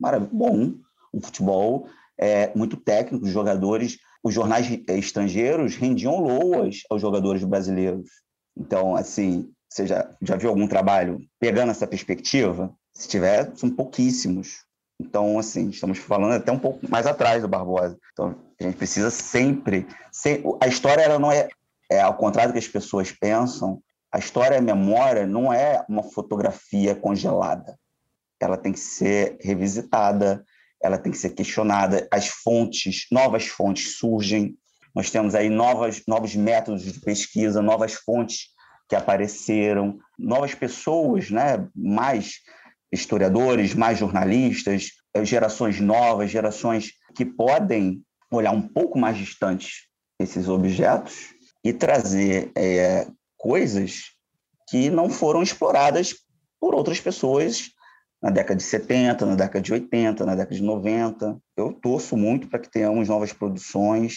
maravilhoso, 0.00 0.36
bom, 0.36 0.74
um 1.14 1.20
futebol 1.20 1.86
é, 2.18 2.52
muito 2.56 2.76
técnico, 2.76 3.26
jogadores 3.26 3.98
os 4.22 4.34
jornais 4.34 4.66
estrangeiros 4.88 5.76
rendiam 5.76 6.20
loas 6.20 6.82
aos 6.90 7.00
jogadores 7.00 7.42
brasileiros. 7.44 8.10
Então, 8.56 8.96
assim, 8.96 9.50
você 9.70 9.86
já, 9.86 10.10
já 10.20 10.36
viu 10.36 10.50
algum 10.50 10.66
trabalho 10.66 11.20
pegando 11.38 11.70
essa 11.70 11.86
perspectiva? 11.86 12.74
Se 12.98 13.06
tiver, 13.06 13.52
são 13.54 13.70
pouquíssimos. 13.70 14.64
Então, 15.00 15.38
assim, 15.38 15.68
estamos 15.68 15.98
falando 15.98 16.32
até 16.32 16.50
um 16.50 16.58
pouco 16.58 16.80
mais 16.90 17.06
atrás 17.06 17.40
do 17.40 17.46
Barbosa. 17.46 17.96
Então, 18.12 18.34
a 18.60 18.64
gente 18.64 18.76
precisa 18.76 19.08
sempre... 19.08 19.86
a 20.60 20.66
história, 20.66 21.02
ela 21.02 21.16
não 21.16 21.30
é, 21.30 21.48
é... 21.88 22.00
Ao 22.00 22.16
contrário 22.16 22.50
do 22.50 22.54
que 22.54 22.58
as 22.58 22.66
pessoas 22.66 23.12
pensam, 23.12 23.80
a 24.10 24.18
história 24.18 24.58
a 24.58 24.60
memória 24.60 25.28
não 25.28 25.52
é 25.52 25.84
uma 25.88 26.02
fotografia 26.02 26.92
congelada. 26.92 27.78
Ela 28.40 28.56
tem 28.56 28.72
que 28.72 28.80
ser 28.80 29.38
revisitada, 29.40 30.44
ela 30.82 30.98
tem 30.98 31.12
que 31.12 31.18
ser 31.18 31.30
questionada, 31.30 32.08
as 32.10 32.26
fontes, 32.26 33.06
novas 33.12 33.46
fontes 33.46 33.96
surgem, 33.96 34.56
nós 34.92 35.08
temos 35.08 35.36
aí 35.36 35.48
novas, 35.48 36.02
novos 36.08 36.34
métodos 36.34 36.82
de 36.82 36.98
pesquisa, 36.98 37.62
novas 37.62 37.94
fontes 37.94 38.48
que 38.88 38.96
apareceram, 38.96 40.00
novas 40.18 40.52
pessoas, 40.52 41.30
né, 41.30 41.68
mais 41.76 42.40
historiadores, 42.92 43.74
mais 43.74 43.98
jornalistas, 43.98 44.92
eh, 45.14 45.24
gerações 45.24 45.80
novas, 45.80 46.30
gerações 46.30 46.92
que 47.14 47.24
podem 47.24 48.02
olhar 48.30 48.52
um 48.52 48.62
pouco 48.62 48.98
mais 48.98 49.16
distante 49.16 49.88
esses 50.18 50.48
objetos 50.48 51.34
e 51.64 51.72
trazer 51.72 52.50
é, 52.56 53.06
coisas 53.36 54.12
que 54.68 54.90
não 54.90 55.08
foram 55.08 55.42
exploradas 55.42 56.14
por 56.60 56.74
outras 56.74 57.00
pessoas 57.00 57.70
na 58.20 58.30
década 58.30 58.56
de 58.56 58.64
70, 58.64 59.24
na 59.24 59.34
década 59.36 59.60
de 59.60 59.72
80, 59.72 60.26
na 60.26 60.34
década 60.34 60.56
de 60.56 60.62
90. 60.62 61.38
Eu 61.56 61.72
torço 61.72 62.16
muito 62.16 62.48
para 62.48 62.58
que 62.58 62.70
tenhamos 62.70 63.08
novas 63.08 63.32
produções, 63.32 64.16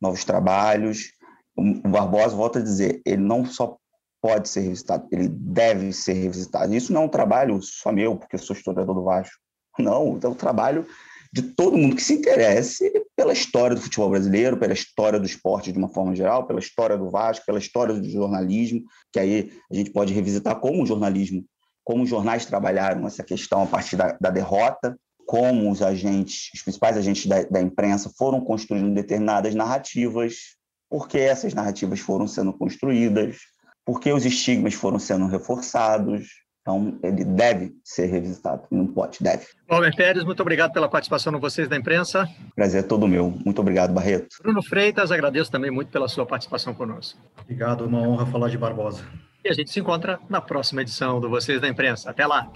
novos 0.00 0.24
trabalhos. 0.24 1.12
O 1.56 1.88
Barbosa, 1.88 2.34
volta 2.34 2.58
a 2.58 2.62
dizer, 2.62 3.02
ele 3.04 3.22
não 3.22 3.44
só 3.44 3.76
pode 4.24 4.48
ser 4.48 4.60
revisitado, 4.60 5.06
ele 5.12 5.28
deve 5.28 5.92
ser 5.92 6.14
revisitado. 6.14 6.74
Isso 6.74 6.94
não 6.94 7.02
é 7.02 7.04
um 7.04 7.10
trabalho 7.10 7.60
só 7.60 7.92
meu, 7.92 8.16
porque 8.16 8.36
eu 8.36 8.38
sou 8.38 8.56
historiador 8.56 8.94
do 8.94 9.04
Vasco. 9.04 9.36
Não, 9.78 10.18
é 10.22 10.26
um 10.26 10.34
trabalho 10.34 10.86
de 11.30 11.42
todo 11.42 11.76
mundo 11.76 11.94
que 11.94 12.02
se 12.02 12.14
interesse 12.14 12.90
pela 13.14 13.34
história 13.34 13.76
do 13.76 13.82
futebol 13.82 14.08
brasileiro, 14.08 14.56
pela 14.56 14.72
história 14.72 15.20
do 15.20 15.26
esporte 15.26 15.70
de 15.70 15.76
uma 15.76 15.90
forma 15.90 16.16
geral, 16.16 16.46
pela 16.46 16.58
história 16.58 16.96
do 16.96 17.10
Vasco, 17.10 17.44
pela 17.44 17.58
história 17.58 17.92
do 17.92 18.08
jornalismo, 18.08 18.80
que 19.12 19.20
aí 19.20 19.52
a 19.70 19.74
gente 19.74 19.90
pode 19.90 20.14
revisitar 20.14 20.58
como 20.58 20.82
o 20.82 20.86
jornalismo 20.86 21.44
como 21.84 22.04
os 22.04 22.08
jornais 22.08 22.46
trabalharam 22.46 23.06
essa 23.06 23.22
questão 23.22 23.62
a 23.62 23.66
partir 23.66 23.94
da, 23.94 24.16
da 24.18 24.30
derrota, 24.30 24.98
como 25.26 25.70
os 25.70 25.82
agentes, 25.82 26.48
os 26.54 26.62
principais 26.62 26.96
agentes 26.96 27.26
da, 27.26 27.42
da, 27.42 27.60
imprensa 27.60 28.10
foram 28.16 28.40
construindo 28.40 28.94
determinadas 28.94 29.54
narrativas, 29.54 30.56
porque 30.88 31.18
essas 31.18 31.52
narrativas 31.52 32.00
foram 32.00 32.26
sendo 32.26 32.54
construídas, 32.54 33.36
porque 33.84 34.12
os 34.12 34.24
estigmas 34.24 34.74
foram 34.74 34.98
sendo 34.98 35.26
reforçados. 35.26 36.44
Então, 36.62 36.98
ele 37.02 37.26
deve 37.26 37.74
ser 37.84 38.06
revisitado, 38.06 38.62
não 38.70 38.86
pode, 38.86 39.18
deve. 39.20 39.44
Albert 39.68 39.94
Pérez, 39.96 40.24
muito 40.24 40.40
obrigado 40.40 40.72
pela 40.72 40.88
participação 40.88 41.30
no 41.30 41.38
Vocês 41.38 41.68
da 41.68 41.76
Imprensa. 41.76 42.26
Prazer 42.56 42.80
é 42.80 42.86
todo 42.86 43.06
meu. 43.06 43.30
Muito 43.44 43.60
obrigado, 43.60 43.92
Barreto. 43.92 44.36
Bruno 44.42 44.62
Freitas, 44.62 45.12
agradeço 45.12 45.50
também 45.50 45.70
muito 45.70 45.90
pela 45.90 46.08
sua 46.08 46.24
participação 46.24 46.72
conosco. 46.72 47.18
Obrigado, 47.38 47.84
uma 47.84 48.00
honra 48.00 48.24
falar 48.24 48.48
de 48.48 48.56
Barbosa. 48.56 49.04
E 49.44 49.50
a 49.50 49.52
gente 49.52 49.70
se 49.70 49.78
encontra 49.78 50.18
na 50.26 50.40
próxima 50.40 50.80
edição 50.80 51.20
do 51.20 51.28
Vocês 51.28 51.60
da 51.60 51.68
Imprensa. 51.68 52.08
Até 52.08 52.26
lá! 52.26 52.50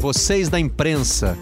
Vocês 0.00 0.48
da 0.48 0.58
Imprensa. 0.58 1.38